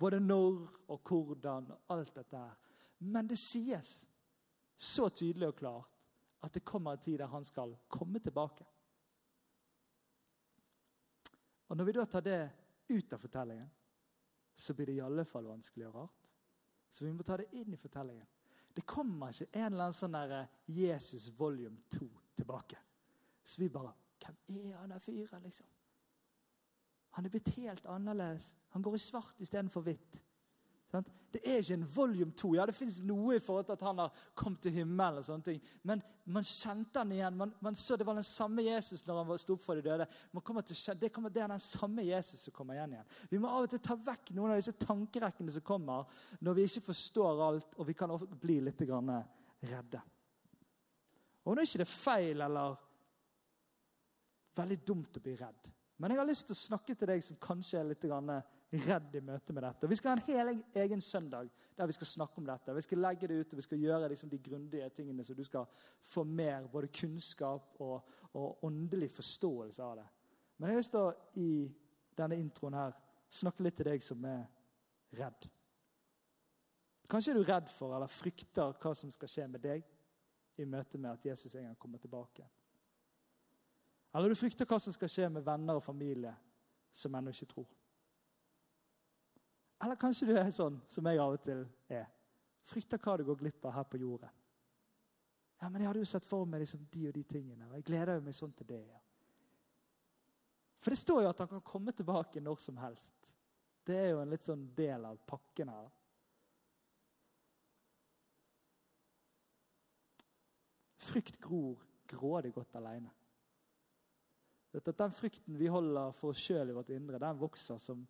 Både 0.00 0.20
når 0.20 0.62
og 0.88 1.00
hvordan 1.04 1.66
og 1.74 1.92
alt 1.92 2.14
dette 2.16 2.38
her. 2.40 2.54
Men 3.04 3.28
det 3.28 3.36
sies 3.38 3.90
så 4.80 5.10
tydelig 5.12 5.50
og 5.50 5.58
klart 5.58 5.98
at 6.40 6.54
det 6.56 6.64
kommer 6.64 6.96
en 6.96 7.02
tid 7.04 7.18
der 7.20 7.28
han 7.28 7.44
skal 7.44 7.74
komme 7.88 8.18
tilbake. 8.18 8.64
Og 11.68 11.76
Når 11.76 11.84
vi 11.84 11.92
da 11.92 12.04
tar 12.04 12.20
det 12.20 12.50
ut 12.88 13.12
av 13.12 13.18
fortellingen, 13.18 13.68
så 14.54 14.74
blir 14.74 14.86
det 14.86 14.94
i 14.96 15.04
alle 15.04 15.24
fall 15.24 15.46
vanskelig 15.46 15.86
og 15.86 15.94
rart. 15.94 16.30
Så 16.90 17.04
vi 17.04 17.12
må 17.12 17.22
ta 17.22 17.36
det 17.36 17.52
inn 17.52 17.74
i 17.74 17.78
fortellingen. 17.78 18.26
Det 18.74 18.86
kommer 18.86 19.30
ikke 19.30 19.52
en 19.52 19.66
eller 19.68 19.84
annen 19.84 19.98
sånn 20.00 20.16
der 20.16 20.48
Jesus 20.66 21.28
volume 21.36 21.84
2 21.92 22.08
tilbake. 22.40 22.78
Så 23.44 23.60
vi 23.60 23.68
bare 23.68 23.92
Hvem 24.20 24.56
er 24.56 24.74
han 24.76 24.90
der 24.92 24.98
fyren, 25.00 25.42
liksom? 25.42 25.66
Han 27.16 27.26
er 27.26 27.32
blitt 27.32 27.54
helt 27.56 27.86
annerledes. 27.90 28.52
Han 28.74 28.82
går 28.82 28.96
i 28.96 29.02
svart 29.02 29.40
istedenfor 29.42 29.84
hvitt. 29.86 30.20
Det 31.30 31.40
er 31.46 31.60
ikke 31.62 31.76
en 31.78 31.86
volume 31.94 32.32
2. 32.34 32.48
Ja, 32.56 32.64
det 32.66 32.74
fins 32.74 32.96
noe 33.06 33.36
i 33.36 33.42
forhold 33.42 33.68
til 33.68 33.76
at 33.76 33.82
han 33.86 34.00
har 34.02 34.22
kommet 34.34 34.64
til 34.64 34.72
himmelen. 34.74 35.60
Men 35.86 36.02
man 36.26 36.46
kjente 36.46 36.98
han 36.98 37.12
igjen. 37.14 37.36
Man, 37.38 37.52
man 37.62 37.78
så 37.78 37.96
Det 37.96 38.06
var 38.06 38.18
den 38.18 38.26
samme 38.26 38.64
Jesus 38.66 39.06
når 39.06 39.22
han 39.22 39.38
sto 39.38 39.54
opp 39.54 39.62
for 39.62 39.78
de 39.78 39.84
døde. 39.86 40.06
Til, 40.10 40.98
det, 40.98 41.12
kommer, 41.14 41.30
det, 41.30 41.42
er 41.42 41.52
den 41.52 41.62
samme 41.62 42.02
Jesus 42.02 42.40
som 42.40 42.54
kommer 42.56 42.74
igjen 42.74 42.96
igjen. 42.96 43.10
Vi 43.30 43.38
må 43.38 43.48
av 43.48 43.68
og 43.68 43.70
til 43.70 43.82
ta 43.86 43.94
vekk 43.94 44.34
noen 44.34 44.56
av 44.56 44.58
disse 44.58 44.74
tankerekkene 44.82 45.54
som 45.54 45.66
kommer 45.66 46.10
når 46.40 46.58
vi 46.58 46.66
ikke 46.66 46.88
forstår 46.90 47.44
alt, 47.46 47.78
og 47.78 47.86
vi 47.86 47.94
kan 47.94 48.16
bli 48.42 48.58
litt 48.66 48.82
redde. 48.82 50.02
Og 51.44 51.54
nå 51.54 51.62
er 51.62 51.68
ikke 51.68 51.84
det 51.84 51.92
feil 51.92 52.42
eller 52.42 52.74
veldig 54.58 54.82
dumt 54.86 55.16
å 55.16 55.22
bli 55.22 55.36
redd. 55.38 55.70
Men 56.00 56.14
jeg 56.14 56.20
har 56.22 56.28
lyst 56.30 56.46
til 56.48 56.56
å 56.56 56.62
snakke 56.62 56.94
til 56.96 57.10
deg 57.10 57.22
som 57.24 57.36
kanskje 57.36 57.76
er 57.76 57.88
litt 57.90 58.04
redd 58.86 59.16
i 59.18 59.20
møte 59.20 59.52
med 59.52 59.64
dette. 59.66 59.84
Og 59.84 59.90
Vi 59.92 59.98
skal 59.98 60.14
ha 60.14 60.16
en 60.16 60.28
hel 60.30 60.50
egen 60.80 61.02
søndag 61.04 61.50
der 61.76 61.90
vi 61.90 61.96
skal 61.96 62.08
snakke 62.08 62.40
om 62.40 62.46
dette. 62.48 62.72
Vi 62.72 62.84
skal 62.86 63.02
legge 63.04 63.28
det 63.28 63.36
ut 63.40 63.52
og 63.52 63.60
vi 63.60 63.64
skal 63.66 63.82
gjøre 63.84 64.08
liksom 64.08 64.30
de 64.32 64.38
grundige 64.40 64.88
tingene 64.96 65.24
så 65.26 65.36
du 65.36 65.44
skal 65.44 65.68
få 66.00 66.24
mer 66.24 66.70
både 66.72 66.88
kunnskap 66.88 67.76
og, 67.84 68.08
og 68.32 68.64
åndelig 68.64 69.10
forståelse 69.18 69.84
av 69.84 70.00
det. 70.00 70.06
Men 70.56 70.70
jeg 70.70 70.78
har 70.78 70.80
lyst 70.80 70.96
til 70.96 71.04
å 71.04 71.12
i 71.40 71.50
denne 72.16 72.38
introen 72.40 72.78
her 72.78 72.96
snakke 73.28 73.66
litt 73.66 73.76
til 73.76 73.90
deg 73.90 74.04
som 74.04 74.24
er 74.24 74.46
redd. 75.20 75.50
Kanskje 77.10 77.34
er 77.34 77.40
du 77.40 77.44
redd 77.44 77.68
for 77.74 77.92
eller 77.96 78.08
frykter 78.08 78.72
hva 78.80 78.94
som 78.96 79.12
skal 79.12 79.28
skje 79.28 79.50
med 79.52 79.64
deg 79.64 79.84
i 80.60 80.64
møte 80.68 80.96
med 80.96 81.12
at 81.12 81.28
Jesus 81.28 81.58
en 81.58 81.68
gang 81.68 81.78
kommer 81.80 82.00
tilbake. 82.00 82.46
Eller 84.14 84.32
du 84.32 84.38
frykter 84.38 84.66
hva 84.66 84.78
som 84.82 84.94
skal 84.94 85.10
skje 85.10 85.28
med 85.30 85.44
venner 85.46 85.78
og 85.78 85.84
familie 85.84 86.32
som 86.90 87.14
ennå 87.14 87.30
ikke 87.34 87.50
tror. 87.52 87.68
Eller 89.80 89.96
kanskje 90.00 90.28
du 90.28 90.34
er 90.36 90.50
sånn 90.52 90.80
som 90.90 91.06
jeg 91.06 91.20
av 91.22 91.36
og 91.36 91.44
til 91.44 91.62
er. 91.88 92.08
Frykter 92.68 93.00
hva 93.00 93.16
du 93.16 93.24
går 93.28 93.38
glipp 93.40 93.64
av 93.64 93.78
her 93.78 93.86
på 93.88 94.00
jordet. 94.02 94.30
Ja, 95.60 95.68
men 95.68 95.80
Jeg 95.82 95.88
hadde 95.90 96.02
jo 96.02 96.08
sett 96.08 96.24
for 96.24 96.48
meg 96.48 96.62
liksom 96.62 96.86
de 96.90 97.06
og 97.08 97.14
de 97.14 97.22
tingene, 97.28 97.68
og 97.68 97.76
jeg 97.76 97.86
gleder 97.88 98.16
jo 98.16 98.24
meg 98.24 98.36
sånn 98.36 98.52
til 98.56 98.66
det. 98.66 98.80
ja. 98.80 99.00
For 100.80 100.90
det 100.90 100.98
står 100.98 101.22
jo 101.22 101.30
at 101.30 101.38
han 101.38 101.48
kan 101.48 101.60
komme 101.60 101.92
tilbake 101.92 102.40
når 102.40 102.56
som 102.56 102.78
helst. 102.80 103.34
Det 103.84 103.96
er 103.96 104.08
jo 104.14 104.20
en 104.22 104.30
litt 104.32 104.46
sånn 104.46 104.64
del 104.76 105.04
av 105.04 105.18
pakken 105.28 105.68
her. 105.68 105.90
Frykt 111.00 111.40
gror 111.40 111.80
grådig 112.08 112.52
godt 112.54 112.76
alene. 112.80 113.12
At 114.74 114.98
den 114.98 115.12
frykten 115.12 115.58
vi 115.58 115.66
holder 115.66 116.12
for 116.14 116.30
oss 116.30 116.42
sjøl 116.44 116.70
i 116.70 116.74
vårt 116.76 116.92
indre, 116.94 117.18
den 117.18 117.40
vokser 117.40 117.78
som 117.82 118.04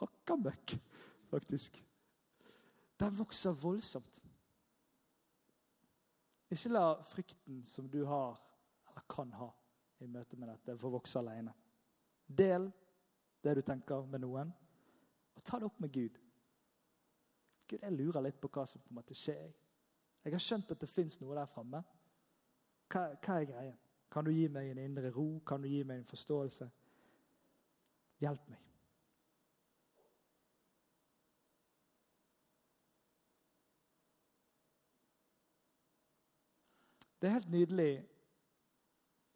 hakkamøkk, 0.00 0.74
faktisk. 1.30 1.78
Den 2.98 3.14
vokser 3.18 3.54
voldsomt. 3.54 4.22
Ikke 6.50 6.72
la 6.72 6.84
frykten 7.06 7.62
som 7.64 7.88
du 7.90 8.02
har, 8.08 8.40
eller 8.88 9.06
kan 9.10 9.32
ha, 9.38 9.50
i 10.00 10.06
møte 10.10 10.38
med 10.38 10.50
dette, 10.50 10.78
få 10.80 10.90
vokse 10.90 11.20
alene. 11.20 11.52
Del 12.26 12.70
det 13.44 13.54
du 13.54 13.62
tenker 13.62 14.06
med 14.10 14.24
noen, 14.24 14.50
og 15.36 15.44
ta 15.44 15.60
det 15.60 15.68
opp 15.68 15.78
med 15.80 15.92
Gud. 15.94 16.16
Gud, 17.68 17.78
jeg 17.82 17.94
lurer 17.94 18.24
litt 18.24 18.40
på 18.40 18.50
hva 18.50 18.64
som 18.66 18.82
på 18.82 18.90
en 18.90 18.98
måte 18.98 19.16
skjer. 19.16 19.52
Jeg 20.24 20.34
har 20.34 20.42
skjønt 20.42 20.72
at 20.72 20.80
det 20.80 20.90
fins 20.90 21.18
noe 21.20 21.36
der 21.36 21.50
framme. 21.50 21.82
Hva, 22.88 23.04
hva, 23.14 23.36
er 23.36 23.46
greia? 23.48 23.76
Kan 24.10 24.24
du 24.24 24.32
gi 24.32 24.48
meg 24.48 24.70
en 24.70 24.78
indre 24.78 25.10
ro? 25.10 25.40
Kan 25.46 25.62
du 25.62 25.68
gi 25.68 25.82
meg 25.84 26.00
en 26.00 26.08
forståelse? 26.08 26.70
Hjelp 28.20 28.48
meg. 28.48 28.64
Det 37.18 37.26
er 37.26 37.34
helt 37.34 37.50
nydelig 37.50 37.92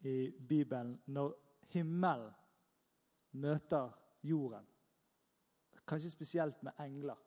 i 0.07 0.31
Bibelen 0.47 1.01
når 1.05 1.33
himmelen 1.73 2.31
møter 3.31 3.91
jorden. 4.23 4.65
Kanskje 5.87 6.09
spesielt 6.09 6.63
med 6.63 6.71
engler. 6.79 7.19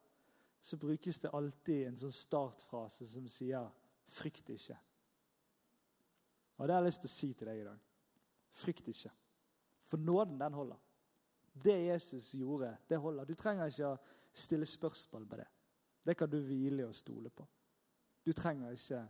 Så 0.61 0.76
brukes 0.76 1.20
det 1.20 1.30
alltid 1.34 1.86
en 1.86 1.99
sånn 2.01 2.12
startfrase 2.12 3.07
som 3.07 3.28
sier 3.28 3.68
'frykt 4.09 4.49
ikke'. 4.49 4.78
Og 6.57 6.69
Det 6.69 6.75
har 6.75 6.83
jeg 6.83 6.89
lyst 6.89 7.03
til 7.05 7.11
å 7.11 7.17
si 7.17 7.33
til 7.35 7.51
deg 7.51 7.61
i 7.61 7.67
dag. 7.67 7.81
Frykt 8.57 8.89
ikke. 8.89 9.13
For 9.87 10.01
nåden, 10.01 10.39
den 10.41 10.57
holder. 10.57 10.79
Det 11.53 11.77
Jesus 11.87 12.33
gjorde, 12.35 12.77
det 12.89 12.99
holder. 13.01 13.25
Du 13.25 13.35
trenger 13.35 13.71
ikke 13.71 13.93
å 13.93 13.99
stille 14.37 14.67
spørsmål 14.69 15.27
på 15.29 15.39
det. 15.41 15.47
Det 16.07 16.17
kan 16.17 16.31
du 16.31 16.39
hvile 16.41 16.87
og 16.87 16.95
stole 16.95 17.31
på. 17.31 17.47
Du 18.27 18.33
trenger 18.37 18.75
ikke 18.75 19.03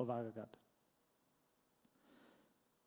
å 0.00 0.06
være 0.08 0.32
redd. 0.36 0.56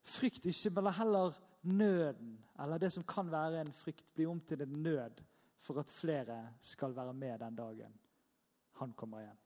Frykt 0.06 0.46
ikke, 0.46 0.72
men 0.76 0.86
la 0.86 0.94
heller 1.00 1.38
nøden, 1.66 2.36
eller 2.62 2.82
det 2.82 2.92
som 2.94 3.06
kan 3.08 3.32
være 3.32 3.64
en 3.64 3.72
frykt, 3.74 4.06
bli 4.14 4.28
om 4.30 4.40
til 4.42 4.62
en 4.62 4.76
nød 4.86 5.24
for 5.66 5.82
at 5.82 5.90
flere 5.90 6.38
skal 6.62 6.94
være 6.96 7.14
med 7.14 7.40
den 7.42 7.58
dagen 7.58 7.96
han 8.80 8.94
kommer 8.94 9.24
igjen. 9.24 9.45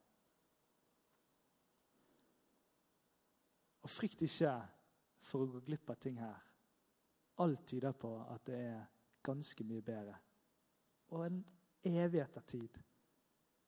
Og 3.90 3.94
frykt 3.98 4.20
ikke 4.22 4.52
for 5.26 5.42
å 5.42 5.50
gå 5.50 5.60
glipp 5.66 5.88
av 5.90 5.96
ting 5.98 6.20
her. 6.22 6.36
Alt 7.42 7.64
tyder 7.66 7.96
på 7.98 8.12
at 8.22 8.44
det 8.46 8.58
er 8.68 8.84
ganske 9.26 9.64
mye 9.66 9.82
bedre. 9.82 10.14
Og 11.10 11.24
en 11.26 11.40
evighet 11.82 12.36
av 12.38 12.44
tid 12.46 12.78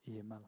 i 0.06 0.14
himmelen. 0.14 0.46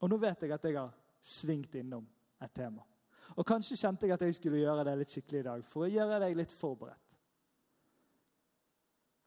Og 0.00 0.10
nå 0.10 0.16
vet 0.24 0.46
jeg 0.46 0.54
at 0.56 0.64
jeg 0.64 0.78
har 0.78 0.96
svingt 1.20 1.76
innom 1.76 2.08
et 2.40 2.56
tema. 2.56 2.88
Og 3.36 3.44
kanskje 3.46 3.76
kjente 3.76 4.08
jeg 4.08 4.16
at 4.16 4.24
jeg 4.24 4.38
skulle 4.40 4.64
gjøre 4.64 4.88
det 4.88 4.96
litt 5.02 5.12
skikkelig 5.12 5.42
i 5.42 5.48
dag, 5.50 5.68
for 5.68 5.84
å 5.84 5.92
gjøre 5.92 6.22
deg 6.24 6.40
litt 6.40 6.56
forberedt. 6.56 7.20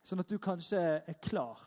Sånn 0.02 0.26
at 0.26 0.34
du 0.34 0.36
kanskje 0.42 0.82
er 0.98 1.22
klar 1.22 1.62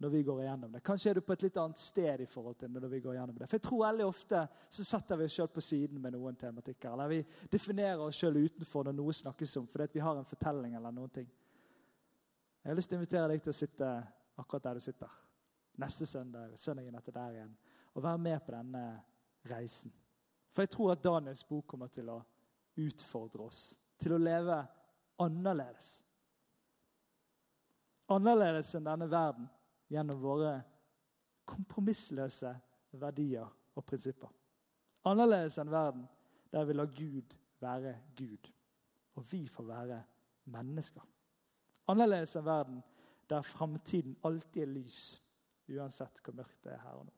når 0.00 0.08
vi 0.08 0.22
går 0.22 0.38
igjennom 0.42 0.72
det. 0.72 0.80
Kanskje 0.80 1.10
er 1.10 1.18
du 1.18 1.20
på 1.20 1.34
et 1.36 1.42
litt 1.44 1.56
annet 1.60 1.76
sted 1.76 2.22
i 2.24 2.26
forhold 2.28 2.56
til 2.56 2.70
når 2.72 2.86
vi 2.88 3.00
går 3.04 3.18
igjennom 3.18 3.36
det. 3.36 3.48
For 3.50 3.58
jeg 3.58 3.64
tror 3.66 3.82
veldig 3.82 4.06
ofte 4.08 4.38
så 4.72 4.86
setter 4.88 5.18
vi 5.20 5.26
oss 5.28 5.34
sjøl 5.36 5.50
på 5.52 5.64
siden 5.64 6.00
med 6.00 6.14
noen 6.16 6.38
tematikker. 6.40 6.94
Eller 6.94 7.10
vi 7.12 7.18
definerer 7.52 8.00
oss 8.06 8.16
sjøl 8.16 8.38
utenfor 8.40 8.88
når 8.88 8.96
noe 8.96 9.16
snakkes 9.18 9.52
om, 9.60 9.66
fordi 9.68 9.90
vi 9.98 10.04
har 10.06 10.16
en 10.16 10.30
fortelling 10.30 10.78
eller 10.78 10.96
noen 10.96 11.12
ting. 11.18 11.28
Jeg 12.62 12.72
har 12.72 12.80
lyst 12.80 12.92
til 12.92 12.96
å 12.96 13.02
invitere 13.02 13.28
deg 13.34 13.44
til 13.44 13.52
å 13.52 13.58
sitte 13.60 13.90
akkurat 14.40 14.70
der 14.70 14.80
du 14.80 14.86
sitter. 14.88 15.20
Neste 15.84 16.08
søndag, 16.08 16.56
søndagen 16.56 16.96
etter 16.96 17.18
der 17.20 17.36
igjen. 17.36 17.54
Og 17.92 18.02
være 18.08 18.24
med 18.24 18.40
på 18.46 18.56
denne 18.56 18.84
reisen. 19.52 19.92
For 20.56 20.64
jeg 20.64 20.74
tror 20.78 20.96
at 20.96 21.04
Daniels 21.04 21.44
bok 21.44 21.68
kommer 21.68 21.92
til 21.92 22.08
å 22.08 22.22
utfordre 22.80 23.52
oss 23.52 23.62
til 24.00 24.16
å 24.16 24.24
leve 24.24 24.62
annerledes. 25.20 25.98
Annerledes 28.10 28.72
enn 28.74 28.88
denne 28.88 29.12
verden 29.12 29.56
gjennom 29.90 30.20
våre 30.22 30.54
kompromissløse 31.50 32.52
verdier 33.00 33.46
og 33.74 33.84
prinsipper. 33.86 34.30
Annerledes 35.08 35.58
enn 35.58 35.72
verden 35.72 36.06
der 36.50 36.66
vi 36.66 36.76
lar 36.76 36.90
Gud 36.94 37.34
være 37.60 37.94
Gud, 38.18 38.50
og 39.14 39.26
vi 39.32 39.46
får 39.48 39.66
være 39.68 40.00
mennesker. 40.50 41.04
Annerledes 41.90 42.36
enn 42.36 42.46
verden 42.46 42.82
der 43.30 43.46
framtiden 43.46 44.16
alltid 44.26 44.62
er 44.62 44.72
lys, 44.74 45.00
uansett 45.70 46.22
hvor 46.24 46.34
mørkt 46.34 46.64
det 46.64 46.74
er 46.74 46.82
her 46.82 46.98
og 46.98 47.06
nå. 47.06 47.14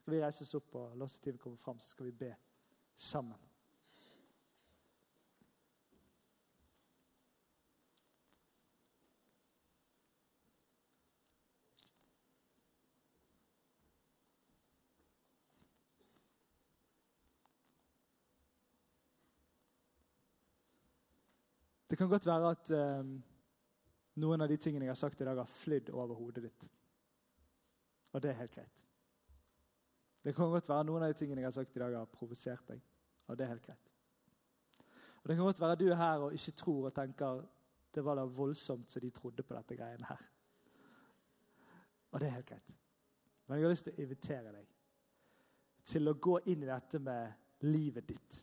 Skal 0.00 0.14
vi 0.14 0.22
reise 0.22 0.44
oss 0.46 0.54
opp 0.56 0.76
og 0.80 0.96
låse 0.96 1.20
til 1.22 1.36
vi 1.36 1.42
kommer 1.42 1.60
fram, 1.60 1.80
så 1.80 1.92
skal 1.92 2.08
vi 2.08 2.18
be 2.24 2.32
sammen. 2.96 3.45
Det 21.96 21.98
kan 21.98 22.08
godt 22.08 22.26
være 22.26 22.48
at 22.52 22.70
eh, 22.76 23.06
noen 24.20 24.42
av 24.44 24.50
de 24.50 24.56
tingene 24.60 24.84
jeg 24.84 24.90
har 24.90 24.98
sagt 25.00 25.20
i 25.20 25.24
dag, 25.24 25.38
har 25.40 25.48
flydd 25.48 25.86
over 25.96 26.14
hodet 26.14 26.42
ditt. 26.44 26.64
Og 28.12 28.20
det 28.20 28.28
er 28.28 28.34
helt 28.36 28.52
greit. 28.52 28.82
Det 30.24 30.34
kan 30.36 30.50
godt 30.52 30.68
være 30.68 30.84
noen 30.84 31.06
av 31.06 31.08
de 31.08 31.16
tingene 31.16 31.40
jeg 31.40 31.46
har 31.46 31.54
sagt 31.56 31.72
i 31.72 31.80
dag, 31.80 31.94
har 31.96 32.10
provosert 32.12 32.68
deg. 32.68 32.82
Og 33.24 33.38
det 33.38 33.46
er 33.46 33.48
helt 33.48 33.64
greit. 33.64 33.88
Og 35.22 35.30
Det 35.30 35.36
kan 35.38 35.44
godt 35.48 35.60
være 35.60 35.78
du 35.80 35.86
er 35.86 35.96
her 35.96 36.24
og 36.26 36.36
ikke 36.36 36.52
tror 36.60 36.90
og 36.90 36.94
tenker 36.94 37.40
det 37.94 38.04
var 38.04 38.20
da 38.20 38.24
voldsomt 38.28 38.92
så 38.92 39.00
de 39.00 39.10
trodde 39.10 39.42
på 39.42 39.56
dette 39.56 39.76
greiene 39.78 40.10
her. 40.10 40.26
Og 42.10 42.20
det 42.20 42.28
er 42.28 42.34
helt 42.34 42.50
greit. 42.50 42.74
Men 43.46 43.56
jeg 43.56 43.64
har 43.64 43.72
lyst 43.72 43.88
til 43.88 43.96
å 43.96 44.02
invitere 44.04 44.52
deg 44.52 44.68
til 45.94 46.12
å 46.12 46.14
gå 46.28 46.36
inn 46.44 46.60
i 46.60 46.68
dette 46.68 47.00
med 47.00 47.64
livet 47.64 48.12
ditt. 48.12 48.42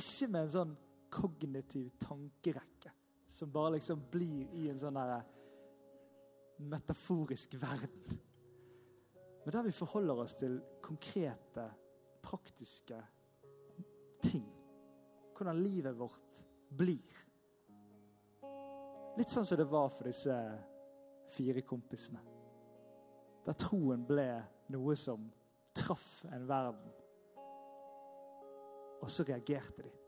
Ikke 0.00 0.30
med 0.32 0.46
en 0.46 0.56
sånn 0.56 0.74
kognitiv 1.12 1.90
tankerekke 2.00 2.92
som 3.32 3.52
bare 3.52 3.76
liksom 3.76 4.00
blir 4.12 4.48
i 4.56 4.66
en 4.68 4.80
sånn 4.80 4.98
metaforisk 6.72 7.54
verden. 7.60 8.18
Men 9.44 9.54
der 9.54 9.66
vi 9.66 9.74
forholder 9.74 10.20
oss 10.22 10.34
til 10.38 10.58
konkrete, 10.84 11.64
praktiske 12.22 12.98
ting. 14.22 14.44
Hvordan 15.36 15.62
livet 15.62 15.96
vårt 15.98 16.36
blir. 16.68 17.22
Litt 19.18 19.32
sånn 19.32 19.48
som 19.48 19.58
det 19.58 19.66
var 19.68 19.88
for 19.92 20.08
disse 20.08 20.36
fire 21.32 21.64
kompisene. 21.66 22.20
Der 23.42 23.58
troen 23.58 24.04
ble 24.06 24.28
noe 24.72 24.94
som 24.96 25.24
traff 25.74 26.22
en 26.30 26.46
verden. 26.48 26.92
Og 29.02 29.10
så 29.10 29.26
reagerte 29.26 29.88
de. 29.88 30.01